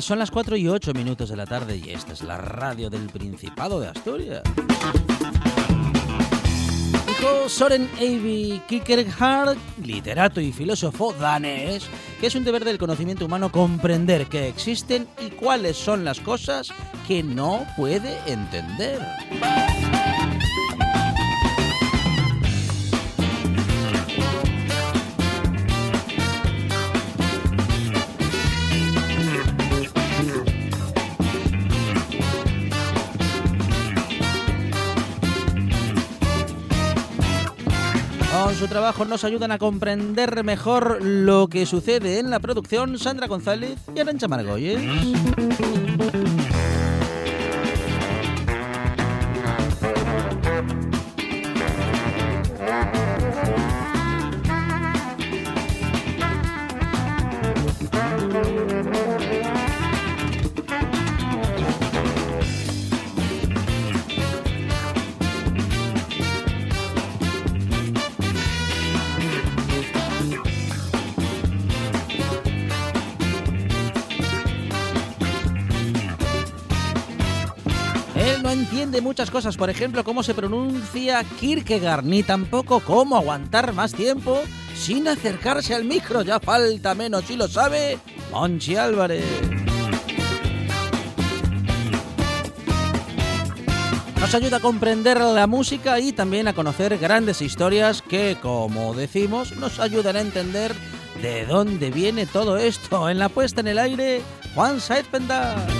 Tardes. 0.00 0.04
Son 0.04 0.18
las 0.18 0.30
4 0.30 0.56
y 0.56 0.68
8 0.68 0.92
minutos 0.94 1.28
de 1.28 1.36
la 1.36 1.46
tarde 1.46 1.76
y 1.76 1.90
esta 1.90 2.12
es 2.12 2.22
la 2.22 2.38
radio 2.38 2.90
del 2.90 3.08
Principado 3.08 3.80
de 3.80 3.88
Asturias. 3.88 4.42
Soren 7.48 7.90
Eivi 7.98 8.62
Kierkegaard, 8.68 9.56
literato 9.84 10.40
y 10.40 10.52
filósofo 10.52 11.12
danés, 11.12 11.84
que 12.20 12.28
es 12.28 12.34
un 12.34 12.44
deber 12.44 12.64
del 12.64 12.78
conocimiento 12.78 13.26
humano 13.26 13.50
comprender 13.50 14.26
que 14.26 14.48
existen 14.48 15.08
y 15.20 15.30
cuáles 15.30 15.76
son 15.76 16.04
las 16.04 16.20
cosas 16.20 16.70
que 17.08 17.22
no 17.22 17.66
puede 17.76 18.18
entender. 18.26 19.00
Su 38.60 38.68
trabajo 38.68 39.06
nos 39.06 39.24
ayudan 39.24 39.52
a 39.52 39.58
comprender 39.58 40.44
mejor 40.44 41.02
lo 41.02 41.48
que 41.48 41.64
sucede 41.64 42.18
en 42.18 42.28
la 42.28 42.40
producción 42.40 42.98
Sandra 42.98 43.26
González 43.26 43.78
y 43.96 44.00
Arancha 44.00 44.28
Margolles. 44.28 44.78
Entiende 78.90 79.08
muchas 79.08 79.30
cosas, 79.30 79.56
por 79.56 79.70
ejemplo, 79.70 80.02
cómo 80.02 80.24
se 80.24 80.34
pronuncia 80.34 81.22
Kierkegaard, 81.38 82.04
ni 82.04 82.24
tampoco 82.24 82.80
cómo 82.80 83.16
aguantar 83.16 83.72
más 83.72 83.94
tiempo 83.94 84.42
sin 84.74 85.06
acercarse 85.06 85.76
al 85.76 85.84
micro. 85.84 86.22
Ya 86.22 86.40
falta 86.40 86.96
menos, 86.96 87.30
y 87.30 87.36
lo 87.36 87.46
sabe 87.46 87.98
Monchi 88.32 88.74
Álvarez. 88.74 89.24
Nos 94.18 94.34
ayuda 94.34 94.56
a 94.56 94.60
comprender 94.60 95.20
la 95.20 95.46
música 95.46 96.00
y 96.00 96.10
también 96.10 96.48
a 96.48 96.52
conocer 96.52 96.98
grandes 96.98 97.42
historias 97.42 98.02
que, 98.02 98.38
como 98.42 98.92
decimos, 98.94 99.54
nos 99.56 99.78
ayudan 99.78 100.16
a 100.16 100.20
entender 100.20 100.74
de 101.22 101.46
dónde 101.46 101.92
viene 101.92 102.26
todo 102.26 102.56
esto. 102.56 103.08
En 103.08 103.20
la 103.20 103.28
puesta 103.28 103.60
en 103.60 103.68
el 103.68 103.78
aire, 103.78 104.20
Juan 104.56 104.80
Saez 104.80 105.06
Pendar. 105.06 105.79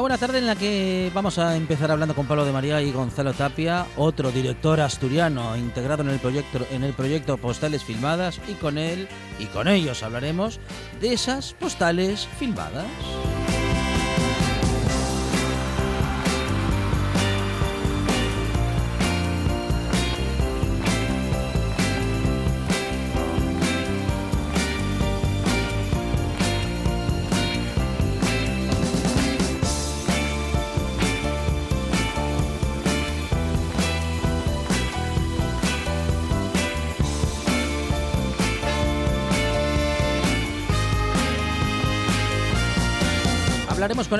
Buena 0.00 0.18
tarde 0.18 0.38
en 0.38 0.46
la 0.46 0.56
que 0.56 1.10
vamos 1.14 1.38
a 1.38 1.56
empezar 1.56 1.90
hablando 1.90 2.14
con 2.14 2.26
Pablo 2.26 2.44
de 2.44 2.52
María 2.52 2.80
y 2.80 2.90
Gonzalo 2.90 3.34
Tapia, 3.34 3.86
otro 3.96 4.30
director 4.30 4.80
asturiano 4.80 5.56
integrado 5.56 6.02
en 6.02 6.08
el 6.08 6.18
proyecto 6.18 6.66
en 6.70 6.84
el 6.84 6.92
proyecto 6.94 7.36
Postales 7.36 7.84
Filmadas 7.84 8.40
y 8.48 8.54
con 8.54 8.78
él 8.78 9.08
y 9.38 9.46
con 9.46 9.68
ellos 9.68 10.02
hablaremos 10.02 10.58
de 11.00 11.12
esas 11.12 11.52
postales 11.52 12.26
filmadas. 12.38 12.86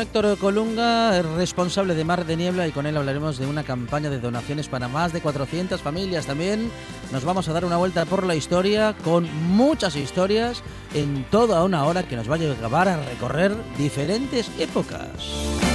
Con 0.01 0.07
Héctor 0.07 0.39
Colunga, 0.39 1.21
responsable 1.21 1.95
de 1.95 2.05
Mar 2.05 2.25
de 2.25 2.37
Niebla, 2.37 2.67
y 2.67 2.73
con 2.73 2.87
él 2.87 2.97
hablaremos 2.97 3.39
de 3.39 3.47
una 3.47 3.65
campaña 3.65 4.09
de 4.09 4.19
donaciones 4.19 4.67
para 4.69 4.89
más 4.89 5.13
de 5.13 5.21
400 5.21 5.83
familias. 5.83 6.25
También 6.25 6.71
nos 7.13 7.25
vamos 7.25 7.49
a 7.49 7.53
dar 7.53 7.67
una 7.67 7.77
vuelta 7.77 8.07
por 8.07 8.25
la 8.25 8.35
historia 8.35 8.95
con 9.05 9.29
muchas 9.49 9.97
historias 9.97 10.63
en 10.95 11.25
toda 11.25 11.63
una 11.65 11.85
hora 11.85 12.05
que 12.05 12.17
nos 12.17 12.31
va 12.31 12.37
a 12.37 12.39
llevar 12.39 12.89
a 12.89 13.05
recorrer 13.05 13.55
diferentes 13.77 14.51
épocas. 14.59 15.70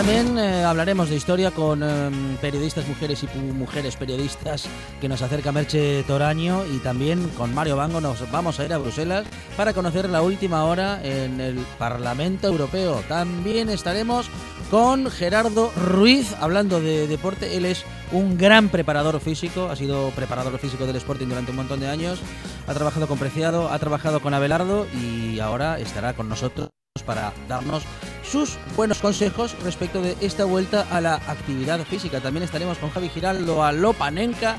También 0.00 0.38
eh, 0.38 0.64
hablaremos 0.64 1.10
de 1.10 1.16
historia 1.16 1.50
con 1.50 1.82
em, 1.82 2.34
periodistas 2.38 2.88
mujeres 2.88 3.22
y 3.22 3.38
mujeres 3.38 3.96
periodistas 3.96 4.66
que 4.98 5.10
nos 5.10 5.20
acerca 5.20 5.52
Merche 5.52 6.02
Toraño 6.04 6.64
y 6.64 6.78
también 6.78 7.28
con 7.36 7.54
Mario 7.54 7.76
Bango 7.76 8.00
nos 8.00 8.30
vamos 8.30 8.58
a 8.58 8.64
ir 8.64 8.72
a 8.72 8.78
Bruselas 8.78 9.26
para 9.58 9.74
conocer 9.74 10.08
la 10.08 10.22
última 10.22 10.64
hora 10.64 11.02
en 11.04 11.38
el 11.38 11.58
Parlamento 11.78 12.46
Europeo. 12.46 13.02
También 13.08 13.68
estaremos 13.68 14.30
con 14.70 15.10
Gerardo 15.10 15.70
Ruiz, 15.76 16.34
hablando 16.40 16.80
de 16.80 17.06
deporte. 17.06 17.58
Él 17.58 17.66
es 17.66 17.84
un 18.10 18.38
gran 18.38 18.70
preparador 18.70 19.20
físico, 19.20 19.68
ha 19.70 19.76
sido 19.76 20.12
preparador 20.12 20.58
físico 20.58 20.86
del 20.86 20.96
Sporting 20.96 21.26
durante 21.26 21.50
un 21.50 21.58
montón 21.58 21.78
de 21.78 21.88
años, 21.88 22.20
ha 22.66 22.72
trabajado 22.72 23.06
con 23.06 23.18
Preciado, 23.18 23.68
ha 23.68 23.78
trabajado 23.78 24.20
con 24.20 24.32
Abelardo 24.32 24.86
y 24.94 25.40
ahora 25.40 25.78
estará 25.78 26.14
con 26.14 26.30
nosotros 26.30 26.70
para 27.04 27.34
darnos 27.48 27.84
sus 28.30 28.58
buenos 28.76 28.98
consejos 28.98 29.56
respecto 29.64 30.00
de 30.00 30.16
esta 30.20 30.44
vuelta 30.44 30.86
a 30.90 31.00
la 31.00 31.14
actividad 31.14 31.80
física. 31.84 32.20
También 32.20 32.44
estaremos 32.44 32.78
con 32.78 32.90
Javi 32.90 33.08
Giraldo 33.08 33.64
a 33.64 33.72
Lopanenka 33.72 34.56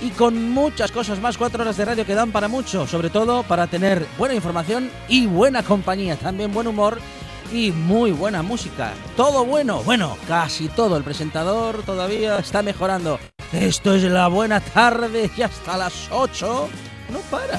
y 0.00 0.10
con 0.10 0.50
muchas 0.50 0.92
cosas 0.92 1.20
más. 1.20 1.36
Cuatro 1.36 1.62
horas 1.62 1.76
de 1.76 1.84
radio 1.84 2.06
que 2.06 2.14
dan 2.14 2.30
para 2.30 2.48
mucho, 2.48 2.86
sobre 2.86 3.10
todo 3.10 3.42
para 3.42 3.66
tener 3.66 4.06
buena 4.16 4.34
información 4.34 4.90
y 5.08 5.26
buena 5.26 5.62
compañía, 5.62 6.16
también 6.16 6.52
buen 6.52 6.68
humor 6.68 7.00
y 7.52 7.72
muy 7.72 8.12
buena 8.12 8.42
música. 8.42 8.92
Todo 9.16 9.44
bueno, 9.44 9.82
bueno, 9.82 10.16
casi 10.28 10.68
todo. 10.68 10.96
El 10.96 11.04
presentador 11.04 11.82
todavía 11.82 12.38
está 12.38 12.62
mejorando. 12.62 13.18
Esto 13.52 13.94
es 13.94 14.04
la 14.04 14.28
buena 14.28 14.60
tarde 14.60 15.30
y 15.36 15.42
hasta 15.42 15.76
las 15.76 16.08
8 16.12 16.68
no 17.10 17.18
para. 17.30 17.58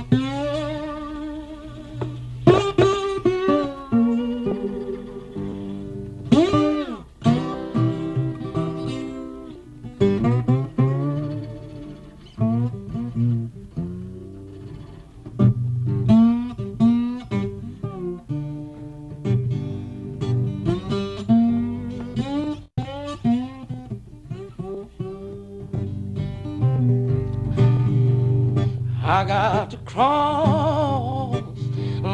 Cross 29.91 31.43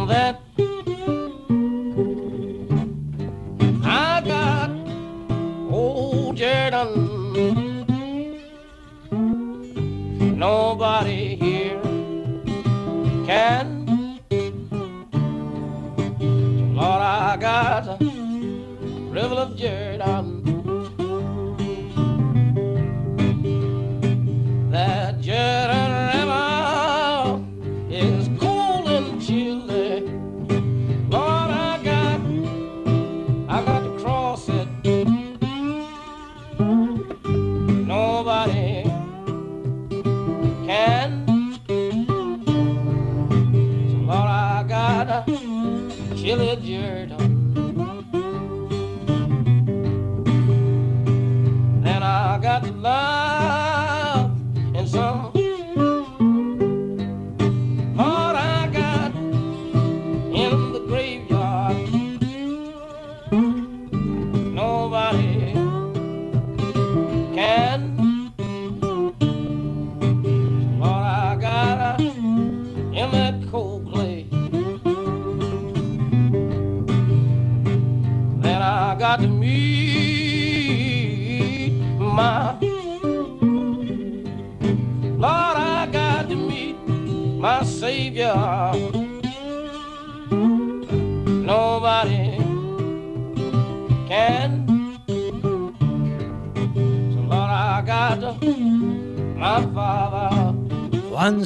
that. 0.07 0.39
I 3.83 4.21
got 4.25 4.71
old 5.71 6.37
Jordan. 6.37 7.85
Nobody 10.39 11.35
here 11.35 11.81
can. 13.27 13.85
Lord, 16.73 17.01
I 17.01 17.37
got 17.39 17.87
a 17.87 17.97
river 19.11 19.35
of 19.35 19.55
Jordan. 19.55 20.36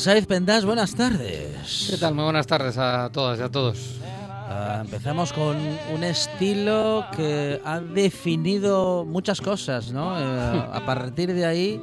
Saiz 0.01 0.25
Pendas, 0.25 0.65
buenas 0.65 0.95
tardes. 0.95 1.87
¿Qué 1.91 1.95
tal? 1.97 2.15
Muy 2.15 2.23
buenas 2.23 2.47
tardes 2.47 2.75
a 2.75 3.11
todas 3.11 3.37
y 3.37 3.43
a 3.43 3.49
todos. 3.49 3.99
Ah, 4.23 4.79
empezamos 4.81 5.31
con 5.31 5.55
un 5.93 6.03
estilo 6.03 7.05
que 7.15 7.61
ha 7.63 7.79
definido 7.79 9.05
muchas 9.05 9.39
cosas, 9.41 9.91
¿no? 9.91 10.19
Eh, 10.19 10.69
a 10.73 10.83
partir 10.87 11.31
de 11.35 11.45
ahí, 11.45 11.79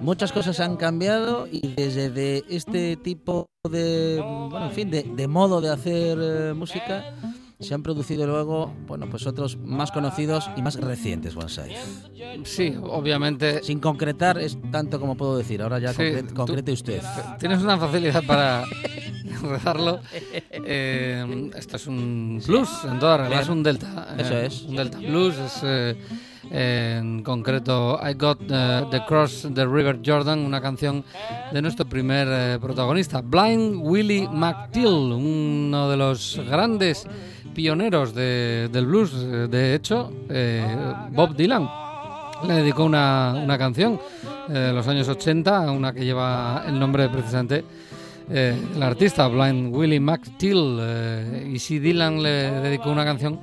muchas 0.00 0.30
cosas 0.30 0.60
han 0.60 0.76
cambiado 0.76 1.48
y 1.50 1.74
desde 1.74 2.10
de 2.10 2.44
este 2.48 2.96
tipo 2.96 3.46
de, 3.68 4.22
bueno, 4.22 4.66
en 4.66 4.72
fin, 4.72 4.88
de, 4.88 5.02
de 5.02 5.26
modo 5.26 5.60
de 5.60 5.70
hacer 5.70 6.18
eh, 6.22 6.54
música 6.54 7.16
se 7.60 7.74
han 7.74 7.82
producido 7.82 8.26
luego, 8.26 8.72
bueno, 8.86 9.06
pues 9.10 9.26
otros 9.26 9.56
más 9.58 9.92
conocidos 9.92 10.50
y 10.56 10.62
más 10.62 10.76
recientes, 10.80 11.34
Saiz. 11.48 11.76
Sí, 12.44 12.74
obviamente. 12.82 13.62
Sin 13.62 13.80
concretar 13.80 14.38
es 14.38 14.58
tanto 14.70 14.98
como 14.98 15.16
puedo 15.16 15.36
decir. 15.36 15.60
Ahora 15.62 15.78
ya 15.78 15.92
Sí, 15.92 16.02
concre- 16.02 16.32
concrete 16.34 16.72
usted. 16.72 17.02
Tienes 17.38 17.62
una 17.62 17.76
facilidad 17.78 18.22
para 18.26 18.64
rezarlo. 19.42 20.00
Eh, 20.50 21.50
esto 21.56 21.76
es 21.76 21.86
un 21.86 22.42
blues, 22.46 22.68
en 22.90 22.98
toda 22.98 23.18
regla, 23.18 23.40
es 23.40 23.48
un 23.48 23.62
delta. 23.62 24.08
eh, 24.18 24.22
Eso 24.22 24.36
es. 24.38 24.62
Un 24.62 24.76
delta 24.76 24.98
blues 24.98 25.38
es. 25.38 25.60
eh, 25.62 25.96
en 26.52 27.22
concreto, 27.22 28.00
I 28.02 28.14
Got 28.14 28.40
eh, 28.50 28.84
the 28.90 29.04
Cross 29.06 29.48
the 29.54 29.64
River 29.66 30.00
Jordan, 30.04 30.40
una 30.40 30.60
canción 30.60 31.04
de 31.52 31.62
nuestro 31.62 31.84
primer 31.86 32.26
eh, 32.28 32.58
protagonista, 32.60 33.20
Blind 33.20 33.76
Willie 33.80 34.26
McTeal, 34.28 35.12
uno 35.12 35.88
de 35.88 35.96
los 35.96 36.40
grandes 36.48 37.06
pioneros 37.54 38.14
de- 38.14 38.68
del 38.72 38.86
blues. 38.86 39.12
De 39.50 39.74
hecho, 39.74 40.10
eh, 40.28 40.64
Bob 41.12 41.34
Dylan 41.36 41.68
le 42.46 42.54
dedicó 42.54 42.84
una, 42.84 43.34
una 43.42 43.58
canción 43.58 43.98
eh, 44.48 44.52
de 44.52 44.72
los 44.72 44.86
años 44.88 45.08
80, 45.08 45.70
una 45.70 45.92
que 45.92 46.04
lleva 46.04 46.64
el 46.66 46.78
nombre 46.78 47.08
precisamente 47.08 47.64
eh, 48.32 48.56
del 48.72 48.82
artista, 48.82 49.26
Blind 49.28 49.74
Willie 49.74 50.00
McTeal. 50.00 50.78
eh, 50.80 51.50
y 51.54 51.58
si 51.58 51.78
Dylan 51.80 52.22
le 52.22 52.50
dedicó 52.60 52.90
una 52.90 53.04
canción, 53.04 53.40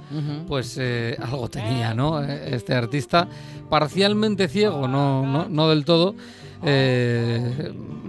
pues 0.48 0.78
eh, 0.80 1.18
algo 1.22 1.48
tenía, 1.50 1.94
¿no? 1.94 2.22
Este 2.24 2.74
artista, 2.74 3.28
parcialmente 3.70 4.48
ciego, 4.48 4.88
no, 4.88 5.26
no, 5.26 5.48
no 5.50 5.70
del 5.70 5.84
todo. 5.86 6.16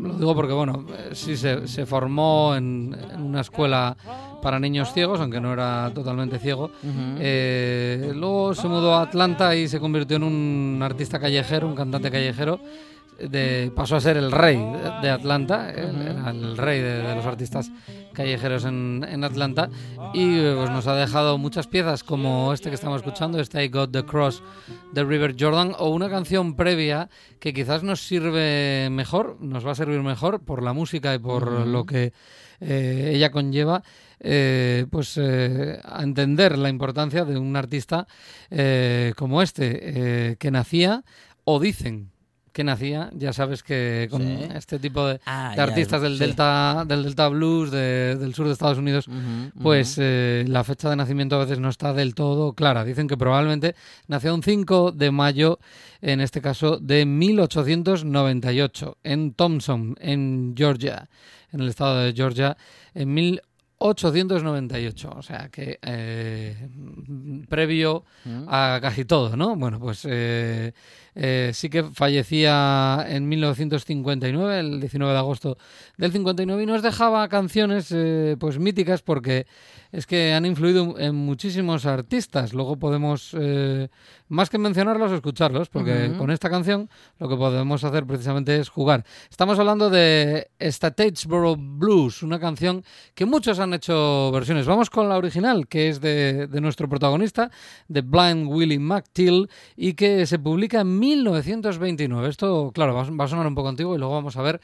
lo 0.00 0.14
digo 0.19 0.35
porque, 0.35 0.52
bueno, 0.52 0.85
sí 1.12 1.37
se, 1.37 1.67
se 1.69 1.85
formó 1.87 2.55
en, 2.55 2.97
en 3.12 3.23
una 3.23 3.40
escuela 3.40 3.97
para 4.42 4.59
niños 4.59 4.92
ciegos, 4.92 5.21
aunque 5.21 5.40
no 5.40 5.52
era 5.52 5.90
totalmente 5.95 6.38
ciego. 6.38 6.71
Eh, 7.18 8.12
luego 8.14 8.54
se 8.54 8.68
mudó 8.68 8.95
a 8.95 9.02
Atlanta 9.02 9.54
y 9.54 9.68
se 9.68 9.80
convirtió 9.80 10.16
en 10.16 10.23
un 10.23 10.80
artista 10.83 11.18
callejero, 11.18 11.66
un 11.66 11.75
cantante 11.75 12.11
callejero. 12.11 12.61
De, 13.18 13.73
pasó 13.75 13.97
a 13.97 14.00
ser 14.00 14.16
el 14.16 14.30
rey 14.30 14.57
de, 15.02 15.11
Atlanta, 15.11 15.73
él 15.73 16.02
era 16.02 16.30
el 16.30 16.57
rey 16.57 16.80
de, 16.80 17.02
de 17.02 17.14
los 17.16 17.26
artistas 17.26 17.68
callejeros 18.18 18.64
en, 18.64 19.07
en 19.09 19.25
Atlanta. 19.25 19.71
Y 20.12 20.40
pues, 20.40 20.71
nos 20.71 20.87
ha 20.87 20.95
dejado 20.95 21.38
muchas 21.38 21.66
piezas 21.66 22.02
como 22.02 22.52
este 22.52 22.68
que 22.68 22.75
estamos 22.75 22.99
escuchando, 22.99 23.38
este 23.38 23.64
I 23.64 23.68
Got 23.68 23.92
the 23.92 24.04
Cross 24.04 24.42
de 24.92 25.04
River 25.04 25.37
Jordan, 25.38 25.73
o 25.78 25.90
una 25.90 26.11
canción 26.11 26.54
previa 26.54 27.09
que 27.38 27.52
quizás 27.52 27.83
nos 27.83 28.00
sirve 28.00 28.88
mejor, 28.90 29.37
nos 29.40 29.64
va 29.66 29.73
a 29.73 29.76
servir 29.76 30.00
mejor 30.00 30.40
por 30.40 30.62
la 30.62 30.73
música 30.73 31.14
y 31.14 31.18
por 31.18 31.66
lo 31.66 31.87
que 31.87 32.12
eh, 32.61 33.12
ella 33.14 33.30
conlleva, 33.30 33.83
eh, 34.21 34.87
pues 34.91 35.17
eh, 35.17 35.79
a 35.85 36.03
entender 36.03 36.59
la 36.59 36.69
importancia 36.69 37.25
de 37.25 37.39
un 37.39 37.55
artista 37.57 38.07
eh, 38.51 39.13
como 39.17 39.43
este, 39.43 40.31
eh, 40.31 40.37
que 40.39 40.51
nacía, 40.51 41.05
o 41.45 41.61
dicen 41.61 42.11
que 42.53 42.65
nacía, 42.65 43.09
ya 43.15 43.33
sabes 43.33 43.63
que 43.63 44.09
con 44.11 44.21
Sí. 44.23 44.49
este 44.53 44.81
tipo 44.81 45.07
de, 45.07 45.21
Ah, 45.27 45.51
de 45.53 45.59
ya, 45.59 45.63
artistas 45.63 46.03
del 46.03 46.15
sí. 46.15 46.19
Delta 46.19 46.85
del 46.89 47.05
Delta 47.05 47.29
Blues 47.29 47.71
de- 47.71 48.17
del 48.17 48.35
sur 48.35 48.47
de 48.49 48.53
Estados 48.53 48.79
Unidos, 48.79 49.07
pues 49.63 49.97
eh, 50.01 50.45
la 50.49 50.65
fecha 50.65 50.91
de 50.91 50.97
nacimiento 50.97 51.37
a 51.37 51.41
veces 51.45 51.61
no 51.61 51.69
está 51.69 51.93
del 51.93 52.17
todo 52.17 52.55
clara. 52.55 52.83
Dicen 52.85 53.07
que 53.07 53.17
probablemente 53.17 53.77
nació 54.09 54.35
un 54.35 54.43
5 54.43 54.91
de 54.91 55.13
mayo, 55.13 55.61
en 56.01 56.21
este 56.21 56.41
caso 56.41 56.79
de 56.79 57.07
1898, 57.07 58.99
en 59.05 59.35
Thompson, 59.35 59.95
en 60.01 60.55
Georgia, 60.57 61.09
en 61.53 61.61
el 61.61 61.69
estado 61.69 61.99
de 61.99 62.13
Georgia, 62.13 62.57
en 62.95 63.15
1898. 63.15 63.48
O 65.17 65.23
sea 65.23 65.49
que 65.51 65.79
eh, 65.83 66.69
previo 67.49 68.05
Mm. 68.25 68.45
a 68.49 68.79
casi 68.83 69.05
todo, 69.05 69.37
¿no? 69.37 69.55
Bueno, 69.57 69.79
pues 69.79 70.05
eh, 70.09 70.73
eh, 71.15 71.51
sí 71.55 71.71
que 71.71 71.85
fallecía 71.85 73.07
en 73.09 73.29
1959, 73.29 74.59
el 74.59 74.81
19 74.81 75.13
de 75.13 75.19
agosto 75.19 75.57
del 75.97 76.13
59, 76.13 76.63
y 76.63 76.67
nos 76.67 76.83
dejaba 76.83 77.29
canciones 77.29 77.95
pues 78.39 78.59
míticas 78.59 79.03
porque 79.03 79.47
es 79.93 80.07
que 80.07 80.33
han 80.35 80.45
influido 80.45 80.99
en 80.99 81.15
muchísimos 81.15 81.87
artistas. 81.87 82.53
Luego 82.53 82.77
podemos, 82.79 83.35
más 84.29 84.51
que 84.51 84.59
mencionarlos, 84.59 85.13
escucharlos, 85.13 85.69
porque 85.69 86.09
con 86.19 86.31
esta 86.31 86.51
canción 86.51 86.89
lo 87.19 87.29
que 87.29 87.37
podemos 87.37 87.83
hacer 87.85 88.07
precisamente 88.07 88.57
es 88.59 88.69
jugar. 88.69 89.05
Estamos 89.31 89.59
hablando 89.59 89.91
de 89.91 90.51
Statesboro 90.61 91.57
Blues, 91.57 92.23
una 92.23 92.39
canción 92.39 92.85
que 93.15 93.25
muchos 93.27 93.59
han 93.59 93.75
hecho 93.75 94.31
versiones. 94.33 94.67
Vamos 94.67 94.91
con 94.91 95.09
la 95.09 95.17
original, 95.17 95.67
que 95.69 95.89
es 95.89 96.01
de, 96.01 96.47
de 96.47 96.61
nuestro 96.61 96.89
protagonista, 96.89 97.51
de 97.89 98.03
Blind 98.03 98.47
Willie 98.49 98.79
McTeal, 98.79 99.49
y 99.77 99.95
que 99.95 100.27
se 100.27 100.39
publica 100.39 100.81
en 100.83 100.99
1929. 100.99 102.29
Esto, 102.29 102.71
claro, 102.75 102.95
va, 102.95 103.03
a- 103.03 103.11
va 103.11 103.25
a 103.25 103.29
sonar 103.29 103.47
un 103.47 103.55
poco 103.55 103.69
antiguo 103.69 103.95
y 103.95 103.99
luego 103.99 104.15
vamos 104.15 104.37
a 104.37 104.43
ver 104.43 104.61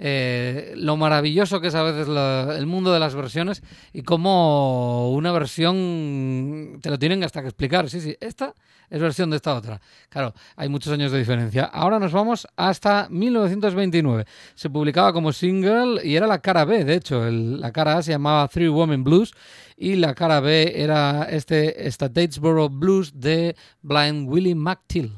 eh, 0.00 0.74
lo 0.76 0.96
maravilloso 0.96 1.60
que 1.60 1.68
es 1.68 1.74
a 1.74 1.82
veces 1.82 2.06
la- 2.06 2.54
el 2.56 2.66
mundo 2.66 2.92
de 2.92 3.00
las 3.00 3.16
versiones 3.16 3.62
y 3.92 4.02
cómo 4.02 5.10
una 5.10 5.32
versión 5.32 6.78
te 6.80 6.90
lo 6.90 6.98
tienen 6.98 7.24
hasta 7.24 7.42
que 7.42 7.48
explicar. 7.48 7.90
Sí, 7.90 8.00
sí, 8.00 8.16
esta 8.20 8.54
es 8.90 9.00
versión 9.00 9.30
de 9.30 9.36
esta 9.36 9.54
otra. 9.54 9.80
Claro, 10.08 10.34
hay 10.56 10.68
muchos 10.68 10.92
años 10.92 11.12
de 11.12 11.18
diferencia. 11.18 11.64
Ahora 11.64 11.98
nos 11.98 12.12
vamos 12.12 12.46
hasta 12.56 13.08
1929. 13.10 14.24
Se 14.54 14.70
publicaba 14.70 15.12
como 15.12 15.32
single 15.32 16.00
y 16.04 16.16
era 16.16 16.26
la 16.26 16.40
cara 16.40 16.64
B, 16.64 16.84
de 16.84 16.94
hecho. 16.94 17.28
La 17.30 17.72
cara 17.72 17.98
A 17.98 18.02
se 18.02 18.12
llamaba 18.12 18.48
Three 18.48 18.68
Women 18.68 19.04
Blues 19.04 19.32
y 19.76 19.96
la 19.96 20.14
cara 20.14 20.40
B 20.40 20.72
era 20.76 21.24
este 21.24 21.90
Statesboro 21.90 22.68
Blues 22.68 23.12
de 23.14 23.54
Blind 23.82 24.28
Willie 24.28 24.54
McTeal. 24.54 25.10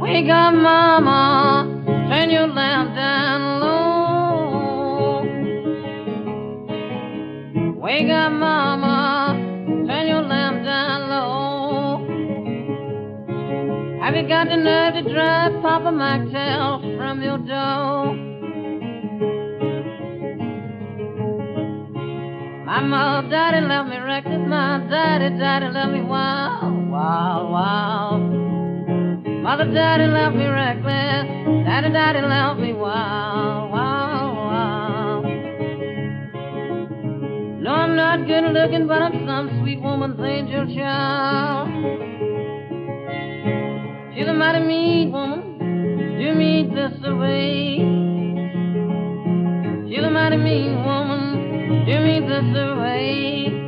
Wake 0.00 0.30
up, 0.30 0.54
mama, 0.54 1.66
turn 2.08 2.30
your 2.30 2.46
lamp 2.46 2.94
down 2.94 3.53
Wake 7.94 8.10
up, 8.10 8.32
mama, 8.32 9.38
turn 9.86 10.08
your 10.08 10.22
lamp 10.22 10.64
down 10.64 11.08
low. 11.10 12.02
Have 14.02 14.16
you 14.16 14.26
got 14.26 14.48
the 14.48 14.56
nerve 14.56 14.94
to 14.94 15.02
drive 15.14 15.62
Papa 15.62 15.92
Maxwell 15.92 16.80
from 16.98 17.22
your 17.22 17.38
door? 17.38 18.16
My 22.66 22.80
mother, 22.82 23.28
daddy 23.28 23.60
left 23.64 23.88
me 23.88 23.98
reckless, 23.98 24.42
my 24.48 24.84
daddy, 24.90 25.38
daddy 25.38 25.68
left 25.68 25.92
me 25.92 26.02
wild, 26.02 26.90
wild, 26.90 27.52
wild. 27.52 28.22
Mother, 29.44 29.72
daddy 29.72 30.06
left 30.08 30.34
me 30.34 30.46
reckless. 30.46 31.26
Daddy, 31.64 31.90
daddy 31.92 32.22
left 32.22 32.58
me 32.58 32.72
wild, 32.72 33.33
I'm 37.94 38.18
not 38.18 38.26
good 38.26 38.52
looking, 38.52 38.88
but 38.88 39.00
I'm 39.00 39.24
some 39.24 39.60
sweet 39.60 39.80
woman's 39.80 40.18
angel 40.18 40.66
child. 40.74 41.68
She's 44.12 44.26
a 44.26 44.34
mighty 44.34 44.66
mean 44.66 45.12
woman. 45.12 45.58
Do 46.18 46.34
me 46.34 46.68
this 46.74 46.98
away. 47.04 47.76
She's 49.88 50.02
a 50.02 50.10
mighty 50.10 50.38
mean 50.38 50.84
woman. 50.84 51.84
Do 51.86 52.00
me 52.00 52.18
this 52.18 52.56
away. 52.56 53.60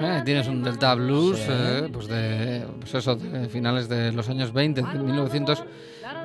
Eh, 0.00 0.22
tienes 0.24 0.46
un 0.48 0.62
Delta 0.62 0.94
Blues, 0.94 1.40
eh, 1.48 1.88
pues 1.92 2.08
de 2.08 2.64
pues 2.78 2.94
eso, 2.94 3.16
de 3.16 3.48
finales 3.48 3.88
de 3.88 4.12
los 4.12 4.28
años 4.28 4.52
20, 4.52 4.82
de 4.82 4.86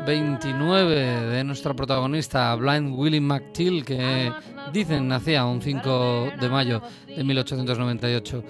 1929, 0.05 1.29
de 1.29 1.43
nuestra 1.43 1.73
protagonista 1.73 2.53
Blind 2.55 2.93
Willie 2.97 3.21
McTeal, 3.21 3.85
que 3.85 4.31
dicen 4.71 5.07
nacía 5.07 5.45
un 5.45 5.61
5 5.61 6.31
de 6.39 6.49
mayo 6.49 6.81
de 7.07 7.23
1898. 7.23 8.43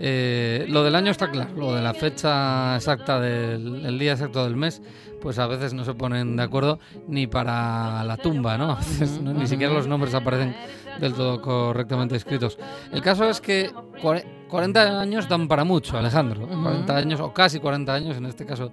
Eh, 0.00 0.66
lo 0.68 0.84
del 0.84 0.94
año 0.94 1.10
está 1.10 1.28
claro, 1.30 1.50
lo 1.56 1.74
de 1.74 1.82
la 1.82 1.92
fecha 1.92 2.76
exacta 2.76 3.18
del 3.18 3.84
el 3.84 3.98
día 3.98 4.12
exacto 4.12 4.44
del 4.44 4.54
mes, 4.54 4.80
pues 5.20 5.38
a 5.40 5.46
veces 5.48 5.74
no 5.74 5.84
se 5.84 5.94
ponen 5.94 6.36
de 6.36 6.42
acuerdo 6.44 6.78
ni 7.08 7.26
para 7.26 8.04
la 8.04 8.16
tumba, 8.16 8.56
¿no? 8.56 8.70
A 8.72 8.76
veces 8.76 9.20
no- 9.20 9.32
ni 9.34 9.46
siquiera 9.48 9.72
los 9.72 9.88
nombres 9.88 10.14
aparecen 10.14 10.54
del 11.00 11.14
todo 11.14 11.40
correctamente 11.42 12.14
escritos. 12.16 12.58
El 12.92 13.00
caso 13.02 13.28
es 13.28 13.40
que 13.40 13.72
cuare- 14.00 14.24
40 14.48 15.00
años 15.00 15.28
dan 15.28 15.48
para 15.48 15.64
mucho, 15.64 15.98
Alejandro. 15.98 16.46
40 16.46 16.96
años, 16.96 17.20
o 17.20 17.32
casi 17.34 17.58
40 17.58 17.92
años, 17.92 18.16
en 18.16 18.26
este 18.26 18.46
caso 18.46 18.70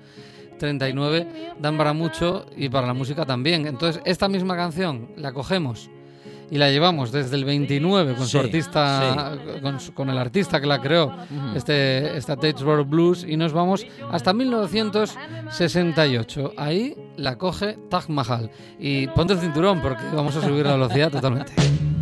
39, 0.58 1.54
dan 1.60 1.78
para 1.78 1.94
mucho 1.94 2.46
y 2.56 2.70
para 2.70 2.88
la 2.88 2.94
música 2.94 3.26
también. 3.26 3.66
Entonces, 3.68 4.02
esta 4.06 4.28
misma 4.28 4.56
canción 4.56 5.10
la 5.18 5.32
cogemos 5.34 5.90
y 6.52 6.60
la 6.60 6.70
llevamos 6.70 7.12
desde 7.12 7.36
el 7.38 7.44
29 7.46 8.14
con 8.14 8.28
su 8.28 8.38
Sí, 8.38 8.46
artista, 8.46 9.36
con, 9.64 9.80
su- 9.80 9.96
con 9.96 10.12
el 10.12 10.18
artista 10.20 10.62
que 10.62 10.68
la 10.68 10.80
creó, 10.80 11.12
este, 11.56 12.16
esta 12.18 12.36
Tatesboro 12.36 12.86
Blues, 12.86 13.26
y 13.28 13.36
nos 13.36 13.52
vamos 13.52 13.84
hasta 14.12 14.32
1968. 14.32 16.54
Ahí 16.58 16.96
la 17.18 17.38
coge 17.38 17.78
Taj 17.90 18.10
Mahal. 18.10 18.50
Y 18.80 19.08
ponte 19.08 19.34
el 19.34 19.40
cinturón 19.40 19.82
porque 19.82 20.04
vamos 20.14 20.36
a 20.36 20.42
subir 20.42 20.66
la 20.66 20.74
velocidad 20.74 21.12
totalmente. 21.12 21.54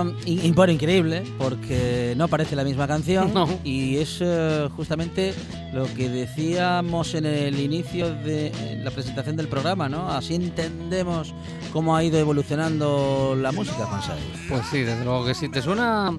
um, 0.00 0.14
y, 0.24 0.46
y 0.46 0.52
bueno, 0.52 0.72
increíble, 0.72 1.22
porque 1.38 2.14
no 2.16 2.28
parece 2.28 2.56
la 2.56 2.64
misma 2.64 2.86
canción. 2.86 3.32
No. 3.34 3.48
Y 3.64 3.96
es 3.96 4.18
eh, 4.20 4.68
justamente 4.76 5.34
lo 5.72 5.92
que 5.94 6.08
decíamos 6.08 7.14
en 7.14 7.26
el 7.26 7.58
inicio 7.58 8.14
de 8.14 8.52
la 8.84 8.90
presentación 8.90 9.36
del 9.36 9.48
programa, 9.48 9.88
¿no? 9.88 10.08
Así 10.10 10.34
entendemos 10.34 11.34
cómo 11.72 11.96
ha 11.96 12.04
ido 12.04 12.18
evolucionando 12.18 13.36
la 13.40 13.50
música, 13.52 13.86
Juan. 13.86 14.00
Pues 14.48 14.62
sí, 14.70 14.80
desde 14.82 15.04
luego 15.04 15.24
que 15.24 15.34
sí. 15.34 15.48
¿Te 15.48 15.62
suena, 15.62 16.16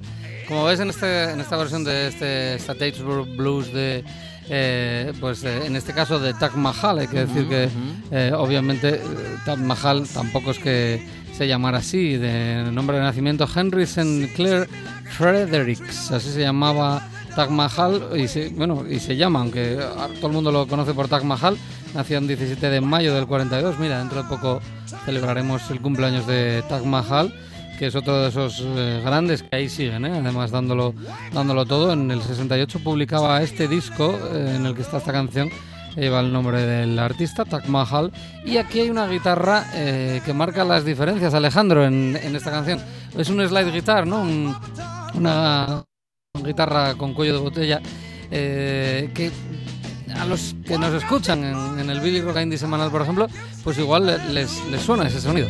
como 0.48 0.66
ves 0.66 0.80
en, 0.80 0.90
este, 0.90 1.32
en 1.32 1.40
esta 1.40 1.56
versión 1.58 1.84
de 1.84 2.08
este 2.08 2.60
Statesboro 2.60 3.26
Blues 3.26 3.72
de... 3.72 4.04
eh, 4.50 5.14
pues 5.20 5.44
eh, 5.44 5.66
en 5.66 5.76
este 5.76 5.94
caso 5.94 6.20
de 6.20 6.34
Taj 6.34 6.56
Mahal, 6.56 7.00
hay 7.00 7.08
que 7.08 7.26
decir 7.26 7.48
que 7.48 7.70
eh, 8.12 8.32
obviamente 8.36 9.00
Taj 9.46 9.58
Mahal 9.60 10.08
tampoco 10.08 10.52
es 10.52 10.60
que 10.60 11.08
se 11.38 11.48
llamara 11.48 11.80
así, 11.80 12.18
de 12.18 12.64
nombre 12.72 12.98
de 12.98 13.04
nacimiento 13.04 13.48
Henry 13.54 13.86
Sinclair 13.86 14.70
Fredericks, 15.18 16.12
así 16.12 16.32
se 16.32 16.40
llamaba 16.40 17.08
Taj 17.36 17.50
Mahal 17.50 18.10
y 18.16 18.28
se, 18.28 18.50
bueno, 18.50 18.86
y 18.90 19.00
se 19.00 19.18
llama, 19.18 19.42
aunque 19.42 19.78
todo 20.16 20.28
el 20.28 20.34
mundo 20.34 20.52
lo 20.52 20.66
conoce 20.66 20.94
por 20.94 21.10
Taj 21.10 21.24
Mahal, 21.24 21.58
nació 21.94 22.20
el 22.20 22.28
17 22.28 22.70
de 22.70 22.80
mayo 22.80 23.14
del 23.14 23.28
42, 23.28 23.78
mira, 23.80 24.00
dentro 24.00 24.24
de 24.24 24.30
poco 24.30 24.62
celebraremos 25.04 25.70
el 25.72 25.82
cumpleaños 25.82 26.26
de 26.26 26.64
Taj 26.70 26.84
Mahal 26.84 27.34
que 27.78 27.88
es 27.88 27.96
otro 27.96 28.22
de 28.22 28.30
esos 28.30 28.64
eh, 28.66 29.02
grandes 29.04 29.44
que 29.44 29.56
ahí 29.56 29.70
siguen, 29.70 30.06
¿eh? 30.06 30.12
además 30.18 30.52
dándolo, 30.52 30.94
dándolo 31.34 31.66
todo. 31.66 31.92
En 31.92 32.10
el 32.10 32.22
68 32.22 32.80
publicaba 32.80 33.42
este 33.42 33.68
disco 33.68 34.18
eh, 34.32 34.56
en 34.56 34.66
el 34.66 34.76
que 34.76 34.82
está 34.82 34.98
esta 34.98 35.12
canción, 35.12 35.50
lleva 35.96 36.20
el 36.20 36.32
nombre 36.34 36.62
del 36.62 36.98
artista, 37.00 37.46
Taj 37.46 37.68
Mahal, 37.68 38.12
y 38.46 38.58
aquí 38.58 38.80
hay 38.82 38.90
una 38.90 39.08
guitarra 39.08 39.66
eh, 39.74 40.22
que 40.26 40.34
marca 40.34 40.64
las 40.64 40.84
diferencias, 40.86 41.34
Alejandro, 41.34 41.86
en, 41.86 42.18
en 42.22 42.36
esta 42.36 42.52
canción. 42.52 42.80
Es 43.18 43.30
un 43.30 43.46
slide 43.48 43.72
guitar, 43.72 44.06
¿no? 44.06 44.22
Un- 44.22 44.56
una 45.16 45.84
guitarra 46.44 46.96
con 46.96 47.14
cuello 47.14 47.34
de 47.36 47.40
botella 47.40 47.82
eh, 48.30 49.10
que 49.14 49.32
a 50.20 50.26
los 50.26 50.56
que 50.66 50.78
nos 50.78 50.94
escuchan 50.94 51.44
en, 51.44 51.80
en 51.80 51.90
el 51.90 52.00
Billy 52.02 52.22
Rock 52.22 52.38
Indie 52.42 52.58
semanal, 52.58 52.92
por 52.92 53.02
ejemplo, 53.02 53.28
pues 53.64 53.78
igual 53.78 54.06
le- 54.06 54.18
les, 54.34 54.66
les 54.66 54.82
suena 54.82 55.08
ese 55.08 55.22
sonido. 55.22 55.48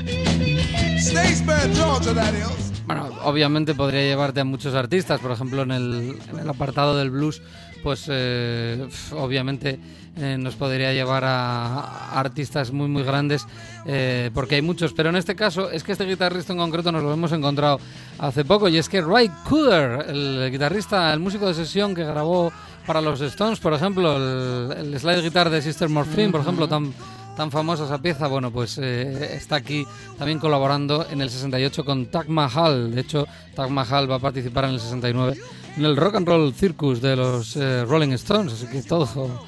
Bueno, 2.85 3.09
obviamente 3.23 3.73
podría 3.73 4.01
llevarte 4.01 4.41
a 4.41 4.43
muchos 4.45 4.75
artistas, 4.75 5.19
por 5.19 5.31
ejemplo 5.31 5.63
en 5.63 5.71
el, 5.71 6.17
en 6.31 6.39
el 6.39 6.49
apartado 6.49 6.95
del 6.95 7.09
blues, 7.09 7.41
pues 7.85 8.07
eh, 8.09 8.83
obviamente 9.11 9.77
eh, 10.17 10.37
nos 10.39 10.55
podría 10.55 10.91
llevar 10.91 11.23
a, 11.23 11.81
a 11.81 12.19
artistas 12.19 12.71
muy 12.71 12.87
muy 12.87 13.03
grandes, 13.03 13.45
eh, 13.85 14.31
porque 14.33 14.55
hay 14.55 14.63
muchos, 14.63 14.91
pero 14.91 15.09
en 15.09 15.17
este 15.17 15.35
caso 15.35 15.69
es 15.69 15.83
que 15.83 15.91
este 15.91 16.03
guitarrista 16.03 16.51
en 16.51 16.57
concreto 16.57 16.91
nos 16.91 17.03
lo 17.03 17.13
hemos 17.13 17.31
encontrado 17.31 17.79
hace 18.17 18.43
poco, 18.43 18.69
y 18.69 18.79
es 18.79 18.89
que 18.89 19.01
Ray 19.01 19.29
Cooder, 19.47 20.09
el 20.09 20.49
guitarrista, 20.51 21.13
el 21.13 21.19
músico 21.19 21.45
de 21.45 21.53
sesión 21.53 21.93
que 21.93 22.03
grabó 22.03 22.51
para 22.87 23.01
los 23.01 23.21
Stones, 23.21 23.59
por 23.59 23.73
ejemplo, 23.73 24.17
el, 24.17 24.71
el 24.71 24.99
slide 24.99 25.21
guitar 25.21 25.51
de 25.51 25.61
Sister 25.61 25.87
Morphine, 25.87 26.31
por 26.31 26.41
ejemplo, 26.41 26.67
tan 26.67 26.91
tan 27.35 27.51
famosa 27.51 27.85
esa 27.85 27.99
pieza, 27.99 28.25
bueno, 28.27 28.49
pues 28.49 28.79
eh, 28.81 29.35
está 29.35 29.57
aquí 29.57 29.85
también 30.17 30.39
colaborando 30.39 31.05
en 31.07 31.21
el 31.21 31.29
68 31.29 31.85
con 31.85 32.05
Taj 32.07 32.29
Mahal. 32.29 32.95
De 32.95 33.01
hecho, 33.01 33.27
Taj 33.53 33.69
Mahal 33.69 34.09
va 34.09 34.15
a 34.15 34.19
participar 34.19 34.63
en 34.65 34.71
el 34.71 34.79
69 34.79 35.37
en 35.77 35.85
el 35.85 35.97
Rock 35.97 36.15
and 36.15 36.27
Roll 36.27 36.53
Circus 36.53 37.01
de 37.01 37.15
los 37.15 37.55
eh, 37.55 37.83
Rolling 37.85 38.11
Stones, 38.13 38.53
así 38.53 38.67
que 38.67 38.81
todo 38.81 39.39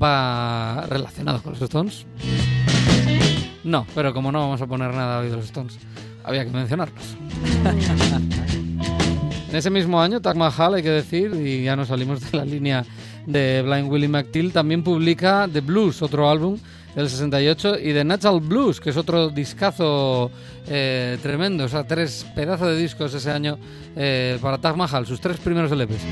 va 0.00 0.86
relacionado 0.88 1.42
con 1.42 1.52
los 1.52 1.62
Stones. 1.62 2.06
No, 3.64 3.86
pero 3.94 4.12
como 4.12 4.30
no 4.32 4.40
vamos 4.40 4.60
a 4.60 4.66
poner 4.66 4.92
nada 4.92 5.20
hoy 5.20 5.28
de 5.28 5.36
los 5.36 5.44
Stones, 5.46 5.78
había 6.24 6.44
que 6.44 6.50
mencionarlos. 6.50 7.16
En 9.50 9.56
ese 9.56 9.68
mismo 9.68 10.00
año, 10.00 10.20
Taj 10.20 10.36
Mahal, 10.36 10.74
hay 10.74 10.82
que 10.84 10.90
decir, 10.90 11.34
y 11.34 11.64
ya 11.64 11.74
nos 11.74 11.88
salimos 11.88 12.20
de 12.20 12.38
la 12.38 12.44
línea 12.44 12.84
de 13.26 13.62
Blind 13.62 13.90
Willie 13.90 14.06
McTeal, 14.06 14.52
también 14.52 14.84
publica 14.84 15.48
The 15.52 15.60
Blues, 15.60 16.02
otro 16.02 16.30
álbum 16.30 16.56
del 16.94 17.08
68, 17.08 17.78
y 17.78 17.92
The 17.92 18.04
Natural 18.04 18.40
Blues, 18.40 18.80
que 18.80 18.90
es 18.90 18.96
otro 18.96 19.28
discazo 19.28 20.30
eh, 20.66 21.18
tremendo, 21.22 21.64
o 21.64 21.68
sea, 21.68 21.84
tres 21.84 22.26
pedazos 22.34 22.68
de 22.68 22.76
discos 22.76 23.14
ese 23.14 23.30
año 23.30 23.58
eh, 23.96 24.38
para 24.40 24.58
Taj 24.58 24.76
Mahal, 24.76 25.06
sus 25.06 25.20
tres 25.20 25.38
primeros 25.38 25.70
LPs. 25.72 26.02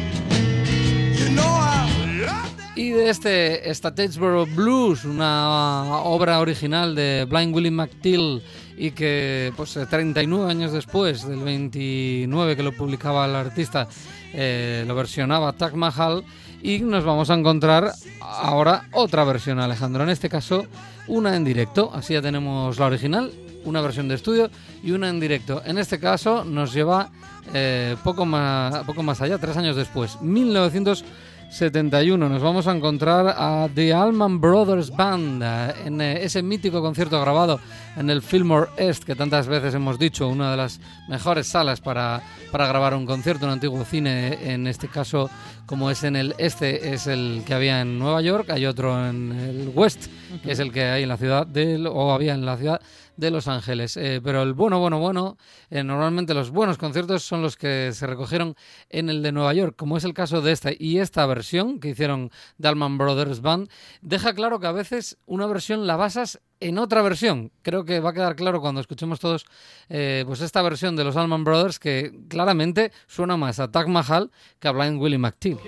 Y 2.77 2.91
de 2.91 3.11
este 3.11 3.75
Statesboro 3.75 4.47
Blues, 4.47 5.05
una 5.05 5.97
obra 6.05 6.39
original 6.39 6.95
de 6.95 7.27
Blind 7.29 7.53
Willie 7.53 7.73
McTeal 7.73 8.41
y 8.77 8.93
que 8.93 9.53
pues 9.57 9.77
eh, 9.77 9.87
39 9.87 10.49
años 10.49 10.73
después 10.73 11.27
del 11.27 11.41
29 11.41 12.57
que 12.57 12.63
lo 12.63 12.71
publicaba 12.73 13.27
el 13.27 13.35
artista 13.35 13.89
eh, 14.33 14.85
lo 14.87 14.95
versionaba 14.95 15.53
Taj 15.53 15.75
Mahal 15.75 16.25
y 16.63 16.81
nos 16.81 17.05
vamos 17.05 17.31
a 17.31 17.35
encontrar 17.35 17.93
ahora 18.21 18.85
otra 18.93 19.25
versión 19.25 19.59
Alejandro, 19.59 20.03
en 20.03 20.11
este 20.11 20.29
caso 20.29 20.67
una 21.07 21.37
en 21.37 21.45
directo, 21.45 21.91
así 21.95 22.15
ya 22.15 22.23
tenemos 22.23 22.79
la 22.79 22.87
original, 22.87 23.33
una 23.65 23.81
versión 23.81 24.09
de 24.09 24.15
estudio 24.15 24.51
y 24.83 24.93
una 24.93 25.09
en 25.09 25.21
directo. 25.21 25.63
En 25.65 25.79
este 25.79 25.99
caso 25.99 26.45
nos 26.45 26.73
lleva 26.73 27.11
eh, 27.55 27.97
poco, 28.05 28.27
más, 28.27 28.85
poco 28.85 29.03
más 29.03 29.23
allá, 29.23 29.39
tres 29.39 29.57
años 29.57 29.75
después, 29.75 30.21
1971. 30.21 32.29
Nos 32.29 32.43
vamos 32.43 32.67
a 32.67 32.77
encontrar 32.77 33.35
a 33.37 33.71
The 33.75 33.95
Allman 33.95 34.39
Brothers 34.39 34.91
Band 34.91 35.43
eh, 35.43 35.73
en 35.87 36.03
eh, 36.03 36.25
ese 36.25 36.43
mítico 36.43 36.83
concierto 36.83 37.19
grabado 37.21 37.59
en 37.97 38.11
el 38.11 38.21
Fillmore 38.21 38.69
East, 38.77 39.05
que 39.05 39.15
tantas 39.15 39.47
veces 39.47 39.73
hemos 39.75 39.99
dicho, 39.99 40.29
una 40.29 40.51
de 40.51 40.59
las 40.59 40.79
mejores 41.09 41.47
salas 41.47 41.81
para, 41.81 42.21
para 42.53 42.67
grabar 42.67 42.93
un 42.95 43.07
concierto, 43.07 43.47
un 43.47 43.53
antiguo 43.53 43.83
cine, 43.85 44.53
en 44.53 44.67
este 44.67 44.89
caso, 44.89 45.31
como 45.65 45.91
es 45.91 46.05
en 46.05 46.17
el 46.17 46.35
este, 46.37 46.93
es 46.93 47.07
el 47.07 47.45
que 47.47 47.55
había 47.55 47.81
en 47.81 47.99
Nueva 47.99 48.21
York, 48.21 48.51
hay 48.51 48.67
otro 48.67 49.09
en 49.09 49.33
el 49.33 49.73
West, 49.75 50.09
que 50.43 50.53
es 50.53 50.59
el 50.59 50.71
que 50.71 50.85
hay 50.85 51.05
en 51.05 51.09
la 51.09 51.17
ciudad 51.17 51.47
de, 51.47 51.83
o 51.87 52.13
había 52.13 52.35
en 52.35 52.45
la 52.45 52.59
ciudad 52.59 52.83
de 53.19 53.31
Los 53.33 53.49
Ángeles. 53.49 53.97
Eh, 53.97 54.21
pero 54.23 54.43
el 54.43 54.55
bueno, 54.55 54.79
bueno, 54.79 54.99
bueno, 54.99 55.37
eh, 55.71 55.83
normalmente 55.83 56.33
los 56.33 56.51
buenos 56.51 56.79
conciertos 56.79 57.25
son 57.25 57.43
los 57.43 57.57
que 57.57 57.91
se 57.93 58.07
recogieron 58.07 58.55
en 58.89 59.11
el 59.11 59.23
de 59.23 59.33
Nueva 59.33 59.53
York, 59.53 59.75
como 59.77 59.97
es 59.97 60.05
el 60.05 60.15
caso 60.15 60.41
de 60.41 60.53
esta 60.53 60.71
y 60.79 61.01
esta 61.01 61.27
versión 61.27 61.81
que 61.81 61.89
hicieron 61.89 62.31
Dalman 62.59 62.97
Brothers 62.97 63.43
Band, 63.43 63.69
deja 64.01 64.33
claro 64.35 64.61
que 64.61 64.69
a 64.69 64.73
veces 64.73 65.19
una 65.27 65.47
versión 65.47 65.87
la 65.87 65.97
basas 65.97 66.41
en 66.61 66.79
otra 66.79 67.03
versión. 67.03 67.51
Creo 67.63 67.85
que 67.85 67.99
va 68.01 68.11
a 68.11 68.15
quedar 68.15 68.37
claro 68.37 68.61
cuando 68.61 68.81
escuchemos 68.81 69.19
todos 69.19 69.47
eh, 69.89 70.23
pues 70.27 70.41
esta 70.41 70.63
versión 70.63 70.95
de 70.95 71.05
los 71.05 71.17
Allman 71.17 71.43
Brothers 71.43 71.81
que 71.81 72.13
claramente 72.29 72.93
suena 73.09 73.37
más 73.37 73.59
a 73.59 73.71
Taj 73.71 73.89
Mahal 73.89 74.31
que 74.61 74.69
a 74.69 74.73
Blind 74.73 75.01
Willie 75.01 75.19
McTeal. 75.19 75.59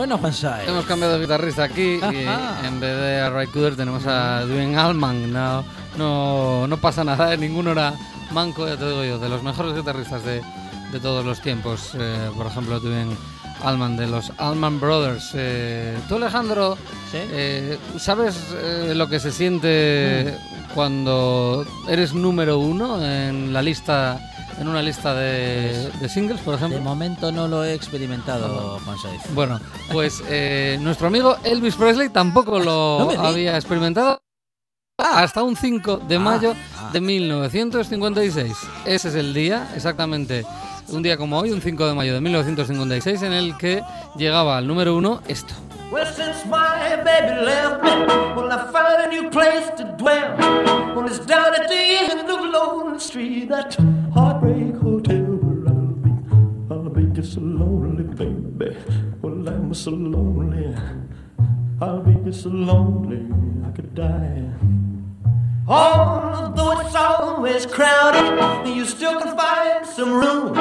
Bueno, 0.00 0.16
Juansay! 0.16 0.66
Hemos 0.66 0.86
cambiado 0.86 1.16
de 1.18 1.20
guitarrista 1.20 1.64
aquí 1.64 2.00
y 2.00 2.66
en 2.66 2.80
vez 2.80 2.96
de 2.98 3.20
a 3.20 3.28
Ray 3.28 3.48
Cooder 3.48 3.76
tenemos 3.76 4.06
a 4.06 4.46
Dwayne 4.46 4.74
Allman. 4.74 5.30
No, 5.30 5.62
no, 5.98 6.66
no 6.66 6.76
pasa 6.78 7.04
nada, 7.04 7.34
¿eh? 7.34 7.36
ninguno 7.36 7.72
era 7.72 7.92
manco, 8.30 8.66
ya 8.66 8.78
te 8.78 8.88
digo 8.88 9.04
yo, 9.04 9.18
de 9.18 9.28
los 9.28 9.42
mejores 9.42 9.74
guitarristas 9.74 10.24
de, 10.24 10.40
de 10.90 11.00
todos 11.00 11.22
los 11.22 11.42
tiempos. 11.42 11.90
Eh, 11.98 12.30
por 12.34 12.46
ejemplo, 12.46 12.80
Dwayne 12.80 13.14
Allman 13.62 13.98
de 13.98 14.06
los 14.06 14.32
Allman 14.38 14.80
Brothers. 14.80 15.32
Eh, 15.34 15.98
Tú, 16.08 16.14
Alejandro, 16.14 16.78
¿Sí? 17.12 17.18
eh, 17.20 17.78
¿sabes 17.98 18.38
eh, 18.54 18.94
lo 18.96 19.06
que 19.06 19.20
se 19.20 19.30
siente 19.30 20.34
cuando 20.74 21.66
eres 21.90 22.14
número 22.14 22.58
uno 22.58 23.04
en 23.04 23.52
la 23.52 23.60
lista, 23.60 24.18
en 24.60 24.68
una 24.68 24.82
lista 24.82 25.14
de, 25.14 25.90
de 26.00 26.08
singles, 26.08 26.40
por 26.42 26.54
ejemplo? 26.54 26.78
De 26.78 26.84
momento 26.84 27.32
no 27.32 27.48
lo 27.48 27.64
he 27.64 27.74
experimentado, 27.74 28.78
Juansay. 28.84 29.18
Bueno, 29.34 29.58
pues 29.90 30.22
eh, 30.28 30.78
nuestro 30.80 31.06
amigo 31.06 31.38
Elvis 31.44 31.74
Presley 31.76 32.10
tampoco 32.10 32.58
lo 32.58 32.98
No 33.00 33.06
me 33.06 33.12
digas. 33.12 33.26
había 33.26 33.56
experimentado 33.56 34.20
hasta 34.98 35.42
un 35.42 35.56
5 35.56 36.02
de 36.06 36.18
mayo 36.18 36.54
ah. 36.76 36.90
de 36.92 37.00
1956. 37.00 38.52
Ese 38.84 39.08
es 39.08 39.14
el 39.14 39.32
día, 39.32 39.66
exactamente, 39.74 40.44
un 40.88 41.02
día 41.02 41.16
como 41.16 41.38
hoy, 41.38 41.52
un 41.52 41.62
5 41.62 41.86
de 41.88 41.94
mayo 41.94 42.12
de 42.12 42.20
1956, 42.20 43.22
en 43.22 43.32
el 43.32 43.56
que 43.56 43.82
llegaba 44.16 44.58
al 44.58 44.66
número 44.66 44.94
uno 44.94 45.22
esto. 45.26 45.54
Well, 45.90 46.06
since 46.06 46.44
my 46.46 47.02
baby 47.02 47.44
left 47.46 47.82
me, 47.82 47.90
well, 48.36 48.52
I 48.52 48.70
found 48.70 49.06
a 49.06 49.08
new 49.08 49.28
place 49.28 49.70
to 49.76 49.84
dwell. 49.96 50.36
Well, 50.94 51.06
it's 51.06 51.18
down 51.26 51.52
at 51.52 51.66
the 51.68 51.74
end 51.74 52.30
of 52.30 52.40
Lonely 52.44 53.00
Street, 53.00 53.48
that 53.48 53.76
so 57.30 57.40
lonely, 57.40 58.02
baby. 58.02 58.76
Well, 59.22 59.48
I'm 59.48 59.72
so 59.72 59.92
lonely. 59.92 60.74
I'll 61.80 62.02
be 62.02 62.14
just 62.24 62.42
so 62.42 62.48
lonely, 62.48 63.22
I 63.64 63.70
could 63.70 63.94
die. 63.94 64.50
Although 65.68 66.80
it's 66.80 66.94
always 66.96 67.66
crowded, 67.66 68.36
and 68.40 68.74
you 68.74 68.84
still 68.84 69.20
can 69.20 69.36
find 69.36 69.86
some 69.86 70.12
room 70.12 70.54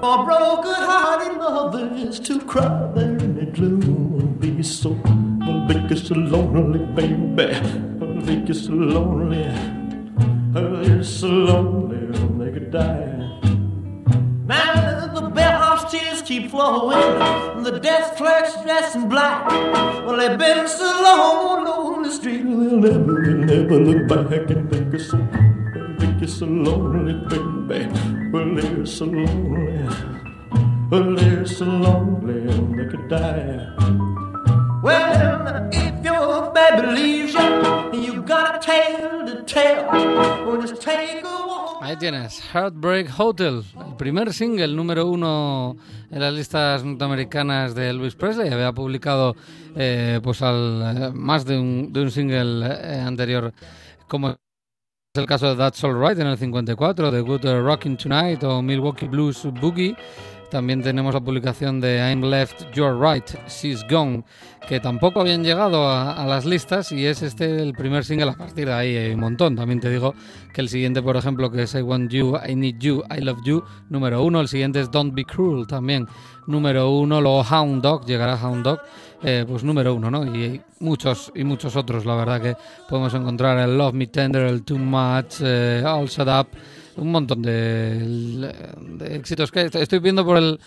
for 0.00 0.24
broken-hearted 0.24 1.38
lovers 1.38 2.18
to 2.20 2.40
cry 2.40 2.90
there 2.96 3.16
in 3.16 3.36
the 3.36 3.46
gloom. 3.46 4.36
Be 4.40 4.62
so, 4.64 4.98
I'll 5.42 5.68
be 5.68 5.94
so 5.94 6.14
lonely, 6.14 6.80
baby. 6.86 7.54
I'll 8.02 8.20
be 8.20 8.52
so 8.52 8.72
lonely. 8.72 9.46
I'll 10.56 10.82
be 10.82 11.04
so 11.04 11.28
lonely, 11.28 12.44
they 12.44 12.50
could 12.52 12.72
die. 12.72 13.19
Keep 16.30 16.48
flowing, 16.48 17.64
the 17.64 17.80
desk 17.80 18.14
clerk's 18.14 18.54
dressed 18.62 18.94
in 18.94 19.08
black. 19.08 19.50
Well, 20.06 20.16
they've 20.16 20.38
been 20.38 20.68
so 20.68 20.84
long 20.84 21.66
on 21.66 22.02
the 22.04 22.12
street, 22.12 22.44
they'll 22.44 22.78
never, 22.86 23.14
they'll 23.24 23.64
never 23.64 23.80
look 23.80 24.06
back 24.06 24.48
and 24.50 24.70
think 24.70 24.94
it's 24.94 25.10
so, 25.10 25.18
think 25.98 26.22
it's 26.22 26.34
so 26.34 26.46
lonely, 26.46 27.14
baby. 27.66 28.30
Well, 28.30 28.54
they're 28.54 28.86
so 28.86 29.06
lonely, 29.06 29.88
well, 30.88 31.16
they're 31.16 31.46
so 31.46 31.64
lonely, 31.64 32.42
they 32.76 32.88
could 32.88 33.08
die. 33.08 33.66
Well, 34.84 35.68
if 35.72 36.04
your 36.04 36.52
baby 36.52 36.86
leaves 36.92 37.34
you, 37.34 38.02
you 38.04 38.22
got 38.22 38.54
a 38.54 38.58
tale 38.64 39.26
to 39.26 39.42
tell. 39.42 39.84
Well, 40.46 40.62
just 40.62 40.80
take 40.80 41.24
a. 41.24 41.49
Ahí 41.82 41.96
tienes, 41.96 42.42
Heartbreak 42.52 43.08
Hotel, 43.18 43.64
el 43.86 43.96
primer 43.96 44.34
single 44.34 44.68
número 44.68 45.06
uno 45.06 45.76
en 46.10 46.20
las 46.20 46.34
listas 46.34 46.84
norteamericanas 46.84 47.74
de 47.74 47.88
Elvis 47.88 48.14
Presley. 48.14 48.52
Había 48.52 48.70
publicado 48.72 49.34
eh, 49.74 50.20
pues 50.22 50.42
al, 50.42 50.82
eh, 50.84 51.10
más 51.14 51.46
de 51.46 51.58
un, 51.58 51.90
de 51.90 52.02
un 52.02 52.10
single 52.10 52.66
eh, 52.66 53.00
anterior, 53.00 53.54
como 54.06 54.28
es 54.28 54.36
el 55.14 55.24
caso 55.24 55.48
de 55.48 55.56
That's 55.56 55.82
Alright 55.82 56.18
en 56.18 56.26
el 56.26 56.36
54, 56.36 57.10
de 57.10 57.20
Good 57.22 57.46
Rockin' 57.46 57.96
Tonight 57.96 58.44
o 58.44 58.60
Milwaukee 58.60 59.08
Blues 59.08 59.48
Boogie. 59.58 59.96
También 60.50 60.82
tenemos 60.82 61.14
la 61.14 61.20
publicación 61.20 61.80
de 61.80 61.98
I'm 61.98 62.22
Left, 62.22 62.72
You're 62.74 62.98
Right, 62.98 63.24
She's 63.46 63.86
Gone, 63.88 64.24
que 64.66 64.80
tampoco 64.80 65.20
habían 65.20 65.44
llegado 65.44 65.88
a, 65.88 66.26
las 66.26 66.44
listas 66.44 66.90
y 66.90 67.06
es 67.06 67.22
este 67.22 67.62
el 67.62 67.72
primer 67.72 68.04
single. 68.04 68.30
A 68.30 68.34
partir 68.34 68.66
de 68.66 68.72
ahí 68.72 68.96
hay 68.96 69.14
un 69.14 69.20
montón. 69.20 69.54
También 69.54 69.78
te 69.78 69.88
digo 69.88 70.12
que 70.52 70.60
el 70.60 70.68
siguiente, 70.68 71.02
por 71.02 71.16
ejemplo, 71.16 71.52
que 71.52 71.62
es 71.62 71.74
I 71.74 71.82
Want 71.82 72.10
You, 72.10 72.36
I 72.46 72.56
Need 72.56 72.78
You, 72.80 73.04
I 73.16 73.20
Love 73.20 73.38
You, 73.44 73.62
número 73.90 74.24
uno. 74.24 74.40
El 74.40 74.48
siguiente 74.48 74.80
es 74.80 74.90
Don't 74.90 75.14
Be 75.14 75.24
Cruel, 75.24 75.68
también 75.68 76.08
número 76.48 76.90
uno. 76.90 77.20
Luego 77.20 77.42
Hound 77.42 77.80
Dog, 77.80 78.04
llegará 78.04 78.34
Hound 78.34 78.64
Dog, 78.64 78.80
eh, 79.22 79.44
pues 79.46 79.62
número 79.62 79.94
uno, 79.94 80.10
¿no? 80.10 80.24
Y 80.26 80.60
muchos 80.80 81.30
y 81.34 81.44
muchos 81.44 81.76
otros, 81.76 82.04
la 82.04 82.16
verdad 82.16 82.40
que 82.40 82.56
podemos 82.88 83.14
encontrar 83.14 83.56
el 83.58 83.78
Love 83.78 83.94
Me 83.94 84.08
Tender, 84.08 84.42
el 84.42 84.64
Too 84.64 84.78
Much, 84.78 85.40
eh, 85.42 85.84
All 85.86 86.08
Shut 86.08 86.28
Up, 86.28 86.48
un 87.00 87.10
montón 87.10 87.42
de, 87.42 87.98
de 88.98 89.16
éxitos 89.16 89.50
que 89.50 89.70
estoy 89.72 89.98
viendo 89.98 90.24
por 90.24 90.36
el, 90.36 90.60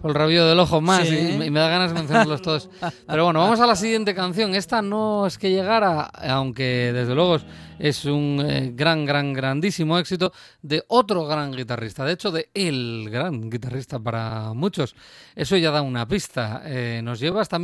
por 0.00 0.10
el 0.10 0.14
rabillo 0.14 0.46
del 0.46 0.58
ojo 0.58 0.80
más 0.80 1.06
Sí. 1.06 1.16
y, 1.34 1.38
me- 1.38 1.46
y 1.46 1.50
me 1.50 1.60
da 1.60 1.68
ganas 1.68 1.90
de 1.92 1.98
mencionarlos 1.98 2.42
todos. 2.42 2.70
Pero 3.06 3.24
bueno, 3.24 3.40
vamos 3.40 3.60
a 3.60 3.66
la 3.66 3.76
siguiente 3.76 4.14
canción. 4.14 4.54
Esta 4.54 4.82
no 4.82 5.26
es 5.26 5.38
que 5.38 5.50
llegara, 5.50 6.02
aunque 6.02 6.92
desde 6.92 7.14
luego 7.14 7.38
es- 7.78 8.04
un 8.04 8.44
eh, 8.48 8.72
gran, 8.74 9.04
gran, 9.04 9.32
grandísimo 9.32 9.98
éxito 9.98 10.32
de 10.62 10.84
otro 10.88 11.26
gran 11.26 11.52
guitarrista. 11.52 12.04
De 12.04 12.12
hecho, 12.12 12.30
de 12.30 12.48
el 12.54 13.08
gran 13.10 13.50
guitarrista 13.50 13.98
para 13.98 14.52
muchos. 14.54 14.94
Eso 15.34 15.56
ya 15.56 15.70
da 15.70 15.82
una 15.82 16.06
pista. 16.06 16.62
Eh, 16.64 17.00
nos 17.02 17.18
lleva 17.20 17.40
hasta 17.42 17.58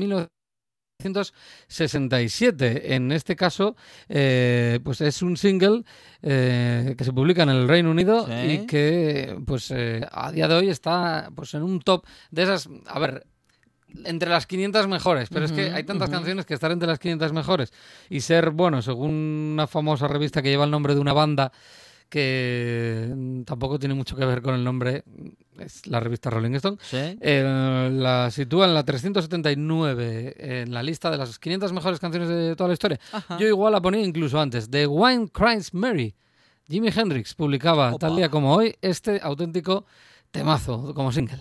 1967. 0.98 2.94
En 2.94 3.12
este 3.12 3.36
caso, 3.36 3.76
eh, 4.08 4.80
pues 4.82 5.00
es 5.00 5.22
un 5.22 5.36
single 5.36 5.84
eh, 6.22 6.94
que 6.98 7.04
se 7.04 7.12
publica 7.12 7.44
en 7.44 7.50
el 7.50 7.68
Reino 7.68 7.90
Unido 7.92 8.26
Sí. 8.26 8.32
y 8.32 8.66
que, 8.66 9.38
pues, 9.46 9.70
eh, 9.70 10.04
a 10.10 10.32
día 10.32 10.48
de 10.48 10.54
hoy 10.56 10.68
está, 10.68 11.30
pues, 11.34 11.54
en 11.54 11.62
un 11.62 11.78
top 11.80 12.04
de 12.30 12.42
esas. 12.42 12.68
A 12.86 12.98
ver. 12.98 13.24
Entre 14.04 14.28
las 14.28 14.46
500 14.46 14.86
mejores, 14.86 15.30
pero 15.30 15.46
es 15.46 15.52
que 15.52 15.70
hay 15.70 15.82
tantas 15.82 16.10
canciones 16.10 16.44
que 16.44 16.52
estar 16.52 16.70
entre 16.70 16.86
las 16.86 16.98
500 16.98 17.32
mejores 17.32 17.72
y 18.10 18.20
ser, 18.20 18.50
bueno, 18.50 18.82
según 18.82 19.52
una 19.54 19.66
famosa 19.66 20.06
revista 20.06 20.42
que 20.42 20.50
lleva 20.50 20.66
el 20.66 20.70
nombre 20.70 20.94
de 20.94 21.00
una 21.00 21.14
banda 21.14 21.52
que 22.08 23.42
tampoco 23.44 23.78
tiene 23.78 23.94
mucho 23.94 24.16
que 24.16 24.24
ver 24.24 24.42
con 24.42 24.54
el 24.54 24.64
nombre, 24.64 25.04
es 25.58 25.86
la 25.86 26.00
revista 26.00 26.30
Rolling 26.30 26.54
Stone, 26.54 26.78
¿Sí? 26.80 26.96
eh, 27.20 27.90
la 27.92 28.30
sitúa 28.30 28.66
en 28.66 28.74
la 28.74 28.84
379 28.84 30.34
en 30.62 30.72
la 30.72 30.82
lista 30.82 31.10
de 31.10 31.18
las 31.18 31.38
500 31.38 31.72
mejores 31.72 32.00
canciones 32.00 32.28
de 32.28 32.56
toda 32.56 32.68
la 32.68 32.74
historia. 32.74 32.98
Ajá. 33.12 33.36
Yo 33.38 33.46
igual 33.46 33.72
la 33.72 33.80
ponía 33.80 34.02
incluso 34.02 34.40
antes. 34.40 34.70
The 34.70 34.86
Wine 34.86 35.28
Cries 35.28 35.74
Mary. 35.74 36.14
Jimi 36.68 36.88
Hendrix 36.94 37.34
publicaba 37.34 37.88
Opa. 37.90 37.98
tal 38.08 38.16
día 38.16 38.28
como 38.28 38.54
hoy 38.54 38.74
este 38.82 39.20
auténtico 39.22 39.86
temazo 40.30 40.92
como 40.94 41.12
single. 41.12 41.40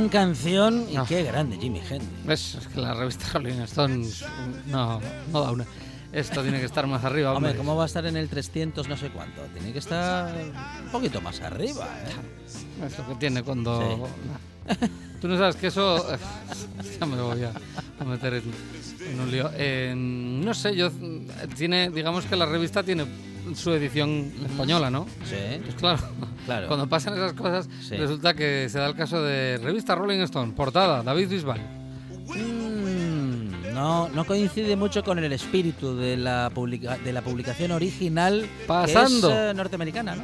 Gran 0.00 0.08
canción 0.08 0.86
y 0.90 0.94
No. 0.94 1.04
qué 1.06 1.22
grande 1.22 1.58
Jimi 1.58 1.80
Hendrix. 1.80 2.54
Es 2.54 2.66
que 2.68 2.80
la 2.80 2.94
revista 2.94 3.26
Rolling 3.34 3.60
Stones 3.62 4.24
no, 4.66 5.00
no 5.32 5.40
da 5.42 5.50
una. 5.50 5.66
Esto 6.12 6.42
tiene 6.42 6.58
que 6.58 6.66
estar 6.66 6.86
más 6.86 7.04
arriba, 7.04 7.32
hombre. 7.32 7.50
Hombre, 7.50 7.58
¿cómo 7.64 7.76
va 7.76 7.84
a 7.84 7.86
estar 7.86 8.04
en 8.06 8.16
el 8.16 8.28
300 8.28 8.88
no 8.88 8.96
sé 8.96 9.10
cuánto? 9.10 9.42
Tiene 9.54 9.72
que 9.72 9.78
estar 9.78 10.34
un 10.84 10.90
poquito 10.90 11.20
más 11.20 11.40
arriba, 11.40 11.86
¿eh? 12.04 12.84
Es 12.86 12.98
lo 12.98 13.06
que 13.08 13.14
tiene 13.16 13.42
cuando... 13.42 14.08
Sí. 14.68 14.86
Tú 15.20 15.28
no 15.28 15.36
sabes 15.38 15.54
que 15.56 15.68
eso... 15.68 16.04
ya 17.00 17.06
me 17.06 17.20
voy 17.20 17.44
a, 17.44 17.52
a 18.00 18.04
meter 18.04 18.34
en, 18.34 18.42
en 19.08 19.20
un 19.20 19.30
lío. 19.30 19.50
Eh, 19.54 19.94
no 19.96 20.52
sé, 20.54 20.74
yo... 20.74 20.90
Tiene, 21.56 21.90
digamos 21.90 22.24
que 22.24 22.34
la 22.34 22.46
revista 22.46 22.82
tiene 22.82 23.04
su 23.56 23.72
edición 23.72 24.32
española, 24.44 24.90
¿no? 24.90 25.06
Sí, 25.24 25.36
Pues 25.64 25.74
claro, 25.76 26.02
claro. 26.46 26.68
cuando 26.68 26.88
pasan 26.88 27.14
esas 27.14 27.32
cosas, 27.34 27.68
Sí. 27.80 27.96
resulta 27.96 28.34
que 28.34 28.68
se 28.68 28.78
da 28.78 28.86
el 28.86 28.94
caso 28.94 29.22
de 29.22 29.58
revista 29.62 29.94
Rolling 29.94 30.20
Stone, 30.20 30.52
portada, 30.52 31.02
David 31.02 31.28
Bisbal. 31.28 31.60
No, 33.80 34.10
no 34.10 34.26
coincide 34.26 34.76
mucho 34.76 35.02
con 35.02 35.18
el 35.18 35.32
espíritu 35.32 35.96
de 35.96 36.18
la, 36.18 36.50
publica- 36.52 36.98
de 36.98 37.14
la 37.14 37.22
publicación 37.22 37.70
original. 37.72 38.42
que 38.42 38.66
Pasando. 38.66 39.30
es, 39.30 39.34
eh, 39.36 39.54
norteamericana, 39.54 40.16
¿no? 40.16 40.22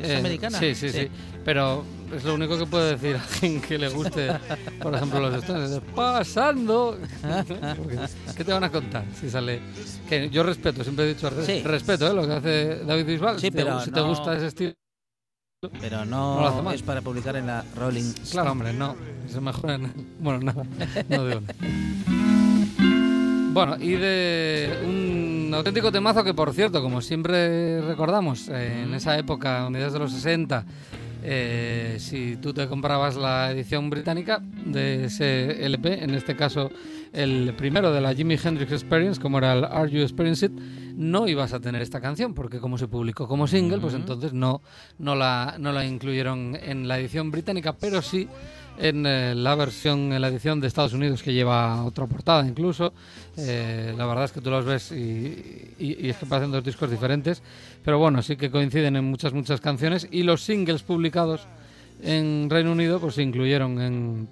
Es 0.00 0.10
Eh, 0.10 0.16
americana. 0.16 0.60
Sí, 0.60 0.76
sí, 0.76 0.90
sí, 0.90 1.08
Pero 1.44 1.84
es 2.14 2.22
lo 2.22 2.34
único 2.34 2.56
que 2.56 2.66
puede 2.66 2.96
decir 2.96 3.16
a 3.16 3.22
alguien 3.34 3.60
que 3.60 3.78
le 3.78 3.88
guste, 3.88 4.28
por 4.80 4.94
ejemplo, 4.94 5.18
los 5.18 5.42
Stones. 5.42 5.70
es, 5.72 5.80
Pasando. 5.92 6.96
¿Qué 8.36 8.44
te 8.44 8.52
van 8.52 8.62
a 8.62 8.70
contar 8.70 9.04
si 9.20 9.28
sale? 9.28 9.60
Que 10.08 10.30
yo 10.30 10.44
respeto, 10.44 10.84
siempre 10.84 11.06
he 11.06 11.14
dicho 11.14 11.28
Sí. 11.44 11.62
respeto 11.64 12.08
¿eh? 12.08 12.14
lo 12.14 12.24
que 12.28 12.32
hace 12.32 12.76
David 12.84 13.06
Bisbal. 13.06 13.34
Sí, 13.40 13.46
si 13.46 13.50
te, 13.50 13.56
pero 13.64 13.80
si 13.80 13.90
te 13.90 14.00
no- 14.00 14.08
gusta 14.08 14.36
ese 14.36 14.46
estilo, 14.46 14.72
Pero 15.80 16.04
No 16.04 16.62
no 16.62 16.70
es 16.70 16.82
para 16.82 17.00
publicar 17.02 17.34
en 17.36 17.46
la 17.48 17.64
Rolling 17.74 18.12
claro, 18.30 18.52
hombre, 18.52 18.72
no. 18.72 18.94
Es 19.26 19.40
mejor 19.40 19.70
en. 19.70 19.92
Bueno, 20.20 20.38
nada, 20.40 20.62
no 21.08 21.26
digo 21.26 21.40
nada. 21.40 21.54
Bueno, 23.54 23.76
y 23.78 23.92
de 23.92 24.80
un 24.84 25.54
auténtico 25.54 25.92
temazo 25.92 26.24
que, 26.24 26.34
por 26.34 26.52
cierto, 26.52 26.82
como 26.82 27.00
siempre 27.00 27.80
recordamos, 27.82 28.48
eh, 28.48 28.82
en 28.82 28.92
esa 28.94 29.16
época, 29.16 29.64
a 29.64 29.70
mediados 29.70 29.92
de 29.92 29.98
los 30.00 30.12
60, 30.12 30.66
eh, 31.22 31.94
si 32.00 32.34
tú 32.38 32.52
te 32.52 32.66
comprabas 32.66 33.14
la 33.14 33.52
edición 33.52 33.90
británica 33.90 34.42
de 34.42 35.04
ese 35.04 35.64
LP, 35.64 36.02
en 36.02 36.10
este 36.14 36.34
caso 36.34 36.68
el 37.12 37.54
primero 37.56 37.92
de 37.92 38.00
la 38.00 38.12
Jimi 38.12 38.36
Hendrix 38.42 38.72
Experience, 38.72 39.20
como 39.20 39.38
era 39.38 39.52
el 39.52 39.64
Are 39.64 39.88
You 39.88 40.02
Experience 40.02 40.46
It, 40.46 40.52
no 40.96 41.28
ibas 41.28 41.52
a 41.52 41.60
tener 41.60 41.80
esta 41.80 42.00
canción, 42.00 42.34
porque 42.34 42.58
como 42.58 42.76
se 42.76 42.88
publicó 42.88 43.28
como 43.28 43.46
single, 43.46 43.78
pues 43.78 43.94
entonces 43.94 44.32
no, 44.32 44.62
no, 44.98 45.14
la, 45.14 45.54
no 45.60 45.70
la 45.70 45.84
incluyeron 45.84 46.58
en 46.60 46.88
la 46.88 46.98
edición 46.98 47.30
británica, 47.30 47.72
pero 47.72 48.02
sí 48.02 48.28
en 48.78 49.06
eh, 49.06 49.34
la 49.34 49.54
versión, 49.54 50.12
en 50.12 50.20
la 50.20 50.28
edición 50.28 50.60
de 50.60 50.66
Estados 50.66 50.92
Unidos 50.92 51.22
que 51.22 51.32
lleva 51.32 51.84
otra 51.84 52.06
portada 52.06 52.46
incluso. 52.46 52.92
Eh, 53.36 53.94
la 53.96 54.06
verdad 54.06 54.24
es 54.24 54.32
que 54.32 54.40
tú 54.40 54.50
los 54.50 54.64
ves 54.64 54.90
y, 54.92 55.74
y- 55.78 56.06
y 56.06 56.10
es 56.10 56.16
que 56.16 56.26
parecen 56.26 56.50
dos 56.52 56.64
discos 56.64 56.90
diferentes, 56.90 57.42
pero 57.84 57.98
bueno, 57.98 58.22
sí 58.22 58.36
que 58.36 58.50
coinciden 58.50 58.96
en 58.96 59.04
muchas, 59.04 59.32
muchas 59.32 59.60
canciones 59.60 60.08
y 60.10 60.22
los 60.22 60.42
singles 60.42 60.82
publicados 60.82 61.46
en 62.02 62.48
Reino 62.50 62.72
Unido 62.72 62.98
pues 63.00 63.14
se 63.14 63.22
incluyeron 63.22 63.80
en, 63.80 64.28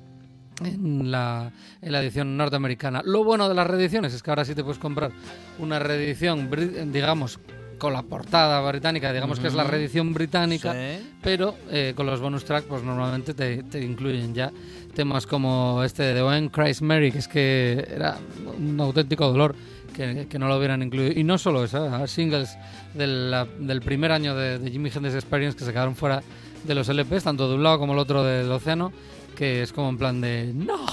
en 0.65 1.11
la, 1.11 1.53
en 1.81 1.93
la 1.93 2.03
edición 2.03 2.37
norteamericana. 2.37 3.03
Lo 3.05 3.25
bueno 3.25 3.49
de 3.49 3.55
las 3.55 3.67
reediciones 3.67 4.13
es 4.13 4.23
que 4.23 4.31
ahora 4.31 4.45
sí 4.45 4.55
te 4.55 4.63
puedes 4.65 4.79
comprar 4.79 5.13
una 5.59 5.79
reedición, 5.79 6.51
digamos, 6.93 7.39
con 7.83 7.93
la 7.93 8.03
portada 8.03 8.61
británica, 8.71 9.13
digamos 9.13 9.41
que 9.41 9.49
es 9.49 9.55
la 9.55 9.65
reedición 9.65 10.15
británica, 10.15 10.73
Sí. 10.73 11.11
pero 11.21 11.57
eh, 11.69 11.95
con 11.97 12.07
los 12.07 12.21
bonus 12.21 12.45
tracks 12.45 12.67
pues 12.69 12.85
normalmente 12.85 13.35
te, 13.35 13.65
te 13.65 13.83
incluyen 13.83 14.33
ya 14.35 14.53
temas 14.95 15.27
como 15.27 15.83
este 15.83 16.15
de 16.15 16.23
When 16.23 16.49
Christ 16.51 16.83
Mary, 16.83 17.11
que 17.11 17.19
es 17.19 17.27
que 17.27 17.85
era 17.93 18.19
un 18.57 18.79
auténtico 18.81 19.27
dolor 19.27 19.57
que, 19.93 20.29
que 20.31 20.39
no 20.39 20.47
lo 20.47 20.59
hubieran 20.59 20.81
incluido. 20.83 21.11
Y 21.19 21.25
no 21.25 21.39
solo 21.39 21.65
eso, 21.65 21.85
¿eh? 22.05 22.07
singles 22.07 22.57
del, 22.95 23.33
la- 23.33 23.47
del 23.59 23.81
primer 23.83 24.13
año 24.13 24.37
de, 24.37 24.61
de 24.61 24.71
Jimi 24.71 24.89
Hendrix 24.95 25.17
Experience 25.17 25.59
que 25.59 25.65
se 25.65 25.73
quedaron 25.73 25.97
fuera 25.97 26.23
de 26.63 26.75
los 26.77 26.89
LPs, 26.89 27.25
tanto 27.25 27.49
de 27.49 27.57
un 27.57 27.65
lado 27.65 27.81
como 27.81 27.95
el 27.95 27.99
otro 27.99 28.23
del 28.23 28.51
océano, 28.53 28.93
que 29.37 29.63
es 29.63 29.73
como 29.73 29.89
en 29.89 29.99
plan 29.99 30.21
de 30.21 30.53
¡No! 30.55 30.87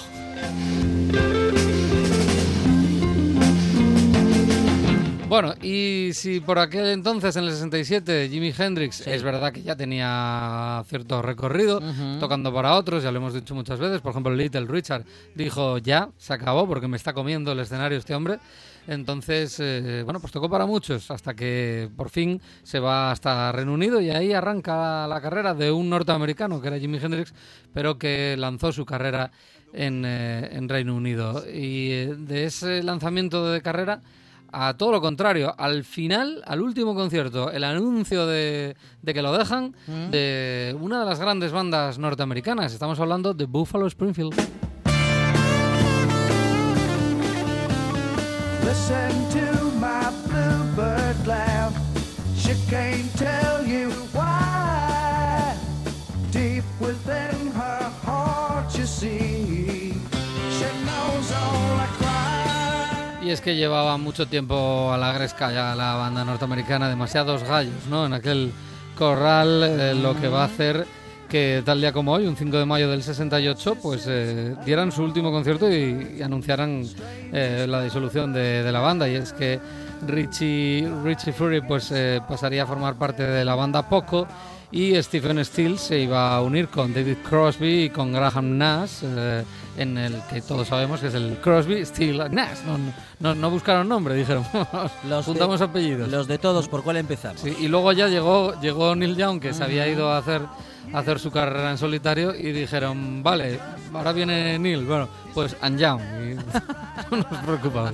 Bueno, 5.30 5.54
y 5.62 6.10
si 6.13 6.39
por 6.39 6.58
aquel 6.58 6.88
entonces, 6.88 7.36
en 7.36 7.44
el 7.44 7.52
67, 7.52 8.30
Jimi 8.32 8.52
Hendrix 8.58 9.06
es 9.06 9.22
verdad 9.22 9.54
que 9.54 9.62
ya 9.62 9.76
tenía 9.76 10.84
cierto 10.88 11.22
recorrido, 11.22 11.80
tocando 12.20 12.52
para 12.52 12.74
otros, 12.74 13.04
ya 13.04 13.12
lo 13.12 13.18
hemos 13.18 13.36
dicho 13.36 13.54
muchas 13.54 13.78
veces, 13.78 14.02
por 14.02 14.10
ejemplo, 14.10 14.34
Little 14.34 14.65
Richard 14.65 15.06
dijo 15.36 15.78
ya, 15.78 16.10
se 16.18 16.34
acabó 16.34 16.68
porque 16.68 16.88
me 16.88 16.98
está 16.98 17.13
comiendo 17.13 17.52
el 17.52 17.60
escenario 17.60 18.00
este 18.00 18.15
hombre. 18.15 18.39
Entonces, 18.88 19.60
eh, 19.60 20.02
bueno, 20.04 20.20
pues 20.20 20.34
tocó 20.34 20.50
para 20.50 20.65
muchos 20.65 21.12
hasta 21.12 21.36
que 21.36 21.92
por 21.96 22.10
fin 22.10 22.42
se 22.63 22.80
va 22.80 23.12
hasta 23.12 23.52
Reino 23.52 23.74
Unido 23.74 24.02
y 24.02 24.10
ahí 24.10 24.34
arranca 24.34 25.08
la 25.08 25.22
carrera 25.22 25.54
de 25.54 25.72
un 25.72 25.92
norteamericano 25.92 26.60
que 26.60 26.70
era 26.70 26.80
Jimi 26.80 26.98
Hendrix, 26.98 27.36
pero 27.72 28.00
que 28.00 28.36
lanzó 28.36 28.72
su 28.72 28.84
carrera 28.84 29.30
en, 29.74 30.06
eh, 30.06 30.50
en 30.54 30.68
Reino 30.68 30.96
Unido. 30.96 31.44
Y 31.48 31.92
eh, 31.92 32.15
de 32.18 32.46
ese 32.46 32.82
lanzamiento 32.82 33.46
de 33.52 33.62
carrera 33.62 34.02
a 34.51 34.75
todo 34.75 34.91
lo 34.91 35.01
contrario, 35.01 35.53
al 35.57 35.83
final, 35.83 36.41
al 36.45 36.62
último 36.62 36.95
concierto, 36.95 37.51
el 37.51 37.63
anuncio 37.63 38.25
de, 38.25 38.75
de 39.01 39.13
que 39.13 39.21
lo 39.21 39.31
dejan 39.38 39.75
de 40.12 40.75
una 40.79 40.99
de 40.99 41.05
las 41.05 41.19
grandes 41.19 41.51
bandas 41.51 41.97
norteamericanas. 41.97 42.73
Estamos 42.73 42.99
hablando 42.99 43.33
de 43.33 43.45
Buffalo 43.45 43.88
Springfield. 43.88 44.33
Listen 48.65 49.12
to 49.31 49.71
my 49.79 50.09
bluebird 50.27 51.27
laugh. 51.27 51.73
She 52.35 52.53
can't 52.69 53.12
tell 53.17 53.59
Y 63.30 63.32
es 63.32 63.42
que 63.42 63.56
llevaba 63.56 63.96
mucho 63.98 64.28
tiempo 64.28 64.92
a 64.92 64.98
la 64.98 65.13
gresca 65.13 65.52
ya 65.52 65.76
la 65.76 65.94
banda 65.94 66.26
norteamericana, 66.26 66.89
demasiados 66.89 67.44
gallos, 67.44 67.86
¿no? 67.88 68.08
En 68.08 68.13
aquel 68.13 68.52
corral, 68.98 69.62
eh, 69.63 69.94
lo 69.94 70.20
que 70.20 70.28
va 70.28 70.42
a 70.42 70.46
hacer 70.46 70.88
que 71.30 71.62
tal 71.63 71.80
día 71.80 71.94
como 71.94 72.13
hoy, 72.13 72.26
un 72.26 72.36
5 72.36 72.58
de 72.58 72.65
mayo 72.65 72.89
del 72.89 73.04
68, 73.04 73.78
pues 73.84 74.06
eh, 74.08 74.56
dieran 74.65 74.92
su 74.92 75.04
último 75.04 75.32
concierto 75.32 75.72
y, 75.72 76.24
anunciaran 76.24 76.84
eh, 77.32 77.68
la 77.70 77.84
disolución 77.84 78.34
de, 78.34 78.68
la 78.72 78.80
banda. 78.80 79.08
Y 79.08 79.13
es 79.13 79.32
que 79.32 79.60
Richie, 80.08 80.92
Richie 81.04 81.32
Fury 81.32 81.62
pues 81.62 81.92
eh, 81.92 82.20
pasaría 82.28 82.63
a 82.63 82.65
formar 82.65 82.96
parte 82.96 83.22
de 83.22 83.46
la 83.46 83.54
banda 83.54 83.88
poco 83.88 84.28
y 84.72 85.00
Stephen 85.04 85.46
Stills 85.46 85.82
se 85.82 86.00
iba 86.00 86.36
a 86.36 86.42
unir 86.42 86.68
con 86.68 86.96
David 86.96 87.18
Crosby 87.30 87.84
y 87.84 87.89
con 87.92 88.12
Graham 88.12 88.58
Nash, 88.58 89.04
en 89.77 89.97
el 89.97 90.21
que 90.29 90.41
todos 90.41 90.67
sabemos 90.67 90.99
que 90.99 91.08
es 91.08 91.13
el 91.13 91.38
Crosby, 91.41 91.86
Stills, 91.86 92.32
Nash. 92.32 92.60
No, 92.65 92.77
no, 93.19 93.36
no 93.36 93.49
buscaron 93.49 93.88
nombre, 93.88 94.15
dijeron, 94.15 94.45
Los 95.08 95.25
de- 95.25 95.32
juntamos 95.32 95.62
apellidos. 95.62 96.10
Los 96.10 96.27
de 96.27 96.38
todos, 96.38 96.67
¿por 96.67 96.84
cuál 96.84 96.97
empezamos? 96.97 97.41
Sí, 97.41 97.55
y 97.60 97.67
luego 97.67 97.91
ya 97.93 98.08
llegó, 98.08 98.60
llegó 98.62 98.95
Neil 98.95 99.15
Young, 99.15 99.39
que 99.39 99.53
se 99.53 99.63
había 99.63 99.88
ido 99.88 100.12
a 100.12 100.17
hacer, 100.17 100.41
a 100.93 100.99
hacer 100.99 101.19
su 101.19 101.32
carrera 101.32 101.71
en 101.71 101.77
solitario, 101.77 102.36
y 102.36 102.51
dijeron, 102.51 103.23
vale, 103.23 103.60
ahora 103.93 104.12
viene 104.12 104.58
Neil, 104.60 104.86
bueno, 104.86 105.08
pues 105.34 105.55
and 105.62 105.79
Young, 105.79 106.01
y 106.01 106.36
no 107.12 107.17
nos 107.29 107.39
preocupamos. 107.45 107.93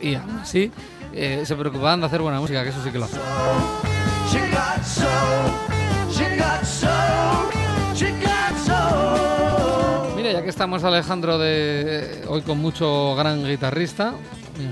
Y 0.00 0.14
aún 0.14 0.38
así, 0.40 0.70
eh, 1.12 1.42
se 1.44 1.56
preocupaban 1.56 2.00
de 2.00 2.06
hacer 2.06 2.20
buena 2.22 2.38
música, 2.38 2.62
que 2.62 2.68
eso 2.70 2.82
sí 2.84 2.90
que 2.90 2.98
lo 2.98 3.06
hacen. 3.06 3.20
She 4.30 4.38
got 4.50 4.84
soul, 4.84 6.12
she 6.12 6.36
got 6.36 6.62
soul, 6.64 7.50
she 7.94 8.10
got 8.22 8.56
soul. 8.64 9.47
Ya 10.32 10.42
que 10.42 10.50
estamos 10.50 10.84
Alejandro 10.84 11.38
de 11.38 12.22
hoy 12.28 12.42
con 12.42 12.58
mucho 12.58 13.14
gran 13.16 13.44
guitarrista, 13.46 14.12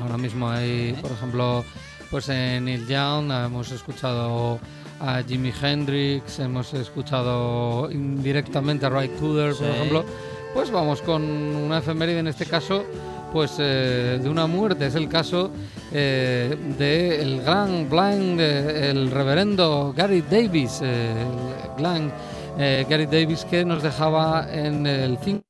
ahora 0.02 0.18
mismo 0.18 0.50
hay, 0.50 0.92
por 1.00 1.10
ejemplo, 1.12 1.64
pues 2.10 2.28
en 2.28 2.66
Neil 2.66 2.86
Young 2.86 3.30
hemos 3.32 3.72
escuchado 3.72 4.58
a 5.00 5.22
Jimi 5.26 5.52
Hendrix, 5.60 6.38
hemos 6.40 6.74
escuchado 6.74 7.90
indirectamente 7.90 8.86
a 8.86 8.90
Ray 8.90 9.08
Cooder, 9.18 9.54
por 9.54 9.64
Sí. 9.66 9.72
ejemplo, 9.72 10.04
pues 10.52 10.70
vamos 10.70 11.00
con 11.02 11.22
una 11.22 11.78
efeméride 11.78 12.18
en 12.18 12.28
este 12.28 12.44
caso, 12.46 12.84
pues 13.32 13.56
eh, 13.58 14.18
de 14.22 14.28
una 14.28 14.46
muerte, 14.46 14.86
es 14.86 14.94
el 14.94 15.08
caso 15.08 15.50
eh, 15.92 16.54
del 16.78 17.40
gran 17.42 17.88
blind, 17.88 18.40
eh, 18.40 18.90
el 18.90 19.10
reverendo 19.10 19.94
Gary 19.96 20.22
Davis, 20.22 20.80
eh, 20.82 21.12
el 21.12 21.82
gran 21.82 22.12
eh, 22.58 22.86
Gary 22.88 23.06
Davis 23.06 23.44
que 23.44 23.64
nos 23.64 23.82
dejaba 23.82 24.46
en 24.52 24.86
el 24.86 25.18
5 25.22 25.45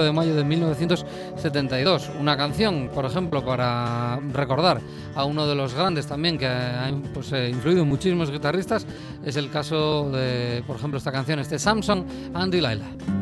de 0.00 0.12
mayo 0.12 0.34
de 0.34 0.44
1972. 0.44 2.10
Una 2.18 2.36
canción, 2.36 2.90
por 2.94 3.04
ejemplo, 3.04 3.44
para 3.44 4.18
recordar 4.32 4.80
a 5.14 5.24
uno 5.24 5.46
de 5.46 5.54
los 5.54 5.74
grandes 5.74 6.06
también 6.06 6.38
que 6.38 6.46
ha 6.46 6.90
pues, 7.12 7.32
eh, 7.32 7.50
influido 7.50 7.82
en 7.82 7.88
muchísimos 7.88 8.30
guitarristas, 8.30 8.86
es 9.24 9.36
el 9.36 9.50
caso 9.50 10.10
de, 10.10 10.62
por 10.66 10.76
ejemplo, 10.76 10.98
esta 10.98 11.12
canción, 11.12 11.38
este 11.38 11.58
Samson 11.58 12.06
and 12.34 12.52
Delilah. 12.52 13.21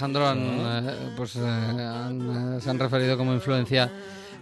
Alejandro, 0.00 0.26
han, 0.28 0.38
eh, 0.40 0.94
pues, 1.14 1.36
eh, 1.36 1.40
han, 1.46 2.56
eh, 2.56 2.60
se 2.62 2.70
han 2.70 2.78
referido 2.78 3.18
como 3.18 3.34
influencia 3.34 3.92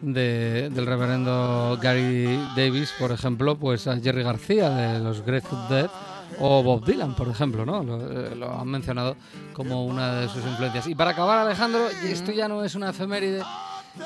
de- 0.00 0.70
del 0.70 0.86
reverendo 0.86 1.76
Gary 1.82 2.38
Davis, 2.56 2.92
por 2.96 3.10
ejemplo, 3.10 3.56
pues 3.56 3.88
a 3.88 3.98
Jerry 3.98 4.22
García 4.22 4.70
de 4.70 5.00
los 5.00 5.22
Grateful 5.26 5.58
Dead 5.68 5.90
o 6.38 6.62
Bob 6.62 6.84
Dylan, 6.84 7.16
por 7.16 7.26
ejemplo, 7.26 7.66
¿no? 7.66 7.82
Lo, 7.82 7.96
eh, 8.26 8.36
lo 8.36 8.56
han 8.60 8.68
mencionado 8.68 9.16
como 9.52 9.84
una 9.84 10.20
de 10.20 10.28
sus 10.28 10.44
influencias. 10.44 10.86
Y 10.86 10.94
para 10.94 11.10
acabar, 11.10 11.38
Alejandro, 11.38 11.88
y 12.04 12.12
esto 12.12 12.30
ya 12.30 12.46
no 12.46 12.62
es 12.62 12.76
una 12.76 12.90
efeméride, 12.90 13.42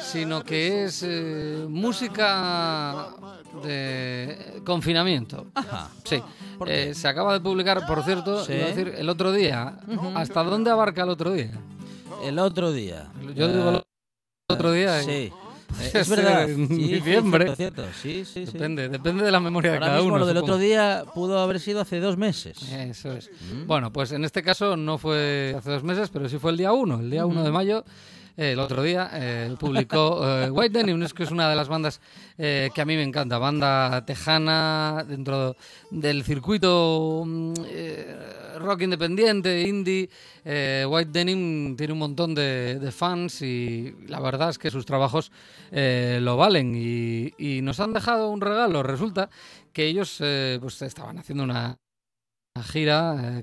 sino 0.01 0.43
que 0.43 0.85
es 0.85 1.03
eh, 1.07 1.67
música 1.69 3.09
de 3.63 4.61
confinamiento. 4.65 5.47
Ajá. 5.55 5.89
Sí. 6.05 6.23
¿Por 6.59 6.69
Eh, 6.71 6.95
se 6.95 7.09
acaba 7.09 7.33
de 7.35 7.41
publicar, 7.41 7.87
por 7.87 8.03
cierto, 8.05 8.45
Sí. 8.45 8.53
iba 8.55 8.65
a 8.65 8.69
decir, 8.69 8.95
el 8.97 9.09
otro 9.09 9.33
día. 9.33 9.79
¿Hasta 10.15 10.43
dónde 10.45 10.71
abarca 10.71 11.03
el 11.03 11.09
otro 11.11 11.33
día? 11.33 11.51
El 12.25 12.39
otro 12.39 12.73
día. 12.73 13.09
Yo 13.35 13.49
digo 13.49 13.71
el 13.71 13.83
otro 14.49 14.73
día. 14.73 15.03
y 15.03 15.05
Sí. 15.05 15.33
Es 15.95 16.09
verdad. 16.11 16.47
Sí, 16.49 16.67
sí, 16.69 16.77
diciembre. 16.77 17.45
cierto, 17.57 17.57
cierto. 17.57 17.85
Sí, 18.03 18.25
sí, 18.27 18.45
sí. 18.47 18.53
Depende, 18.53 18.91
depende 18.91 19.25
de 19.25 19.31
la 19.31 19.41
memoria 19.41 19.71
de 19.71 19.77
Ahora 19.79 19.87
cada 19.87 19.99
mismo 20.01 20.11
uno. 20.15 20.19
lo 20.21 20.27
del 20.27 20.37
supongo. 20.37 20.53
otro 20.55 20.63
día 20.63 21.05
pudo 21.15 21.39
haber 21.41 21.61
sido 21.61 21.81
hace 21.81 21.99
dos 21.99 22.19
meses. 22.19 22.61
Eso 22.71 23.13
es. 23.13 23.31
Mm. 23.55 23.67
Bueno, 23.67 23.91
pues 23.91 24.13
en 24.13 24.23
este 24.25 24.43
caso 24.43 24.77
no 24.77 24.99
fue 24.99 25.55
hace 25.57 25.71
dos 25.71 25.83
meses, 25.83 26.11
pero 26.11 26.29
sí 26.29 26.37
fue 26.39 26.51
el 26.51 26.59
día 26.59 26.73
1, 26.73 27.01
el 27.01 27.11
día 27.11 27.25
1 27.25 27.43
de 27.43 27.51
mayo. 27.51 27.85
El 28.37 28.59
otro 28.59 28.83
día 28.83 29.11
eh, 29.13 29.55
publicó 29.59 30.21
eh, 30.27 30.51
White 30.51 30.79
Denim, 30.79 31.07
que 31.09 31.23
es 31.23 31.31
una 31.31 31.51
de 31.51 31.57
las 31.57 31.69
bandas 31.69 32.01
eh, 32.39 32.71
que 32.75 32.81
a 32.81 32.85
mí 32.85 32.97
me 32.97 33.03
encanta, 33.03 33.39
banda 33.39 34.05
tejana 34.07 35.05
dentro 35.07 35.57
del 35.91 36.25
circuito 36.25 37.25
mm, 37.27 37.53
eh, 37.67 38.17
rock 38.59 38.83
independiente, 38.83 39.63
indie. 39.63 40.09
White 40.45 41.11
Denim 41.13 41.77
tiene 41.77 41.93
un 41.93 41.99
montón 41.99 42.35
de, 42.35 42.79
de 42.79 42.93
fans 42.93 43.43
y 43.43 43.95
la 44.09 44.21
verdad 44.21 44.51
es 44.51 44.59
que 44.59 44.71
sus 44.71 44.87
trabajos 44.87 45.31
lo 45.71 46.37
valen 46.37 46.75
y, 46.75 47.33
y 47.39 47.63
nos 47.63 47.81
han 47.81 47.93
dejado 47.93 48.29
un 48.29 48.41
regalo. 48.41 48.83
Resulta 48.83 49.31
que 49.73 49.87
ellos 49.87 50.17
pues 50.19 50.83
estaban 50.83 51.19
haciendo 51.19 51.45
una 51.45 51.77
gira 52.65 53.43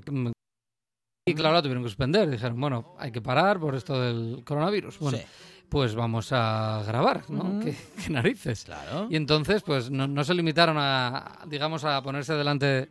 y 1.30 1.34
claro, 1.34 1.54
la 1.54 1.62
tuvieron 1.62 1.82
que 1.82 1.88
suspender. 1.88 2.28
Dijeron, 2.30 2.60
bueno, 2.60 2.94
hay 2.98 3.10
que 3.12 3.20
parar 3.22 3.58
por 3.60 3.74
esto 3.74 4.00
del 4.00 4.42
coronavirus. 4.44 4.98
Bueno, 4.98 5.18
Sí. 5.18 5.24
pues 5.68 5.94
vamos 5.94 6.28
a 6.32 6.82
grabar, 6.86 7.28
¿no? 7.30 7.60
¿Qué, 7.60 7.76
qué 8.04 8.10
narices? 8.10 8.64
Claro. 8.64 9.06
Y 9.10 9.16
entonces, 9.16 9.62
pues 9.62 9.90
no, 9.90 10.06
no 10.08 10.24
se 10.24 10.34
limitaron 10.34 10.76
a, 10.78 11.40
digamos, 11.48 11.84
a 11.84 12.02
ponerse 12.02 12.34
delante 12.34 12.88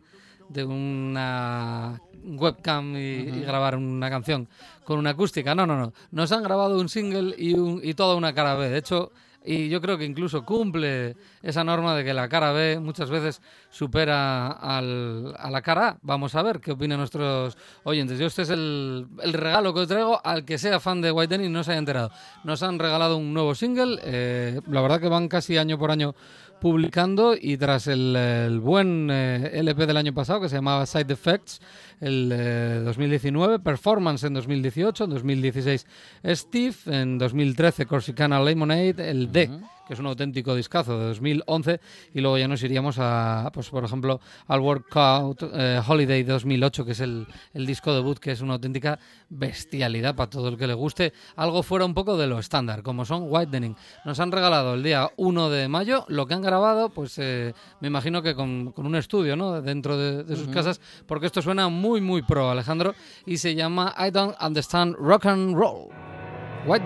de 0.48 0.64
una 0.64 2.00
webcam 2.22 2.96
y, 2.96 2.98
y 2.98 3.40
grabar 3.42 3.76
una 3.76 4.10
canción 4.10 4.48
con 4.84 4.98
una 4.98 5.10
acústica. 5.10 5.54
No, 5.54 5.66
no, 5.66 5.76
no. 5.76 5.92
Nos 6.10 6.32
han 6.32 6.42
grabado 6.42 6.78
un 6.80 6.88
single 6.88 7.34
y, 7.38 7.54
un, 7.54 7.80
y 7.82 7.94
toda 7.94 8.16
una 8.16 8.32
cara 8.34 8.54
B. 8.56 8.68
De 8.68 8.78
hecho, 8.78 9.12
y 9.44 9.68
yo 9.68 9.80
creo 9.80 9.96
que 9.96 10.04
incluso 10.04 10.44
cumple 10.44 11.16
esa 11.42 11.64
norma 11.64 11.94
de 11.96 12.04
que 12.04 12.12
la 12.12 12.28
cara 12.28 12.52
B 12.52 12.78
muchas 12.78 13.08
veces 13.10 13.40
supera 13.70 14.48
al- 14.48 15.34
a 15.38 15.50
la 15.50 15.62
cara 15.62 15.88
A. 15.88 15.98
Vamos 16.02 16.34
a 16.34 16.42
ver 16.42 16.60
qué 16.60 16.72
opinan 16.72 16.98
nuestros 16.98 17.56
oyentes. 17.84 18.18
Yo 18.18 18.26
este 18.26 18.42
es 18.42 18.50
el, 18.50 19.06
el 19.22 19.32
regalo 19.32 19.72
que 19.72 19.80
os 19.80 19.88
traigo 19.88 20.20
al 20.24 20.44
que 20.44 20.58
sea 20.58 20.78
fan 20.80 21.00
de 21.00 21.10
White 21.12 21.36
y 21.42 21.48
no 21.48 21.64
se 21.64 21.70
haya 21.72 21.78
enterado. 21.78 22.10
Nos 22.44 22.62
han 22.62 22.78
regalado 22.78 23.16
un 23.16 23.32
nuevo 23.32 23.54
single. 23.54 23.98
eh, 24.02 24.60
la 24.68 24.82
verdad 24.82 25.00
que 25.00 25.08
van 25.08 25.28
casi 25.28 25.56
año 25.56 25.78
por 25.78 25.90
año 25.90 26.14
publicando 26.60 27.34
y 27.40 27.56
tras 27.56 27.86
el, 27.86 28.60
buen 28.62 29.08
eh, 29.10 29.50
LP 29.54 29.86
del 29.86 29.96
año 29.96 30.12
pasado 30.12 30.40
que 30.40 30.48
se 30.48 30.56
llamaba 30.56 30.86
Side 30.86 31.12
Effects, 31.12 31.60
el 32.00 32.30
eh, 32.32 32.82
2019, 32.84 33.58
Performance 33.58 34.24
en 34.24 34.34
2018, 34.34 35.04
en 35.04 35.10
2016 35.10 35.86
Steve, 36.26 36.76
en 36.86 37.18
2013 37.18 37.86
Corsicana 37.86 38.40
Lemonade, 38.40 39.10
el 39.10 39.32
D, 39.32 39.50
que 39.90 39.94
es 39.94 39.98
un 39.98 40.06
auténtico 40.06 40.54
discazo 40.54 40.96
de 40.96 41.06
2011 41.06 41.80
y 42.14 42.20
luego 42.20 42.38
ya 42.38 42.46
nos 42.46 42.62
iríamos 42.62 42.94
a, 43.00 43.50
pues 43.52 43.70
por 43.70 43.84
ejemplo, 43.84 44.20
al 44.46 44.60
Workout 44.60 45.42
eh, 45.52 45.80
Holiday 45.84 46.22
de 46.22 46.32
2008, 46.32 46.84
que 46.84 46.92
es 46.92 47.00
el, 47.00 47.26
el 47.54 47.66
disco 47.66 47.92
debut, 47.92 48.20
que 48.20 48.30
es 48.30 48.40
una 48.40 48.52
auténtica 48.52 49.00
bestialidad 49.28 50.14
para 50.14 50.30
todo 50.30 50.46
el 50.46 50.56
que 50.56 50.68
le 50.68 50.74
guste, 50.74 51.12
algo 51.34 51.64
fuera 51.64 51.84
un 51.84 51.94
poco 51.94 52.16
de 52.16 52.28
lo 52.28 52.38
estándar, 52.38 52.84
como 52.84 53.04
son 53.04 53.24
White 53.26 53.50
Denim. 53.50 53.74
Nos 54.04 54.20
han 54.20 54.30
regalado 54.30 54.74
el 54.74 54.84
día 54.84 55.10
1 55.16 55.50
de 55.50 55.66
mayo 55.66 56.04
lo 56.06 56.24
que 56.24 56.34
han 56.34 56.42
grabado, 56.42 56.90
pues 56.90 57.18
eh, 57.18 57.52
me 57.80 57.88
imagino 57.88 58.22
que 58.22 58.36
con, 58.36 58.70
con 58.70 58.86
un 58.86 58.94
estudio, 58.94 59.34
¿no? 59.34 59.60
Dentro 59.60 59.96
de, 59.96 60.22
de 60.22 60.36
sus 60.36 60.46
casas, 60.50 60.80
porque 61.08 61.26
esto 61.26 61.42
suena 61.42 61.68
muy, 61.68 62.00
muy 62.00 62.22
pro, 62.22 62.48
Alejandro, 62.48 62.94
y 63.26 63.38
se 63.38 63.56
llama 63.56 63.92
I 63.98 64.12
Don't 64.12 64.36
Understand 64.40 64.94
Rock 65.00 65.26
and 65.26 65.56
Roll. 65.56 65.88
White 66.64 66.84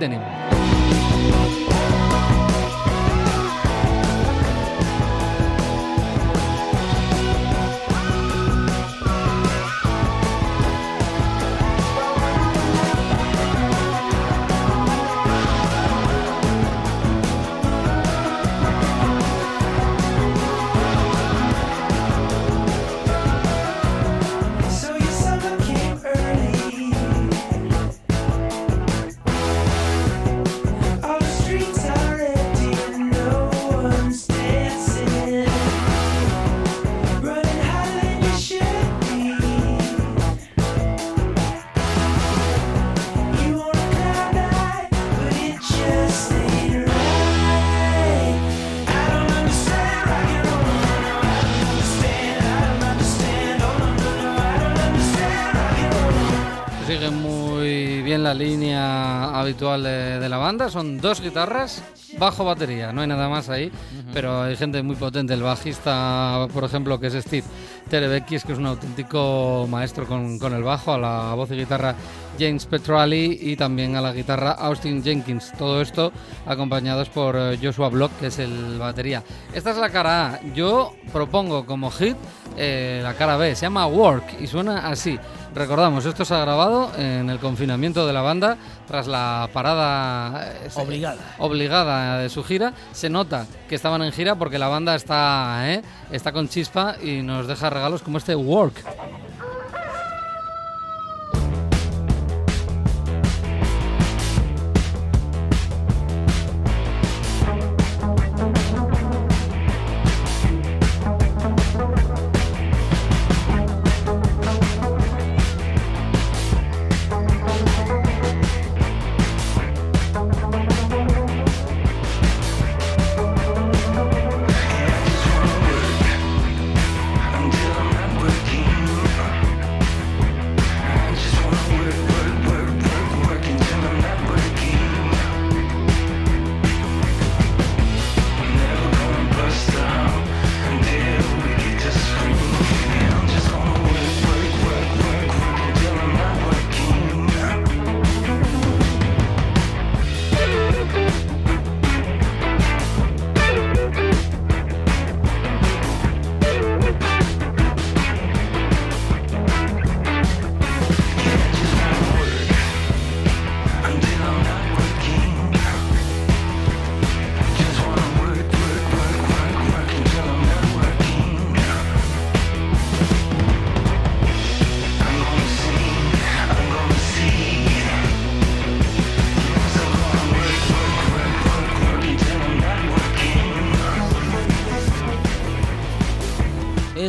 roll. 56.94 57.00
Sigue 57.00 57.10
muy 57.10 58.02
bien 58.02 58.22
la 58.22 58.34
línea 58.34 59.38
habitual 59.38 59.82
de, 59.82 60.18
de 60.20 60.28
la 60.28 60.36
banda. 60.36 60.70
Son 60.70 60.98
dos 60.98 61.20
guitarras, 61.20 61.82
bajo, 62.18 62.44
batería. 62.44 62.92
No 62.92 63.00
hay 63.00 63.06
nada 63.08 63.28
más 63.28 63.48
ahí, 63.48 63.70
pero 64.12 64.42
hay 64.42 64.56
gente 64.56 64.82
muy 64.82 64.96
potente. 64.96 65.34
El 65.34 65.42
bajista, 65.42 66.46
por 66.52 66.64
ejemplo, 66.64 66.98
que 67.00 67.08
es 67.08 67.14
Steve 67.14 67.44
Terebekis, 67.88 68.44
que 68.44 68.52
es 68.52 68.58
un 68.58 68.66
auténtico 68.66 69.66
maestro 69.68 70.06
con, 70.06 70.38
con 70.38 70.54
el 70.54 70.62
bajo, 70.62 70.92
a 70.92 70.98
la 70.98 71.34
voz 71.34 71.50
y 71.50 71.56
guitarra 71.56 71.94
James 72.38 72.66
Petrali 72.66 73.38
y 73.40 73.56
también 73.56 73.96
a 73.96 74.00
la 74.00 74.12
guitarra 74.12 74.52
Austin 74.52 75.02
Jenkins. 75.02 75.52
Todo 75.58 75.80
esto 75.80 76.12
acompañados 76.46 77.08
por 77.08 77.36
eh, 77.36 77.58
Joshua 77.62 77.88
Block, 77.88 78.12
que 78.18 78.26
es 78.26 78.38
el 78.38 78.78
batería. 78.78 79.22
Esta 79.52 79.70
es 79.70 79.76
la 79.76 79.90
cara 79.90 80.34
A. 80.34 80.40
Yo 80.54 80.94
propongo 81.12 81.66
como 81.66 81.90
hit 81.90 82.16
eh, 82.56 83.00
la 83.02 83.14
cara 83.14 83.36
B. 83.36 83.54
Se 83.54 83.62
llama 83.66 83.86
Work 83.86 84.40
y 84.40 84.46
suena 84.46 84.88
así. 84.88 85.18
Recordamos, 85.54 86.04
esto 86.04 86.24
se 86.24 86.34
ha 86.34 86.40
grabado 86.40 86.90
en 86.98 87.30
el 87.30 87.38
confinamiento 87.38 88.06
de 88.06 88.12
la 88.12 88.22
banda 88.22 88.56
tras 88.88 89.06
la 89.06 89.48
parada 89.52 90.48
eh, 90.52 90.68
Obligada. 90.74 91.34
obligada 91.38 92.18
de 92.18 92.28
su 92.28 92.42
gira. 92.42 92.72
Se 92.92 93.08
nota 93.08 93.46
que 93.68 93.76
estaban 93.76 94.02
en 94.02 94.10
gira 94.12 94.34
porque 94.34 94.58
la 94.58 94.66
banda 94.68 94.96
está, 94.96 95.62
¿eh? 95.72 95.82
está 96.10 96.32
con 96.32 96.48
chispa 96.48 96.96
y 97.00 97.22
nos 97.22 97.46
deja 97.46 97.70
regalos 97.70 98.02
como 98.02 98.18
este 98.18 98.34
Work. 98.34 98.82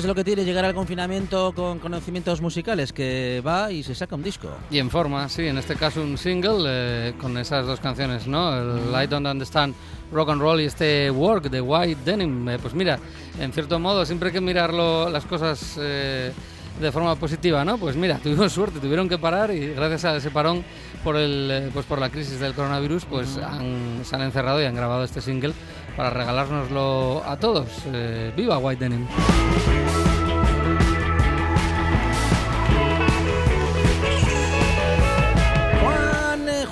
Es 0.06 0.08
lo 0.08 0.14
que 0.14 0.24
tiene 0.24 0.46
llegar 0.46 0.64
al 0.64 0.76
confinamiento 0.76 1.52
con 1.56 1.80
conocimientos 1.80 2.40
musicales, 2.40 2.94
que 2.94 3.42
va 3.44 3.72
y 3.72 3.82
se 3.82 3.96
saca 3.96 4.14
un 4.14 4.22
disco. 4.22 4.50
Y 4.70 4.78
en 4.78 4.92
forma, 4.92 5.28
sí, 5.30 5.48
en 5.48 5.58
este 5.58 5.76
caso 5.76 6.04
un 6.04 6.16
single 6.16 6.66
eh, 6.68 7.14
con 7.20 7.36
esas 7.40 7.66
dos 7.66 7.80
canciones, 7.80 8.28
¿no? 8.28 8.56
El 8.56 9.04
I 9.04 9.08
Don't 9.08 9.26
Understand 9.26 9.74
Rock 10.12 10.30
and 10.30 10.42
Roll 10.42 10.62
y 10.62 10.66
este 10.66 11.10
Work 11.10 11.50
de 11.50 11.60
White 11.60 12.02
Denim. 12.06 12.48
Eh, 12.48 12.60
pues 12.62 12.76
mira, 12.76 13.00
en 13.40 13.52
cierto 13.52 13.80
modo 13.80 14.06
siempre 14.06 14.30
hay 14.30 14.34
que 14.34 14.42
mirarlo 14.42 15.10
las 15.10 15.26
cosas 15.26 15.76
eh, 15.82 16.32
de 16.80 16.92
forma 16.92 17.16
positiva, 17.16 17.66
¿no? 17.66 17.80
Pues 17.80 17.96
mira, 17.96 18.20
tuvimos 18.24 18.52
suerte, 18.52 18.80
tuvieron 18.80 19.10
que 19.10 19.18
parar 19.18 19.50
y 19.50 19.74
gracias 19.74 20.06
a 20.06 20.18
ese 20.18 20.30
parón 20.30 20.64
por 21.06 21.16
el 21.16 21.50
eh, 21.52 21.70
pues 21.74 21.86
por 21.86 22.00
la 22.00 22.10
crisis 22.10 22.40
del 22.42 22.54
coronavirus, 22.54 23.06
pues 23.06 23.38
han- 23.38 24.02
se 24.04 24.16
han 24.16 24.24
encerrado 24.24 24.62
y 24.62 24.66
han 24.66 24.76
grabado 24.76 25.04
este 25.06 25.22
single 25.22 25.54
para 25.96 26.10
regalárnoslo 26.10 27.24
a 27.26 27.38
todos. 27.38 27.68
Eh, 27.94 28.34
¡Viva 28.36 28.58
White 28.58 28.84
Denim! 28.84 29.08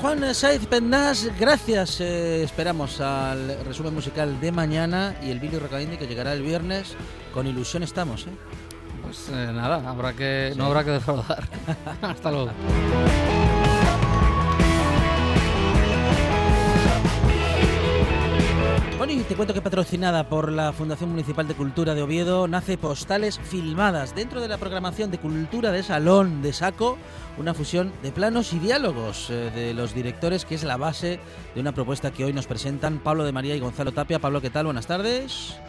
Juan, 0.02 0.24
eh, 0.24 0.34
Saiz 0.34 0.66
Pendas, 0.66 1.30
gracias. 1.40 2.02
eh, 2.02 2.44
esperamos 2.44 3.00
al 3.00 3.58
resumen 3.66 3.94
musical 3.94 4.40
de 4.42 4.52
mañana 4.52 5.16
y 5.24 5.30
el 5.32 5.40
vídeo 5.40 5.60
recadente 5.60 5.98
que 5.98 6.08
llegará 6.08 6.34
el 6.34 6.42
viernes. 6.42 6.96
Con 7.34 7.48
ilusión 7.48 7.84
estamos, 7.84 8.28
¿eh? 8.28 8.32
Pues 9.02 9.30
eh, 9.32 9.52
nada, 9.54 9.90
habrá 9.90 10.14
que, 10.14 10.54
no 10.58 10.66
habrá 10.66 10.84
que 10.84 10.92
defraudar. 10.92 11.48
Hasta 12.02 12.32
luego. 12.32 12.52
Bueno, 19.06 19.20
y 19.20 19.24
te 19.26 19.36
cuento 19.36 19.54
que 19.54 19.62
patrocinada 19.62 20.30
por 20.30 20.50
la 20.50 20.72
Fundación 20.72 21.10
Municipal 21.10 21.46
de 21.46 21.56
Cultura 21.56 21.94
de 21.94 22.02
Oviedo, 22.02 22.48
nace 22.48 22.78
Postales 22.78 23.38
Filmadas 23.38 24.16
dentro 24.16 24.40
de 24.40 24.48
la 24.48 24.58
programación 24.58 25.12
de 25.12 25.18
Cultura 25.18 25.74
de 25.74 25.84
Salón 25.84 26.42
de 26.42 26.54
Saco, 26.54 26.98
una 27.38 27.54
fusión 27.54 27.92
de 28.02 28.14
planos 28.14 28.54
y 28.54 28.60
diálogos 28.60 29.30
eh, 29.30 29.52
de 29.54 29.74
los 29.74 29.94
directores 29.94 30.46
que 30.46 30.56
es 30.56 30.64
la 30.64 30.78
base 30.78 31.20
de 31.54 31.60
una 31.60 31.74
propuesta 31.74 32.12
que 32.12 32.24
hoy 32.24 32.32
nos 32.32 32.48
presentan 32.48 33.00
Pablo 33.00 33.26
de 33.26 33.34
María 33.34 33.58
y 33.58 33.60
Gonzalo 33.60 33.92
Tapia. 33.92 34.20
Pablo, 34.20 34.40
¿qué 34.40 34.50
tal? 34.50 34.68
Buenas 34.68 34.88
tardes. 34.88 35.60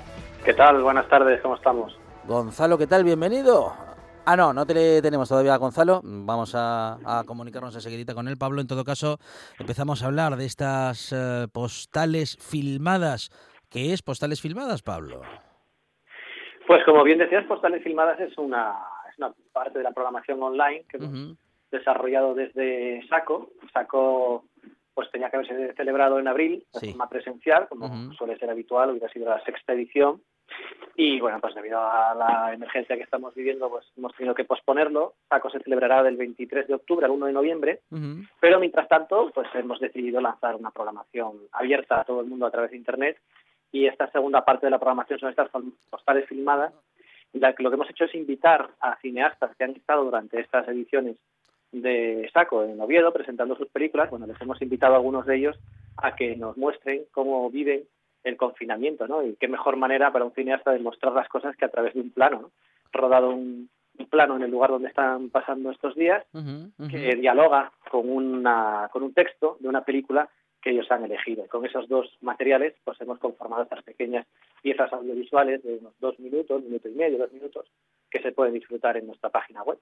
¿Qué 0.45 0.55
tal? 0.55 0.81
Buenas 0.85 1.09
tardes, 1.09 1.41
¿cómo 1.43 1.57
estamos? 1.57 1.99
Gonzalo, 2.29 2.79
¿qué 2.79 2.87
tal? 2.87 3.03
Bienvenido. 3.03 3.84
Ah, 4.27 4.37
no, 4.37 4.55
no 4.55 4.65
te 4.67 5.03
tenemos 5.03 5.29
todavía 5.29 5.53
a 5.55 5.59
Gonzalo. 5.59 6.01
Vamos 6.03 6.55
a, 6.55 6.95
a 7.05 7.25
comunicarnos 7.25 7.75
enseguidita 7.75 8.15
con 8.15 8.27
él. 8.27 8.39
Pablo, 8.39 8.61
en 8.63 8.67
todo 8.67 8.83
caso, 8.85 9.19
empezamos 9.59 10.03
a 10.03 10.07
hablar 10.07 10.37
de 10.37 10.47
estas 10.47 11.13
eh, 11.13 11.47
postales 11.53 12.39
filmadas. 12.41 13.29
¿Qué 13.69 13.93
es 13.93 14.03
postales 14.03 14.41
filmadas, 14.41 14.83
Pablo? 14.83 15.21
Pues 16.67 16.83
como 16.87 17.05
bien 17.05 17.19
decías, 17.19 17.45
Postales 17.45 17.83
Filmadas 17.85 18.19
es 18.21 18.39
una, 18.39 18.75
es 19.13 19.19
una 19.19 19.35
parte 19.53 19.77
de 19.77 19.85
la 19.85 19.93
programación 19.93 20.43
online 20.43 20.85
que 20.89 20.97
hemos 20.97 21.37
desarrollado 21.71 22.33
desde 22.35 23.07
Saco. 23.09 23.51
Saco 23.75 24.47
pues 24.95 25.11
tenía 25.11 25.29
que 25.29 25.37
haberse 25.37 25.75
celebrado 25.75 26.19
en 26.19 26.29
abril 26.29 26.65
de 26.73 26.81
Sí. 26.81 26.91
forma 26.93 27.09
presencial, 27.11 27.69
como 27.69 28.15
suele 28.15 28.39
ser 28.39 28.49
habitual, 28.49 28.91
hubiera 28.91 29.11
sido 29.11 29.29
la 29.29 29.45
sexta 29.45 29.75
edición. 29.75 30.23
Y 30.97 31.19
bueno, 31.21 31.41
pues 31.41 31.55
debido 31.55 31.81
a 31.81 32.15
la 32.15 32.53
emergencia 32.55 32.97
que 32.97 33.03
estamos 33.03 33.35
viviendo, 33.35 33.69
pues 33.69 33.85
hemos 33.97 34.15
tenido 34.15 34.35
que 34.35 34.45
posponerlo. 34.45 35.15
Saco 35.29 35.51
se 35.51 35.59
celebrará 35.61 36.03
del 36.05 36.17
23 36.17 36.69
de 36.69 36.75
octubre 36.75 37.05
al 37.07 37.11
1 37.13 37.27
de 37.27 37.33
noviembre. 37.33 37.81
Pero 38.41 38.61
mientras 38.61 38.87
tanto, 38.89 39.31
pues 39.35 39.49
hemos 39.55 39.81
decidido 39.81 40.21
lanzar 40.21 40.55
una 40.55 40.71
programación 40.71 41.33
abierta 41.53 42.01
a 42.01 42.05
todo 42.05 42.21
el 42.21 42.27
mundo 42.29 42.47
a 42.47 42.51
través 42.51 42.71
de 42.71 42.77
Internet 42.77 43.19
y 43.73 43.87
esta 43.87 44.09
segunda 44.13 44.45
parte 44.45 44.67
de 44.67 44.71
la 44.71 44.79
programación 44.79 45.19
son 45.19 45.31
estas 45.31 45.51
fal- 45.51 45.73
postales 45.91 46.29
filmadas. 46.29 46.73
la 47.33 47.53
lo 47.59 47.71
que 47.71 47.75
hemos 47.75 47.91
hecho 47.91 48.05
es 48.05 48.15
invitar 48.15 48.69
a 48.81 48.97
cineastas 49.01 49.57
que 49.57 49.65
han 49.65 49.73
estado 49.73 50.05
durante 50.05 50.39
estas 50.39 50.69
ediciones 50.69 51.17
de 51.73 52.31
Saco 52.33 52.63
en 52.63 52.81
Oviedo 52.81 53.13
presentando 53.13 53.57
sus 53.57 53.67
películas. 53.69 54.11
Bueno, 54.11 54.29
les 54.29 54.41
hemos 54.41 54.63
invitado 54.63 54.95
a 54.95 54.99
algunos 54.99 55.27
de 55.27 55.37
ellos 55.39 55.59
a 55.97 56.15
que 56.15 56.37
nos 56.37 56.57
muestren 56.57 57.03
cómo 57.11 57.51
viven 57.51 57.83
el 58.25 58.37
confinamiento, 58.37 59.07
¿no? 59.07 59.23
Y 59.23 59.37
qué 59.37 59.49
mejor 59.49 59.77
manera 59.77 60.13
para 60.13 60.25
un 60.25 60.33
cineasta 60.33 60.73
de 60.73 60.81
mostrar 60.81 61.13
las 61.13 61.29
cosas 61.29 61.57
que 61.57 61.65
a 61.65 61.71
través 61.71 61.95
de 61.95 62.01
un 62.01 62.11
plano, 62.11 62.41
¿no? 62.41 62.51
Rodado 62.93 63.31
un, 63.31 63.69
un 63.99 64.07
plano 64.07 64.37
en 64.37 64.43
el 64.43 64.51
lugar 64.51 64.71
donde 64.71 64.89
están 64.89 65.31
pasando 65.31 65.71
estos 65.71 65.95
días 65.95 66.25
que 66.91 67.17
dialoga 67.17 67.73
con 67.91 68.09
una 68.09 68.89
con 68.93 69.03
un 69.03 69.15
texto 69.15 69.57
de 69.61 69.69
una 69.69 69.85
película 69.85 70.29
que 70.61 70.71
ellos 70.71 70.91
han 70.91 71.05
elegido. 71.05 71.47
Con 71.49 71.67
esos 71.67 71.89
dos 71.89 72.11
materiales, 72.23 72.75
pues 72.85 72.99
hemos 73.01 73.19
conformado 73.19 73.65
estas 73.65 73.83
pequeñas 73.83 74.27
piezas 74.63 74.91
audiovisuales 74.93 75.63
de 75.63 75.75
unos 75.75 75.93
dos 76.01 76.19
minutos, 76.19 76.63
minuto 76.63 76.89
y 76.89 76.95
medio, 76.95 77.19
dos 77.19 77.33
minutos, 77.33 77.67
que 78.15 78.23
se 78.23 78.31
pueden 78.31 78.55
disfrutar 78.55 78.97
en 78.97 79.09
nuestra 79.09 79.29
página 79.29 79.65
web. 79.65 79.77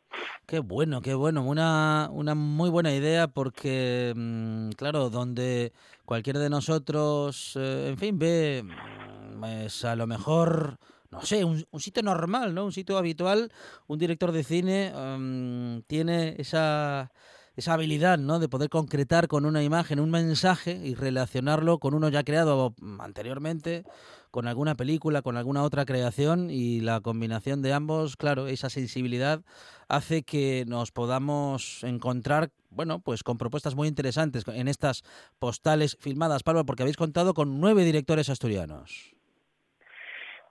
Qué 0.46 0.58
bueno, 0.58 1.02
qué 1.02 1.12
bueno. 1.12 1.44
Una, 1.44 2.08
una 2.10 2.34
muy 2.34 2.70
buena 2.70 2.94
idea 2.94 3.28
porque, 3.28 4.14
mm, 4.16 4.70
claro, 4.70 5.10
donde 5.10 5.74
cualquiera 6.06 6.40
de 6.40 6.48
nosotros, 6.48 7.58
eh, 7.60 7.88
en 7.90 7.98
fin, 7.98 8.18
ve, 8.18 8.62
mm, 8.64 9.44
a 9.84 9.96
lo 9.96 10.06
mejor, 10.06 10.78
no 11.10 11.20
sé, 11.20 11.44
un, 11.44 11.62
un 11.70 11.80
sitio 11.80 12.02
normal, 12.02 12.54
¿no? 12.54 12.64
Un 12.64 12.72
sitio 12.72 12.96
habitual, 12.96 13.52
un 13.86 13.98
director 13.98 14.32
de 14.32 14.44
cine 14.44 14.92
mm, 14.94 15.80
tiene 15.86 16.36
esa, 16.38 17.12
esa 17.54 17.74
habilidad, 17.74 18.16
¿no? 18.18 18.38
De 18.38 18.48
poder 18.48 18.70
concretar 18.70 19.28
con 19.28 19.44
una 19.44 19.62
imagen 19.62 20.00
un 20.00 20.10
mensaje 20.10 20.72
y 20.72 20.94
relacionarlo 20.94 21.78
con 21.78 21.92
uno 21.92 22.08
ya 22.08 22.24
creado 22.24 22.74
anteriormente, 22.98 23.84
con 24.32 24.48
alguna 24.48 24.74
película, 24.74 25.22
con 25.22 25.36
alguna 25.36 25.62
otra 25.62 25.84
creación 25.84 26.48
y 26.50 26.80
la 26.80 27.00
combinación 27.00 27.60
de 27.62 27.72
ambos, 27.74 28.16
claro, 28.16 28.48
esa 28.48 28.70
sensibilidad 28.70 29.42
hace 29.88 30.22
que 30.22 30.64
nos 30.66 30.90
podamos 30.90 31.84
encontrar, 31.84 32.48
bueno, 32.70 33.00
pues 33.04 33.22
con 33.22 33.36
propuestas 33.36 33.76
muy 33.76 33.88
interesantes 33.88 34.44
en 34.48 34.68
estas 34.68 35.02
postales 35.38 35.98
filmadas, 36.00 36.42
Pablo, 36.42 36.64
porque 36.64 36.82
habéis 36.82 36.96
contado 36.96 37.34
con 37.34 37.60
nueve 37.60 37.84
directores 37.84 38.28
asturianos. 38.30 39.14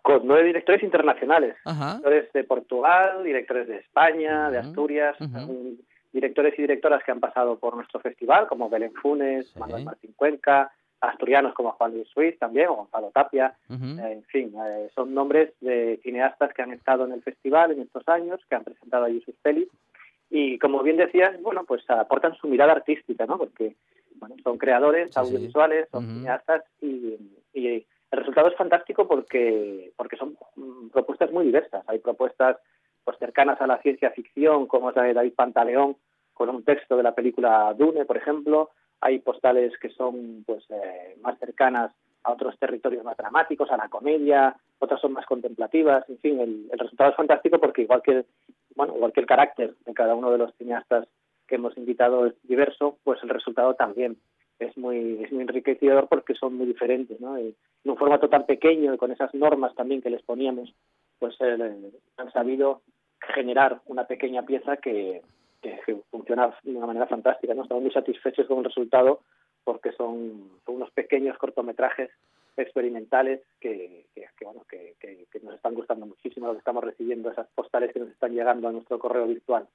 con 0.04 0.26
nueve 0.26 0.46
directores 0.46 0.82
internacionales. 0.84 1.56
Ajá. 1.66 1.98
Directores 1.98 2.34
de 2.34 2.44
Portugal, 2.44 3.24
directores 3.24 3.68
de 3.68 3.78
España, 3.78 4.50
de 4.50 4.58
Asturias, 4.60 5.16
directores 6.12 6.54
y 6.58 6.62
directoras 6.64 7.04
que 7.04 7.12
han 7.12 7.20
pasado 7.20 7.58
por 7.60 7.76
nuestro 7.76 8.00
festival, 8.00 8.48
como 8.48 8.70
Belén 8.70 8.94
Funes, 8.94 9.48
Sí. 9.50 9.60
Manuel 9.60 9.86
Martín 9.86 10.14
Cuenca, 10.16 10.72
asturianos 11.02 11.54
como 11.54 11.72
Juan 11.72 11.94
Luis 11.94 12.14
Ruiz 12.16 12.38
también, 12.40 12.70
o 12.70 12.76
Gonzalo 12.76 13.12
Tapia, 13.12 13.56
eh, 13.70 13.76
en 14.12 14.24
fin, 14.26 14.54
eh, 14.66 14.90
son 14.96 15.14
nombres 15.14 15.52
de 15.60 16.00
cineastas 16.04 16.54
que 16.54 16.62
han 16.62 16.72
estado 16.72 17.06
en 17.06 17.12
el 17.12 17.24
festival 17.24 17.72
en 17.72 17.82
estos 17.82 18.08
años, 18.08 18.40
que 18.48 18.56
han 18.56 18.64
presentado 18.64 19.06
allí 19.06 19.22
sus 19.22 19.36
pelis, 19.36 19.68
y 20.30 20.58
como 20.60 20.82
bien 20.82 20.98
decías, 20.98 21.42
bueno, 21.42 21.66
pues 21.66 21.88
aportan 21.90 22.36
su 22.36 22.48
mirada 22.48 22.72
artística, 22.72 23.26
¿no? 23.26 23.38
Porque 23.38 23.76
bueno, 24.16 24.36
son 24.44 24.58
creadores 24.58 25.12
Sí, 25.12 25.20
audiovisuales, 25.20 25.90
son 25.92 26.06
cineastas 26.06 26.64
y, 26.82 27.18
y 27.54 27.68
el 27.68 28.18
resultado 28.18 28.48
es 28.50 28.56
fantástico 28.56 29.08
porque 29.08 29.92
porque 29.98 30.16
son 30.16 30.38
mm, 30.56 30.90
propuestas 30.90 31.32
muy 31.32 31.46
diversas. 31.46 31.84
Hay 31.88 32.00
propuestas 32.00 32.58
pues 33.04 33.18
cercanas 33.18 33.60
a 33.60 33.68
la 33.68 33.82
ciencia 33.82 34.12
ficción, 34.12 34.68
como 34.68 34.90
es 34.90 34.96
la 34.96 35.04
de 35.04 35.14
David 35.14 35.34
Pantaleón, 35.34 35.98
con 36.34 36.50
un 36.50 36.64
texto 36.64 36.96
de 36.96 37.04
la 37.04 37.16
película 37.16 37.74
Dune, 37.78 38.06
por 38.06 38.18
ejemplo. 38.18 38.70
Hay 39.02 39.20
postales 39.20 39.78
que 39.80 39.90
son 39.90 40.44
pues 40.46 40.64
eh, 40.70 41.18
más 41.22 41.38
cercanas 41.40 41.92
a 42.24 42.34
otros 42.34 42.58
territorios 42.60 43.04
más 43.04 43.18
dramáticos, 43.18 43.72
a 43.72 43.78
la 43.78 43.90
comedia, 43.90 44.56
otras 44.80 45.02
son 45.02 45.14
más 45.14 45.26
contemplativas, 45.26 46.08
en 46.08 46.20
fin, 46.20 46.40
el, 46.40 46.70
el 46.72 46.80
resultado 46.80 47.10
es 47.10 47.16
fantástico 47.16 47.60
porque 47.60 47.82
igual 47.82 48.02
que 48.04 48.26
bueno, 48.76 48.96
igual 48.96 49.12
que 49.12 49.22
el 49.22 49.26
carácter 49.26 49.76
de 49.86 49.94
cada 49.94 50.16
uno 50.16 50.32
de 50.32 50.38
los 50.38 50.54
cineastas 50.56 51.08
que 51.48 51.56
hemos 51.56 51.78
invitado 51.78 52.26
es 52.26 52.34
diverso, 52.44 52.98
pues 53.04 53.22
el 53.24 53.30
resultado 53.30 53.74
también 53.76 54.18
es 54.60 54.78
muy, 54.78 55.24
es 55.24 55.32
muy 55.32 55.42
enriquecedor 55.42 56.08
porque 56.08 56.36
son 56.36 56.56
muy 56.56 56.66
diferentes, 56.68 57.20
¿no? 57.20 57.38
Y 57.40 57.56
en 57.84 57.92
un 57.92 57.98
formato 57.98 58.30
tan 58.30 58.46
pequeño 58.46 58.94
y 58.94 58.98
con 58.98 59.12
esas 59.12 59.34
normas 59.34 59.76
también 59.76 60.02
que 60.02 60.10
les 60.10 60.22
poníamos, 60.22 60.74
pues 61.20 61.36
eh, 61.42 61.92
han 62.18 62.32
sabido 62.32 62.82
generar 63.20 63.82
una 63.86 64.06
pequeña 64.06 64.44
pieza 64.44 64.78
que, 64.78 65.22
que, 65.62 65.80
que 65.86 65.96
funciona 66.10 66.54
de 66.64 66.76
una 66.76 66.88
manera 66.88 67.08
fantástica, 67.08 67.54
¿no? 67.54 67.64
Estamos 67.64 67.84
muy 67.84 67.92
satisfechos 67.92 68.48
con 68.48 68.60
el 68.60 68.66
resultado 68.66 69.22
porque 69.64 69.92
son, 69.94 70.50
son 70.66 70.76
unos 70.76 70.92
pequeños 70.92 71.38
cortometrajes 71.38 72.10
experimentales 72.58 73.42
que, 73.60 74.06
que, 74.14 74.26
que, 74.38 74.46
bueno, 74.46 74.64
que, 74.70 74.96
que- 75.00 75.26
que 75.32 75.40
nos 75.40 75.56
están 75.56 75.74
gustando 75.74 76.06
muchísimo 76.06 76.48
lo 76.48 76.54
que 76.54 76.60
estamos 76.60 76.84
recibiendo, 76.84 77.32
esas 77.32 77.48
postales 77.56 77.94
que 77.94 78.00
nos 78.00 78.10
están 78.10 78.34
llegando 78.34 78.68
a 78.68 78.72
nuestro 78.72 79.00
correo 79.00 79.26
virtual. 79.28 79.68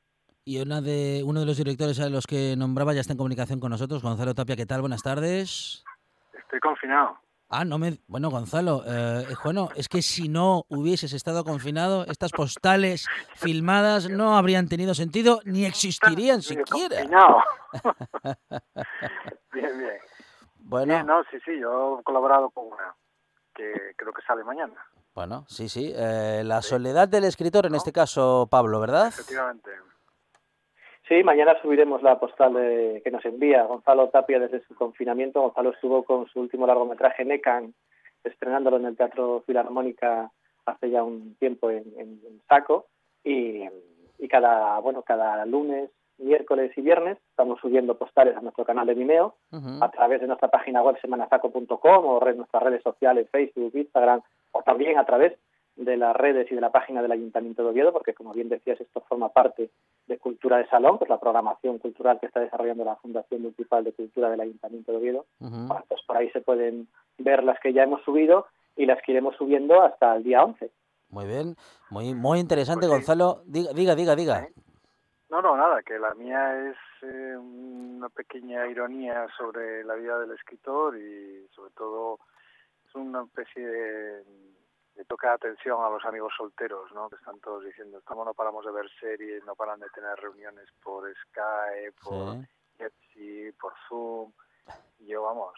Y 0.44 0.60
una 0.60 0.80
de, 0.80 1.22
uno 1.24 1.40
de 1.40 1.46
los 1.46 1.56
directores 1.56 1.98
a 2.00 2.08
los 2.08 2.26
que 2.26 2.54
nombraba 2.56 2.92
ya 2.94 3.00
está 3.00 3.12
en 3.12 3.18
comunicación 3.18 3.58
con 3.58 3.70
nosotros, 3.70 4.02
Gonzalo 4.02 4.34
Tapia. 4.34 4.54
¿Qué 4.56 4.66
tal? 4.66 4.80
Buenas 4.80 5.02
tardes. 5.02 5.84
Estoy 6.38 6.60
confinado. 6.60 7.18
Ah, 7.48 7.64
no 7.64 7.78
me... 7.78 7.98
Bueno, 8.08 8.28
Gonzalo, 8.30 8.82
eh, 8.86 9.24
bueno, 9.44 9.68
es 9.76 9.88
que 9.88 10.02
si 10.02 10.28
no 10.28 10.64
hubieses 10.68 11.12
estado 11.12 11.44
confinado, 11.44 12.04
estas 12.06 12.32
postales 12.32 13.06
filmadas 13.36 14.08
no 14.10 14.36
habrían 14.36 14.68
tenido 14.68 14.94
sentido 14.94 15.40
ni 15.44 15.64
existirían 15.64 16.42
siquiera. 16.42 16.96
bien, 19.52 19.78
bien. 19.78 19.98
Bueno, 20.58 20.94
Bien, 20.94 21.06
no, 21.06 21.22
sí, 21.30 21.38
sí, 21.44 21.52
yo 21.60 22.00
he 22.00 22.02
colaborado 22.02 22.50
con 22.50 22.66
una 22.66 22.96
que 23.54 23.72
creo 23.96 24.12
que 24.12 24.22
sale 24.26 24.42
mañana. 24.42 24.74
bueno, 25.14 25.44
sí, 25.48 25.68
sí. 25.68 25.92
eh, 25.94 26.42
la 26.44 26.60
soledad 26.62 27.06
del 27.08 27.24
escritor, 27.24 27.66
en 27.66 27.76
este 27.76 27.92
caso, 27.92 28.48
Pablo, 28.50 28.80
¿verdad? 28.80 29.06
Efectivamente. 29.08 29.70
Sí, 31.08 31.22
mañana 31.22 31.56
subiremos 31.62 32.02
la 32.02 32.18
postal 32.18 32.54
de- 32.54 33.00
que 33.04 33.10
nos 33.10 33.24
envía 33.24 33.62
Gonzalo 33.64 34.08
Tapia 34.08 34.40
desde 34.40 34.60
su 34.66 34.74
confinamiento. 34.74 35.40
Gonzalo 35.40 35.70
estuvo 35.70 36.02
con 36.04 36.26
su 36.28 36.40
último 36.40 36.66
largometraje 36.66 37.24
Necan, 37.24 37.74
estrenándolo 38.24 38.76
en 38.78 38.86
el 38.86 38.96
Teatro 38.96 39.42
Filarmónica 39.46 40.30
hace 40.66 40.90
ya 40.90 41.04
un 41.04 41.36
tiempo 41.36 41.70
en, 41.70 41.84
en- 41.96 42.20
en 42.26 42.40
Saco. 42.48 42.86
Y, 43.22 43.62
y 44.18 44.28
cada, 44.28 44.78
bueno, 44.80 45.02
cada 45.02 45.44
lunes, 45.46 45.90
miércoles 46.18 46.72
y 46.76 46.80
viernes 46.80 47.18
estamos 47.30 47.60
subiendo 47.60 47.96
postales 47.98 48.36
a 48.36 48.40
nuestro 48.40 48.64
canal 48.64 48.86
de 48.86 48.94
Vimeo 48.94 49.34
a 49.82 49.90
través 49.90 50.20
de 50.20 50.26
nuestra 50.26 50.48
página 50.48 50.82
web 50.82 50.98
semanasaco.com 51.00 52.04
o 52.06 52.18
red, 52.20 52.36
nuestras 52.36 52.62
redes 52.62 52.82
sociales, 52.82 53.28
Facebook, 53.30 53.72
Instagram, 53.74 54.22
o 54.52 54.62
también 54.62 54.98
a 54.98 55.04
través 55.04 55.34
de 55.76 55.96
las 55.96 56.16
redes 56.16 56.50
y 56.50 56.54
de 56.54 56.60
la 56.60 56.70
página 56.72 57.02
del 57.02 57.12
Ayuntamiento 57.12 57.62
de 57.62 57.68
Oviedo, 57.70 57.92
porque 57.92 58.14
como 58.14 58.32
bien 58.32 58.48
decías, 58.48 58.80
esto 58.80 59.02
forma 59.02 59.28
parte 59.28 59.70
de 60.06 60.18
Cultura 60.18 60.56
de 60.56 60.66
Salón, 60.68 60.98
que 60.98 61.04
es 61.04 61.10
la 61.10 61.20
programación 61.20 61.78
cultural 61.78 62.18
que 62.18 62.26
está 62.26 62.40
desarrollando 62.40 62.84
la 62.84 62.96
Fundación 62.96 63.42
Municipal 63.42 63.84
de 63.84 63.92
Cultura 63.92 64.30
del 64.30 64.40
Ayuntamiento 64.40 64.92
de 64.92 64.98
Oviedo. 64.98 65.26
Pues 65.88 66.00
por 66.06 66.16
ahí 66.16 66.30
se 66.30 66.40
pueden 66.40 66.88
ver 67.18 67.44
las 67.44 67.60
que 67.60 67.72
ya 67.72 67.82
hemos 67.82 68.02
subido 68.04 68.46
y 68.74 68.86
las 68.86 69.00
que 69.02 69.12
iremos 69.12 69.36
subiendo 69.36 69.82
hasta 69.82 70.16
el 70.16 70.22
día 70.22 70.42
11. 70.42 70.70
Muy 71.10 71.26
bien, 71.26 71.56
muy, 71.90 72.14
muy 72.14 72.40
interesante, 72.40 72.86
Pues. 72.86 72.98
Gonzalo. 72.98 73.42
Diga, 73.46 73.72
diga, 73.72 73.94
diga. 73.94 74.14
diga. 74.16 74.48
No, 75.28 75.42
no, 75.42 75.56
nada, 75.56 75.82
que 75.82 75.98
la 75.98 76.14
mía 76.14 76.70
es 76.70 76.76
eh, 77.02 77.36
una 77.36 78.08
pequeña 78.08 78.66
ironía 78.68 79.26
sobre 79.36 79.84
la 79.84 79.94
vida 79.94 80.18
del 80.20 80.32
escritor 80.32 80.96
y 80.96 81.46
sobre 81.54 81.70
todo 81.72 82.18
es 82.88 82.94
una 82.94 83.24
especie 83.24 83.66
de, 83.66 84.22
toque 85.04 85.26
de 85.26 85.32
atención 85.34 85.82
a 85.84 85.90
los 85.90 86.04
amigos 86.04 86.32
solteros, 86.36 86.90
¿no? 86.92 87.08
Que 87.10 87.16
están 87.16 87.38
todos 87.40 87.64
diciendo, 87.64 87.98
estamos 87.98 88.24
no 88.26 88.34
paramos 88.34 88.64
de 88.64 88.72
ver 88.72 88.88
series, 88.98 89.44
no 89.44 89.54
paran 89.54 89.80
de 89.80 89.90
tener 89.90 90.16
reuniones 90.18 90.68
por 90.82 91.04
Skype, 91.28 91.92
por 92.02 92.34
Sí. 92.34 92.46
Jitsi, 92.78 93.52
por 93.60 93.72
Zoom. 93.88 94.32
Y 94.98 95.06
yo, 95.08 95.22
vamos, 95.22 95.52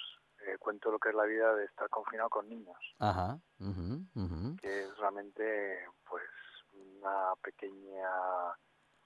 eh, 0.46 0.56
cuento 0.58 0.90
lo 0.90 0.98
que 0.98 1.10
es 1.10 1.14
la 1.14 1.24
vida 1.24 1.54
de 1.54 1.64
estar 1.64 1.88
confinado 1.88 2.28
con 2.30 2.48
niños, 2.48 2.78
Ajá. 2.98 3.38
ujú. 3.60 4.56
que 4.60 4.82
es 4.84 4.96
realmente, 4.98 5.86
pues, 6.08 6.24
una 6.72 7.34
pequeña 7.42 8.08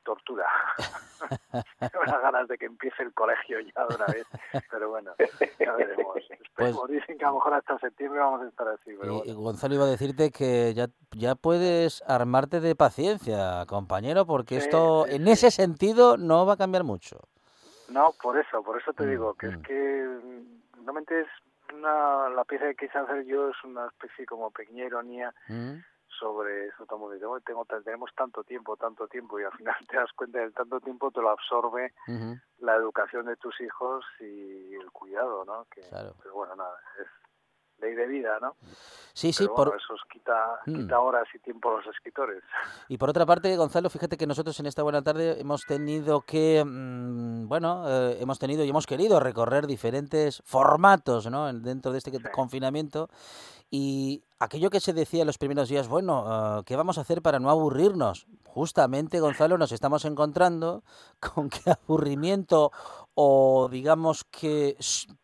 tortura. 0.02 0.46
Tengo 1.92 2.04
unas 2.06 2.22
ganas 2.22 2.48
de 2.48 2.58
que 2.58 2.66
empiece 2.66 3.02
el 3.02 3.12
colegio 3.14 3.58
ya 3.60 3.86
de 3.86 3.94
una 3.94 4.06
vez, 4.06 4.26
pero 4.70 4.90
bueno, 4.90 5.12
ya 5.58 5.72
veremos. 5.72 6.16
Esperemos. 6.30 6.88
Dicen 6.90 7.18
que 7.18 7.24
a 7.24 7.28
lo 7.28 7.34
mejor 7.36 7.54
hasta 7.54 7.78
septiembre 7.78 8.20
vamos 8.20 8.42
a 8.42 8.48
estar 8.48 8.68
así, 8.68 8.94
pero 8.98 9.04
Y- 9.04 9.16
bueno. 9.18 9.32
y 9.32 9.34
Gonzalo 9.34 9.74
iba 9.74 9.84
a 9.84 9.88
decirte 9.88 10.30
que 10.30 10.74
ya, 10.74 10.86
ya 11.12 11.34
puedes 11.34 12.02
armarte 12.06 12.60
de 12.60 12.74
paciencia, 12.76 13.64
compañero, 13.66 14.26
porque 14.26 14.56
Sí, 14.60 14.66
esto 14.66 15.04
sí, 15.08 15.14
en 15.16 15.24
sí. 15.26 15.30
ese 15.32 15.50
sentido 15.50 16.16
no 16.16 16.44
va 16.46 16.54
a 16.54 16.56
cambiar 16.58 16.84
mucho. 16.84 17.20
No, 17.88 18.12
por 18.22 18.38
eso, 18.38 18.62
por 18.62 18.80
eso 18.80 18.92
te 18.92 19.04
Mm, 19.04 19.10
digo 19.10 19.34
que 19.34 19.46
es 19.48 19.58
mm. 19.58 19.62
que 19.62 20.18
mm, 20.22 20.84
realmente 20.84 21.20
es 21.20 21.28
una, 21.74 22.28
la 22.30 22.44
pieza 22.44 22.66
que 22.66 22.86
quise 22.86 22.98
hacer 22.98 23.24
yo 23.24 23.48
es 23.48 23.56
una 23.64 23.86
especie 23.86 24.26
como 24.26 24.50
pequeña 24.50 24.84
ironía 24.84 25.32
¿Mm? 25.48 25.76
Sobre 26.22 26.68
eso 26.68 26.86
dice, 27.12 27.26
"Oye, 27.26 27.42
tengo, 27.44 27.64
tenemos 27.64 28.10
tanto 28.14 28.44
tiempo, 28.44 28.76
tanto 28.76 29.08
tiempo 29.08 29.40
y 29.40 29.44
al 29.44 29.52
final 29.52 29.74
te 29.90 29.96
das 29.96 30.10
cuenta 30.14 30.38
del 30.38 30.54
tanto 30.54 30.80
tiempo 30.80 31.10
te 31.10 31.20
lo 31.20 31.30
absorbe 31.30 31.92
la 32.58 32.76
educación 32.76 33.26
de 33.26 33.36
tus 33.36 33.60
hijos 33.60 34.04
y 34.20 34.74
el 34.74 34.90
cuidado, 34.92 35.44
¿no? 35.44 35.66
Que, 35.70 35.80
Claro. 35.82 36.14
Pero 36.22 36.34
bueno, 36.34 36.54
nada, 36.54 36.76
es 37.00 37.08
ley 37.80 37.94
de 37.96 38.06
vida, 38.06 38.38
¿no? 38.40 38.54
Sí, 39.12 39.32
sí, 39.32 39.42
Pero 39.44 39.56
bueno, 39.56 39.70
por, 39.72 39.80
eso 39.80 39.94
os 39.94 40.00
quita, 40.08 40.60
Mm. 40.66 40.74
quita 40.76 41.00
horas 41.00 41.26
y 41.34 41.40
tiempo 41.40 41.70
a 41.70 41.78
los 41.78 41.86
escritores. 41.88 42.42
y 42.88 42.96
por 42.96 43.10
otra 43.10 43.26
parte, 43.26 43.56
Gonzalo, 43.56 43.90
fíjate 43.90 44.16
que 44.16 44.28
nosotros 44.28 44.58
en 44.60 44.66
esta 44.66 44.84
buena 44.84 45.02
tarde 45.02 45.40
hemos 45.40 45.62
tenido 45.66 46.20
que, 46.22 46.62
mm, 46.64 47.48
bueno, 47.48 47.84
eh, 47.88 48.18
hemos 48.20 48.38
tenido 48.38 48.62
y 48.64 48.70
hemos 48.70 48.86
querido 48.86 49.18
recorrer 49.18 49.66
diferentes 49.66 50.40
formatos, 50.46 51.28
¿no? 51.28 51.48
En- 51.48 51.62
Dentro 51.62 51.90
de 51.90 51.98
este 51.98 52.12
Sí. 52.12 52.18
confinamiento. 52.32 53.08
Y 53.74 54.22
aquello 54.42 54.70
que 54.70 54.80
se 54.80 54.92
decía 54.92 55.22
en 55.22 55.26
los 55.26 55.38
primeros 55.38 55.68
días, 55.68 55.88
bueno, 55.88 56.24
eh, 56.58 56.62
¿qué 56.66 56.76
vamos 56.76 56.98
a 56.98 57.02
hacer 57.02 57.22
para 57.22 57.38
no 57.38 57.50
aburrirnos? 57.50 58.26
Justamente, 58.44 59.20
Gonzalo, 59.20 59.56
nos 59.56 59.72
estamos 59.72 60.04
encontrando 60.04 60.82
con 61.34 61.48
que 61.48 61.70
aburrimiento 61.70 62.72
o 63.14 63.68
digamos 63.70 64.24
que, 64.24 64.76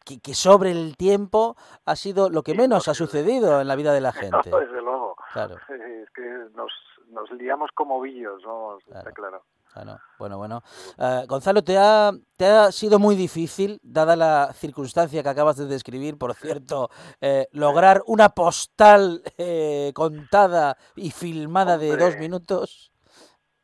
que, 0.05 0.21
que 0.21 0.35
sobre 0.35 0.71
el 0.71 0.97
tiempo 0.97 1.57
ha 1.85 1.97
sido 1.97 2.31
lo 2.31 2.43
que 2.43 2.55
menos 2.55 2.89
ha 2.89 2.95
sucedido 2.95 3.61
en 3.61 3.69
la 3.69 3.77
vida 3.77 3.93
de 3.93 4.01
la 4.01 4.13
gente. 4.13 4.51
No, 4.51 4.59
desde 4.59 4.83
luego. 4.83 5.17
Claro. 5.33 5.57
Es 5.57 6.11
que 6.11 6.23
nos, 6.55 6.73
nos 7.09 7.31
liamos 7.33 7.71
como 7.75 8.01
billos, 8.01 8.43
¿no? 8.45 8.79
Está 8.79 9.13
claro. 9.13 9.43
Bueno, 9.79 10.01
bueno, 10.19 10.39
bueno. 10.39 10.63
Eh, 10.99 11.25
Gonzalo, 11.29 11.63
¿te 11.63 11.79
ha, 11.79 12.11
¿te 12.37 12.47
ha 12.47 12.73
sido 12.73 12.99
muy 12.99 13.15
difícil, 13.15 13.79
dada 13.81 14.17
la 14.17 14.53
circunstancia 14.53 15.23
que 15.23 15.29
acabas 15.29 15.57
de 15.57 15.67
describir, 15.67 16.19
por 16.19 16.35
cierto, 16.35 16.91
eh, 17.21 17.47
lograr 17.53 18.03
una 18.07 18.31
postal 18.31 19.23
eh, 19.37 19.93
contada 19.95 20.77
y 20.97 21.13
filmada 21.13 21.79
de 21.79 21.97
dos 21.97 22.17
minutos? 22.17 22.88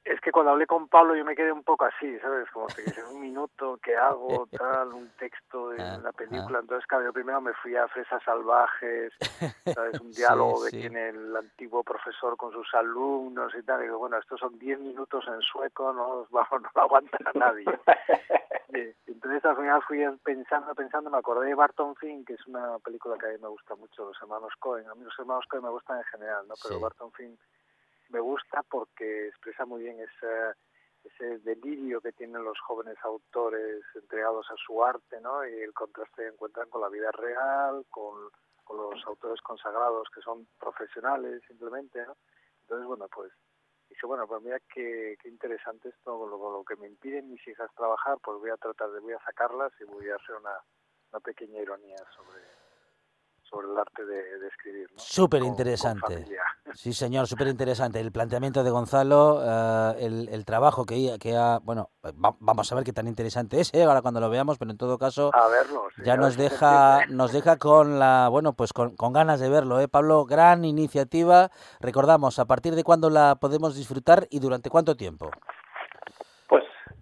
Es 0.05 0.20
que 0.20 0.30
cuando 0.32 0.52
hablé 0.52 0.66
con 0.66 0.86
Pablo 0.88 1.16
yo 1.16 1.24
me 1.24 1.34
quedé 1.34 1.50
un 1.50 1.62
poco 1.62 1.86
así, 1.86 2.18
¿sabes? 2.18 2.50
Como 2.50 2.66
que 2.66 2.82
dice, 2.82 3.02
un 3.05 3.22
minuto, 3.22 3.78
¿qué 3.82 3.96
hago? 3.96 4.46
Tal, 4.52 4.92
un 4.92 5.09
texto 5.18 5.70
de 5.70 5.82
Ah, 5.82 5.98
la 6.02 6.12
película. 6.12 6.59
Entonces, 6.61 6.86
claro, 6.86 7.05
yo 7.05 7.12
primero 7.12 7.40
me 7.40 7.55
fui 7.55 7.74
a 7.74 7.88
Fresas 7.88 8.22
Salvajes, 8.22 9.12
¿sabes? 9.74 9.98
Un 10.00 10.12
diálogo 10.12 10.66
Sí, 10.66 10.78
tiene 10.78 11.09
el 11.09 11.34
antiguo 11.34 11.82
profesor 11.82 12.36
con 12.36 12.52
sus 12.52 12.72
alumnos 12.74 13.55
y 13.55 13.62
tal. 13.62 13.80
Y 13.80 13.84
digo, 13.84 13.98
bueno, 13.98 14.18
estos 14.18 14.40
son 14.40 14.59
10 14.59 14.78
minutos 14.80 15.24
en 15.26 15.40
sueco, 15.40 15.90
no, 15.94 16.26
vamos, 16.30 16.62
no 16.62 16.68
lo 16.74 16.82
aguanta 16.82 17.18
nadie. 17.34 17.64
Sí, 18.70 18.94
entonces 19.07 19.44
al 19.44 19.57
final 19.57 19.82
fui 19.84 20.05
pensando, 20.22 20.74
pensando, 20.74 21.09
me 21.09 21.18
acordé 21.18 21.46
de 21.46 21.55
Barton 21.55 21.96
Fink, 21.96 22.26
que 22.26 22.34
es 22.34 22.46
una 22.46 22.78
película 22.80 23.16
que 23.16 23.26
a 23.26 23.30
mí 23.30 23.38
me 23.40 23.48
gusta 23.48 23.74
mucho, 23.76 24.05
los 24.05 24.20
hermanos 24.20 24.52
Cohen. 24.59 24.86
A 24.86 24.94
mí 24.94 25.05
los 25.05 25.18
hermanos 25.18 25.46
Cohen 25.48 25.64
me 25.64 25.70
gustan 25.70 25.98
en 25.98 26.05
general, 26.05 26.46
¿no? 26.46 26.55
Pero. 26.62 26.80
Barton 26.80 27.11
Fink 27.12 27.38
me 28.09 28.20
gusta 28.20 28.62
porque 28.62 29.28
expresa 29.28 29.64
muy 29.64 29.82
bien 29.82 30.00
ese, 30.00 30.55
ese 31.05 31.38
delirio 31.38 32.00
que 32.00 32.12
tienen 32.12 32.44
los 32.44 32.59
jóvenes 32.61 32.96
autores 33.02 33.82
entregados 33.94 34.46
a 34.50 34.57
su 34.57 34.84
arte, 34.84 35.20
¿no? 35.20 35.46
Y 35.46 35.61
el 35.61 35.72
contraste 35.72 36.22
que 36.22 36.28
encuentran 36.28 36.68
con 36.70 36.80
la 36.80 36.88
vida 36.88 37.11
real, 37.12 37.84
con, 37.90 38.30
con 38.64 38.76
los 38.76 39.07
autores 39.07 39.40
consagrados 39.42 40.09
que 40.14 40.20
son 40.20 40.46
profesionales 40.59 41.42
simplemente, 41.46 42.05
¿no? 42.07 42.16
Entonces, 42.62 42.86
bueno, 42.86 43.09
pues 43.09 43.32
dije, 43.88 44.07
bueno, 44.07 44.26
pues 44.26 44.42
mira 44.42 44.59
qué, 44.72 45.16
qué 45.22 45.28
interesante 45.28 45.90
esto, 45.90 46.26
lo, 46.26 46.50
lo 46.50 46.64
que 46.64 46.76
me 46.76 46.86
impiden 46.86 47.30
mis 47.30 47.46
hijas 47.46 47.70
trabajar, 47.74 48.18
pues 48.22 48.38
voy 48.38 48.50
a 48.50 48.57
tratar 48.57 48.90
de, 48.90 49.00
voy 49.00 49.12
a 49.12 49.24
sacarlas 49.24 49.72
y 49.80 49.84
voy 49.84 50.09
a 50.09 50.16
hacer 50.16 50.36
una, 50.36 50.59
una 51.11 51.20
pequeña 51.20 51.61
ironía 51.61 51.98
sobre, 52.16 52.40
sobre 53.55 53.72
el 53.72 53.78
arte 53.78 54.05
de, 54.05 54.38
de 54.40 54.48
escribir, 54.48 54.86
¿no? 54.92 54.98
Súper 54.98 55.42
interesante. 55.42 56.26
Sí, 56.76 56.92
señor, 56.92 57.28
súper 57.28 57.46
interesante. 57.46 58.00
El 58.00 58.11
planteamiento 58.11 58.64
de 58.64 58.70
Gonzalo, 58.70 59.40
eh, 59.44 59.94
el, 60.00 60.28
el 60.28 60.44
trabajo 60.44 60.84
que, 60.84 61.18
que 61.20 61.36
ha... 61.36 61.61
Bueno, 61.62 61.90
va- 62.05 62.34
vamos 62.40 62.72
a 62.72 62.74
ver 62.74 62.82
qué 62.82 62.92
tan 62.92 63.07
interesante 63.07 63.61
es, 63.61 63.72
¿eh? 63.74 63.84
ahora 63.84 64.02
cuando 64.02 64.18
lo 64.18 64.28
veamos, 64.28 64.59
pero 64.59 64.72
en 64.72 64.76
todo 64.76 64.98
caso 64.98 65.30
A 65.34 65.46
verlo, 65.46 65.84
sí, 65.94 66.02
ya 66.05 66.14
a 66.14 66.16
nos 66.16 66.36
deja, 66.36 67.07
nos 67.11 67.30
deja 67.32 67.59
con 67.59 68.00
la, 68.00 68.26
bueno, 68.28 68.55
pues 68.55 68.72
con, 68.72 68.96
con 68.96 69.12
ganas 69.12 69.38
de 69.38 69.48
verlo, 69.50 69.78
¿eh, 69.78 69.86
Pablo? 69.86 70.24
Gran 70.24 70.64
iniciativa. 70.64 71.52
Recordamos, 71.78 72.40
¿a 72.40 72.46
partir 72.46 72.74
de 72.74 72.82
cuándo 72.82 73.09
la 73.09 73.36
podemos 73.36 73.76
disfrutar 73.76 74.26
y 74.30 74.40
durante 74.40 74.68
cuánto 74.68 74.96
tiempo? 74.96 75.30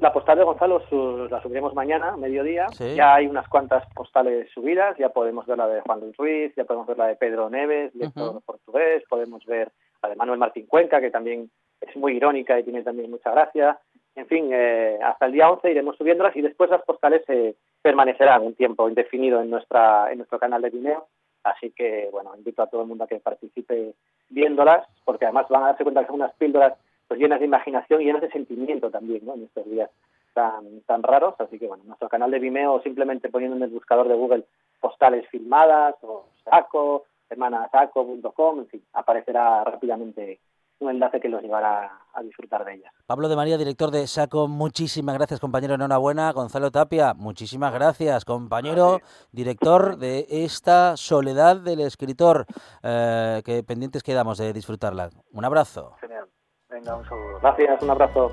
La 0.03 0.12
postal 0.12 0.36
de 0.36 0.42
Gonzalo 0.42 0.80
su- 0.88 1.28
la 1.30 1.40
subiremos 1.40 1.74
mañana, 1.74 2.16
mediodía. 2.16 2.66
Sí. 2.70 2.96
Ya 2.96 3.14
hay 3.14 3.28
unas 3.28 3.48
cuantas 3.48 3.86
postales 3.94 4.50
subidas, 4.53 4.96
ya 4.98 5.11
podemos 5.11 5.46
ver 5.46 5.57
la 5.59 5.68
de 5.68 5.80
Juan 5.82 6.00
Luis 6.00 6.16
Ruiz, 6.16 6.53
ya 6.57 6.64
podemos 6.64 6.88
ver 6.88 6.98
la 6.98 7.07
de 7.07 7.14
Pedro 7.14 7.48
Neves, 7.48 7.92
Ujú. 7.94 8.40
portugués, 8.44 9.05
podemos 9.09 9.44
ver 9.46 9.70
la 10.03 10.09
de 10.09 10.16
Manuel 10.16 10.40
Martín 10.40 10.66
Cuenca, 10.66 11.00
que 11.00 11.12
también 11.12 11.48
es 11.80 11.94
muy 11.96 12.16
irónica 12.16 12.59
y 12.59 12.64
tiene 12.64 12.82
también 12.82 13.12
mucha 13.12 13.30
gracia. 13.30 13.78
En 14.16 14.26
fin, 14.26 14.50
eh, 14.53 14.98
hasta 15.05 15.26
el 15.26 15.32
día 15.32 15.48
11 15.48 15.70
iremos 15.70 15.96
subiéndolas 15.96 16.34
y 16.34 16.42
después 16.42 16.68
las 16.68 16.82
postales 16.82 17.22
eh, 17.28 17.55
permanecerán 17.80 18.42
un 18.42 18.57
tiempo 18.57 18.88
indefinido 18.88 19.40
en, 19.40 19.50
nuestra, 19.50 20.11
en 20.11 20.18
nuestro 20.18 20.40
canal 20.40 20.62
de 20.62 20.70
Vimeo. 20.70 21.07
Así 21.44 21.70
que, 21.70 22.09
bueno, 22.11 22.34
invito 22.36 22.61
a 22.62 22.66
todo 22.66 22.82
el 22.82 22.88
mundo 22.88 23.05
a 23.05 23.07
que 23.07 23.20
participe 23.20 23.94
viéndolas, 24.30 24.84
porque 25.05 25.26
además 25.26 25.46
van 25.48 25.62
a 25.62 25.66
darse 25.68 25.84
cuenta 25.84 26.00
que 26.00 26.07
son 26.09 26.16
unas 26.16 26.34
píldoras 26.34 26.74
pues 27.12 27.20
llenas 27.20 27.40
de 27.40 27.44
imaginación 27.44 28.00
y 28.00 28.06
llenas 28.06 28.22
de 28.22 28.30
sentimiento 28.30 28.90
también, 28.90 29.26
¿no? 29.26 29.34
En 29.34 29.42
estos 29.42 29.66
días 29.66 29.90
tan, 30.32 30.80
tan 30.86 31.02
raros. 31.02 31.34
Así 31.40 31.58
que, 31.58 31.66
bueno, 31.66 31.84
nuestro 31.84 32.08
canal 32.08 32.30
de 32.30 32.38
Vimeo, 32.38 32.80
simplemente 32.80 33.28
poniendo 33.28 33.54
en 33.54 33.64
el 33.64 33.68
buscador 33.68 34.08
de 34.08 34.14
Google 34.14 34.46
postales 34.80 35.28
filmadas 35.28 35.94
o 36.00 36.24
saco, 36.42 37.04
hermanasaco.com, 37.28 38.60
en 38.60 38.66
fin, 38.68 38.82
aparecerá 38.94 39.62
rápidamente 39.62 40.40
un 40.78 40.88
enlace 40.88 41.20
que 41.20 41.28
los 41.28 41.42
llevará 41.42 42.00
a 42.14 42.22
disfrutar 42.22 42.64
de 42.64 42.76
ellas. 42.76 42.94
Pablo 43.04 43.28
de 43.28 43.36
María, 43.36 43.58
director 43.58 43.90
de 43.90 44.06
SACO, 44.06 44.48
muchísimas 44.48 45.14
gracias, 45.14 45.38
compañero, 45.38 45.74
enhorabuena. 45.74 46.32
Gonzalo 46.32 46.70
Tapia, 46.70 47.12
muchísimas 47.12 47.74
gracias, 47.74 48.24
compañero, 48.24 49.00
director 49.32 49.98
de 49.98 50.24
esta 50.30 50.96
Soledad 50.96 51.58
del 51.58 51.80
Escritor, 51.80 52.46
eh, 52.82 53.42
que 53.44 53.62
pendientes 53.62 54.02
quedamos 54.02 54.38
de 54.38 54.54
disfrutarla. 54.54 55.10
Un 55.30 55.44
abrazo. 55.44 55.94
Genial. 56.00 56.32
Venga, 56.73 56.97
un 56.97 57.05
saludo. 57.05 57.39
Gracias, 57.41 57.83
un 57.83 57.91
abrazo. 57.91 58.33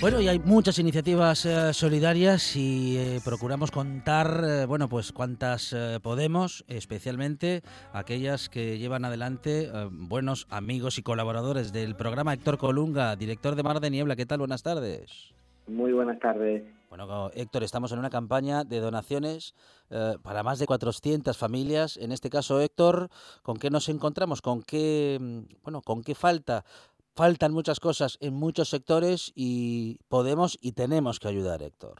Bueno, 0.00 0.18
y 0.18 0.28
hay 0.28 0.38
muchas 0.38 0.78
iniciativas 0.78 1.44
eh, 1.44 1.74
solidarias 1.74 2.56
y 2.56 2.96
eh, 2.96 3.20
procuramos 3.22 3.70
contar, 3.70 4.42
eh, 4.46 4.64
bueno, 4.64 4.88
pues 4.88 5.12
cuantas 5.12 5.74
eh, 5.74 5.98
podemos, 6.02 6.64
especialmente 6.68 7.60
aquellas 7.92 8.48
que 8.48 8.78
llevan 8.78 9.04
adelante 9.04 9.70
buenos 9.90 10.46
amigos 10.48 10.96
y 10.96 11.02
colaboradores 11.02 11.74
del 11.74 11.96
programa 11.96 12.32
Héctor 12.32 12.56
Colunga, 12.56 13.14
director 13.14 13.56
de 13.56 13.62
Mar 13.62 13.80
de 13.80 13.90
Niebla. 13.90 14.16
¿Qué 14.16 14.24
tal? 14.24 14.38
Buenas 14.38 14.62
tardes. 14.62 15.34
Muy 15.66 15.92
buenas 15.92 16.18
tardes. 16.18 16.64
Bueno, 16.90 17.30
Héctor, 17.34 17.62
estamos 17.62 17.92
en 17.92 18.00
una 18.00 18.10
campaña 18.10 18.64
de 18.64 18.80
donaciones 18.80 19.54
eh, 19.90 20.16
para 20.24 20.42
más 20.42 20.58
de 20.58 20.66
400 20.66 21.38
familias. 21.38 21.96
En 21.96 22.10
este 22.10 22.30
caso, 22.30 22.60
Héctor, 22.60 23.10
¿con 23.44 23.58
qué 23.58 23.70
nos 23.70 23.88
encontramos? 23.88 24.42
¿Con 24.42 24.62
qué, 24.62 25.16
mm, 25.20 25.62
bueno, 25.62 25.82
con 25.82 26.02
qué 26.02 26.16
falta? 26.16 26.64
Faltan 27.14 27.52
muchas 27.52 27.80
cosas 27.80 28.18
en 28.20 28.34
muchos 28.34 28.68
sectores 28.68 29.32
y 29.34 29.98
podemos 30.08 30.58
y 30.62 30.72
tenemos 30.72 31.18
que 31.18 31.28
ayudar, 31.28 31.62
Héctor. 31.62 31.98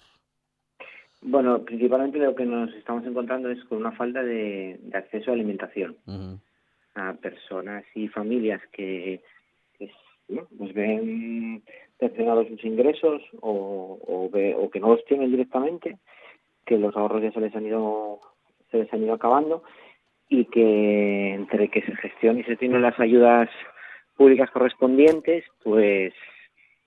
Bueno, 1.23 1.63
principalmente 1.65 2.19
lo 2.19 2.35
que 2.35 2.47
nos 2.47 2.73
estamos 2.75 3.05
encontrando 3.05 3.51
es 3.51 3.63
con 3.65 3.79
una 3.79 3.93
falta 3.93 4.23
de, 4.23 4.79
de 4.83 4.97
acceso 4.99 5.31
a 5.31 5.35
alimentación 5.35 5.97
a 6.95 7.13
personas 7.15 7.85
y 7.95 8.09
familias 8.09 8.61
que 8.73 9.21
pues, 9.79 9.91
¿no? 10.29 10.47
pues 10.57 10.73
ven 10.75 11.63
cercenados 11.99 12.49
sus 12.49 12.65
ingresos 12.65 13.21
o, 13.41 13.99
o, 14.07 14.31
ve- 14.31 14.55
o 14.57 14.71
que 14.71 14.81
no 14.81 14.89
los 14.95 15.05
tienen 15.05 15.31
directamente, 15.31 15.99
que 16.65 16.79
los 16.79 16.97
ahorros 16.97 17.23
ya 17.23 17.33
se 17.33 17.41
les 17.41 17.55
han 17.55 17.67
ido 17.67 18.21
se 18.71 18.79
les 18.79 18.93
han 18.93 19.03
ido 19.03 19.13
acabando 19.15 19.63
y 20.29 20.47
que 20.47 21.35
entre 21.35 21.69
que 21.69 21.83
se 21.83 21.95
gestiona 21.97 22.41
y 22.41 22.45
se 22.45 22.57
tienen 22.57 22.81
las 22.83 22.99
ayudas 22.99 23.51
públicas 24.21 24.51
correspondientes, 24.51 25.45
pues 25.65 26.13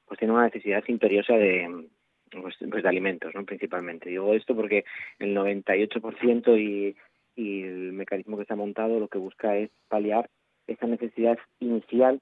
pues 0.06 0.20
tiene 0.20 0.36
una 0.36 0.44
necesidad 0.44 0.84
imperiosa 0.88 1.34
de 1.34 1.90
pues, 2.32 2.54
pues 2.70 2.84
de 2.84 2.90
alimentos, 2.90 3.34
¿no? 3.34 3.44
principalmente. 3.44 4.10
Digo 4.10 4.36
esto 4.36 4.56
porque 4.56 4.86
el 5.18 5.36
98% 5.36 6.60
y, 6.60 6.96
y 7.36 7.64
el 7.64 7.94
mecanismo 7.94 8.36
que 8.36 8.44
está 8.44 8.56
montado 8.56 9.00
lo 9.00 9.08
que 9.08 9.18
busca 9.18 9.58
es 9.58 9.72
paliar 9.88 10.30
esta 10.68 10.86
necesidad 10.86 11.40
inicial 11.60 12.22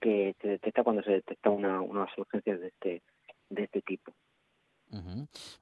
que 0.00 0.34
se 0.42 0.48
detecta 0.48 0.82
cuando 0.82 1.04
se 1.04 1.12
detecta 1.12 1.50
una, 1.50 1.80
unas 1.80 2.08
urgencias 2.18 2.58
de 2.58 2.66
este 2.66 3.02
de 3.48 3.62
este 3.62 3.80
tipo. 3.82 4.12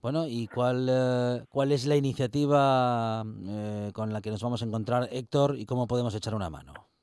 Bueno, 0.01 0.25
¿y 0.27 0.47
cuál, 0.47 0.89
eh, 0.91 1.45
cuál 1.51 1.73
es 1.73 1.85
la 1.85 1.97
iniciativa 1.97 3.25
eh, 3.47 3.91
con 3.93 4.11
la 4.11 4.23
que 4.23 4.31
nos 4.31 4.43
vamos 4.43 4.63
a 4.63 4.67
encontrar, 4.67 5.09
Héctor, 5.13 5.57
y 5.59 5.67
cómo 5.67 5.87
podemos 5.87 6.15
echar 6.15 6.35
una 6.35 6.49
mano? 6.49 6.94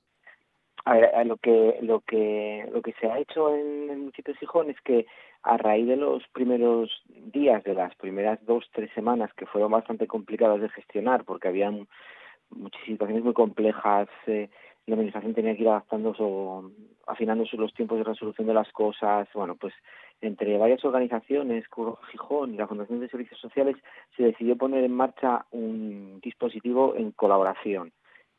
A 0.86 0.94
ver, 0.96 1.28
lo 1.28 1.38
que 1.38 1.78
lo 1.82 2.00
que 2.02 2.68
lo 2.72 2.82
que 2.82 2.94
se 2.94 3.08
ha 3.08 3.20
hecho 3.20 3.54
en 3.56 3.90
el 3.90 3.98
municipio 4.00 4.34
de 4.34 4.40
Gijón 4.40 4.70
es 4.70 4.82
que 4.82 5.06
a 5.44 5.58
raíz 5.58 5.88
de 5.88 5.96
los 5.96 6.28
primeros 6.30 6.90
días, 7.08 7.64
de 7.64 7.76
las 7.76 7.94
primeras 7.96 8.44
dos 8.46 8.68
tres 8.74 8.90
semanas 8.94 9.32
que 9.36 9.46
fueron 9.46 9.72
bastante 9.72 10.08
complicadas 10.08 10.60
de 10.60 10.70
gestionar, 10.70 11.24
porque 11.24 11.48
había 11.48 11.72
muchas 12.50 12.82
situaciones 12.86 13.24
muy 13.24 13.34
complejas, 13.34 14.10
eh, 14.28 14.50
la 14.88 14.96
administración 14.96 15.36
tenía 15.36 15.56
que 15.56 15.62
ir 15.62 15.70
adaptándose 15.70 16.22
o 16.24 16.72
afinándose 17.06 17.58
los 17.58 17.74
tiempos 17.74 18.00
de 18.00 18.04
resolución 18.04 18.48
de 18.48 18.54
las 18.54 18.72
cosas, 18.72 19.28
bueno, 19.34 19.56
pues 19.56 19.74
entre 20.22 20.58
varias 20.58 20.84
organizaciones, 20.84 21.66
Gijón 22.12 22.54
y 22.54 22.58
la 22.58 22.68
Fundación 22.68 23.00
de 23.00 23.10
Servicios 23.10 23.40
Sociales, 23.40 23.76
se 24.16 24.24
decidió 24.24 24.56
poner 24.58 24.84
en 24.84 24.94
marcha 24.94 25.46
un 25.52 26.20
dispositivo 26.22 26.96
en 26.96 27.12
colaboración 27.12 27.92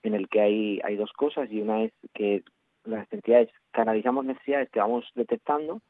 en 0.03 0.14
el 0.14 0.28
que 0.28 0.40
hay, 0.40 0.80
hay 0.84 0.96
dos 0.96 1.12
cosas 1.12 1.50
y 1.50 1.61
una 1.61 1.84
es 1.84 1.92
que 2.14 2.42
las 2.84 3.11
entidades 3.12 3.48
canalizamos 3.70 4.24
necesidades 4.24 4.68
que 4.70 4.80
vamos 4.80 5.05
detectando, 5.14 5.80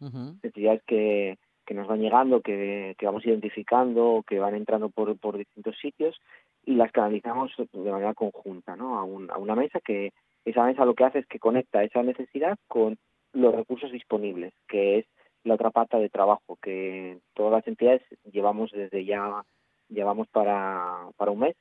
necesidades 0.42 0.82
que, 0.86 1.38
que 1.64 1.74
nos 1.74 1.88
van 1.88 2.00
llegando, 2.00 2.40
que, 2.40 2.94
que 2.98 3.06
vamos 3.06 3.24
identificando, 3.24 4.24
que 4.26 4.38
van 4.38 4.54
entrando 4.54 4.90
por, 4.90 5.16
por 5.18 5.38
distintos 5.38 5.76
sitios 5.78 6.20
y 6.64 6.74
las 6.74 6.92
canalizamos 6.92 7.52
de 7.56 7.90
manera 7.90 8.14
conjunta 8.14 8.76
¿no? 8.76 8.98
a, 8.98 9.04
un, 9.04 9.30
a 9.30 9.38
una 9.38 9.54
mesa 9.54 9.80
que 9.80 10.12
esa 10.44 10.64
mesa 10.64 10.84
lo 10.84 10.94
que 10.94 11.04
hace 11.04 11.20
es 11.20 11.26
que 11.26 11.38
conecta 11.38 11.84
esa 11.84 12.02
necesidad 12.02 12.58
con 12.68 12.98
los 13.32 13.54
recursos 13.54 13.90
disponibles, 13.92 14.52
que 14.68 14.98
es 14.98 15.06
la 15.44 15.54
otra 15.54 15.70
pata 15.70 15.98
de 15.98 16.08
trabajo 16.08 16.58
que 16.60 17.18
todas 17.34 17.52
las 17.52 17.66
entidades 17.66 18.02
llevamos 18.30 18.70
desde 18.72 19.04
ya, 19.04 19.44
llevamos 19.88 20.28
para, 20.28 21.08
para 21.16 21.30
un 21.30 21.40
mes 21.40 21.56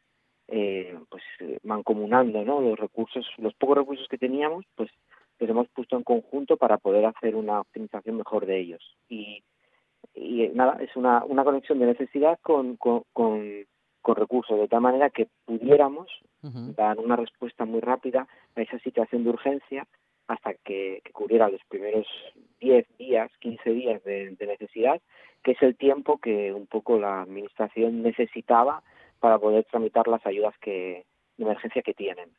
eh, 0.51 0.99
pues 1.09 1.23
eh, 1.39 1.59
mancomunando 1.63 2.43
¿no? 2.43 2.59
los 2.59 2.77
recursos, 2.77 3.25
los 3.37 3.53
pocos 3.53 3.77
recursos 3.77 4.07
que 4.09 4.17
teníamos, 4.17 4.65
pues 4.75 4.91
los 5.39 5.49
hemos 5.49 5.69
puesto 5.69 5.95
en 5.95 6.03
conjunto 6.03 6.57
para 6.57 6.77
poder 6.77 7.05
hacer 7.05 7.35
una 7.35 7.61
optimización 7.61 8.17
mejor 8.17 8.45
de 8.45 8.59
ellos. 8.59 8.97
Y, 9.07 9.43
y 10.13 10.43
eh, 10.43 10.51
nada, 10.53 10.77
es 10.81 10.93
una, 10.97 11.23
una 11.23 11.45
conexión 11.45 11.79
de 11.79 11.85
necesidad 11.85 12.37
con, 12.41 12.75
con, 12.75 13.03
con, 13.13 13.65
con 14.01 14.15
recursos, 14.17 14.59
de 14.59 14.67
tal 14.67 14.81
manera 14.81 15.09
que 15.09 15.29
pudiéramos 15.45 16.11
dar 16.41 16.99
una 16.99 17.15
respuesta 17.15 17.65
muy 17.65 17.79
rápida 17.79 18.27
a 18.55 18.61
esa 18.61 18.77
situación 18.79 19.23
de 19.23 19.29
urgencia 19.29 19.87
hasta 20.27 20.53
que, 20.55 21.01
que 21.03 21.11
cubriera 21.11 21.49
los 21.49 21.61
primeros 21.69 22.07
10 22.59 22.85
días, 22.97 23.31
15 23.39 23.69
días 23.69 24.03
de, 24.03 24.35
de 24.35 24.47
necesidad, 24.47 24.99
que 25.43 25.51
es 25.51 25.61
el 25.61 25.77
tiempo 25.77 26.17
que 26.17 26.51
un 26.51 26.67
poco 26.67 26.99
la 26.99 27.21
Administración 27.21 28.01
necesitaba 28.01 28.83
para 29.21 29.39
poder 29.39 29.63
tramitar 29.65 30.07
las 30.09 30.25
ayudas 30.25 30.53
que 30.59 31.05
de 31.37 31.45
emergencia 31.45 31.81
que 31.81 31.93
tienen. 31.93 32.29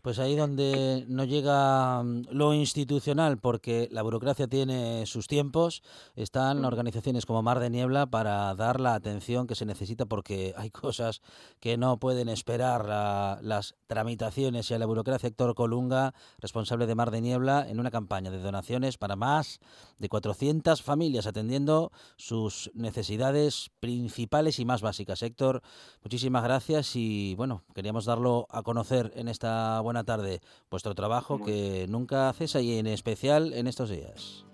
Pues 0.00 0.18
ahí 0.18 0.36
donde 0.36 1.04
no 1.08 1.24
llega 1.24 2.02
mm, 2.02 2.22
lo 2.30 2.54
institucional, 2.54 3.38
porque 3.38 3.88
la 3.90 4.02
burocracia 4.02 4.46
tiene 4.46 5.04
sus 5.06 5.26
tiempos, 5.26 5.82
están 6.16 6.64
organizaciones 6.64 7.26
como 7.26 7.42
Mar 7.42 7.58
de 7.60 7.68
Niebla 7.68 8.06
para 8.06 8.54
dar 8.54 8.80
la 8.80 8.94
atención 8.94 9.46
que 9.46 9.54
se 9.54 9.66
necesita, 9.66 10.06
porque 10.06 10.54
hay 10.56 10.70
cosas 10.88 11.20
que 11.60 11.76
no 11.76 11.98
pueden 11.98 12.28
esperar 12.28 12.86
la- 12.86 13.38
las 13.42 13.74
tramitaciones 13.86 14.70
y 14.70 14.74
a 14.74 14.78
la 14.78 14.86
burocracia. 14.86 15.28
Héctor 15.28 15.54
Colunga, 15.54 16.14
responsable 16.38 16.86
de 16.86 16.94
Mar 16.94 17.10
de 17.10 17.20
Niebla, 17.20 17.66
en 17.68 17.80
una 17.80 17.90
campaña 17.90 18.30
de 18.30 18.38
donaciones 18.38 18.98
para 18.98 19.16
más 19.16 19.60
de 19.98 20.08
400 20.08 20.82
familias, 20.82 21.26
atendiendo 21.26 21.92
sus 22.16 22.70
necesidades 22.74 23.70
principales 23.80 24.58
y 24.58 24.64
más 24.64 24.80
básicas. 24.80 25.22
Héctor, 25.22 25.62
muchísimas 26.02 26.44
gracias 26.44 26.96
y 26.96 27.34
bueno, 27.34 27.62
queríamos 27.74 28.04
darlo 28.04 28.46
a 28.50 28.62
conocer 28.62 29.07
en 29.14 29.28
esta 29.28 29.80
buena 29.80 30.04
tarde 30.04 30.40
vuestro 30.70 30.94
trabajo 30.94 31.40
que 31.42 31.86
nunca 31.88 32.32
cesa 32.32 32.60
y 32.60 32.78
en 32.78 32.86
especial 32.86 33.52
en 33.52 33.66
estos 33.66 33.90
días. 33.90 34.44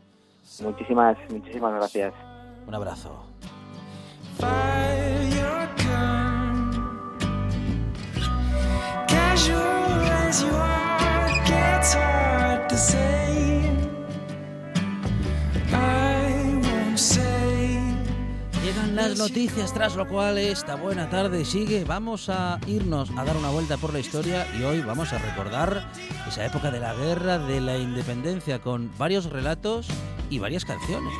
Muchísimas, 0.63 1.17
muchísimas 1.31 1.75
gracias. 1.75 2.15
Un 2.67 2.75
abrazo. 2.75 3.25
Las 19.09 19.19
noticias, 19.19 19.75
tras 19.75 19.97
lo 19.97 20.09
cual 20.09 20.39
esta 20.39 20.77
buena 20.77 21.11
tarde 21.11 21.45
sigue. 21.45 21.85
Vamos 21.85 22.31
a 22.31 22.59
irnos 22.67 23.11
a 23.15 23.23
dar 23.23 23.37
una 23.37 23.51
vuelta 23.51 23.77
por 23.77 23.93
la 23.93 23.99
historia 23.99 24.47
y 24.59 24.63
hoy 24.63 24.81
vamos 24.81 25.13
a 25.13 25.19
recordar 25.19 25.91
esa 26.27 26.47
época 26.47 26.71
de 26.71 26.81
la 26.81 26.95
guerra 26.95 27.39
de 27.39 27.61
la 27.61 27.77
independencia 27.77 28.61
con 28.61 28.91
varios 28.97 29.27
relatos 29.27 29.89
y 30.31 30.39
varias 30.39 30.65
canciones. 30.65 31.13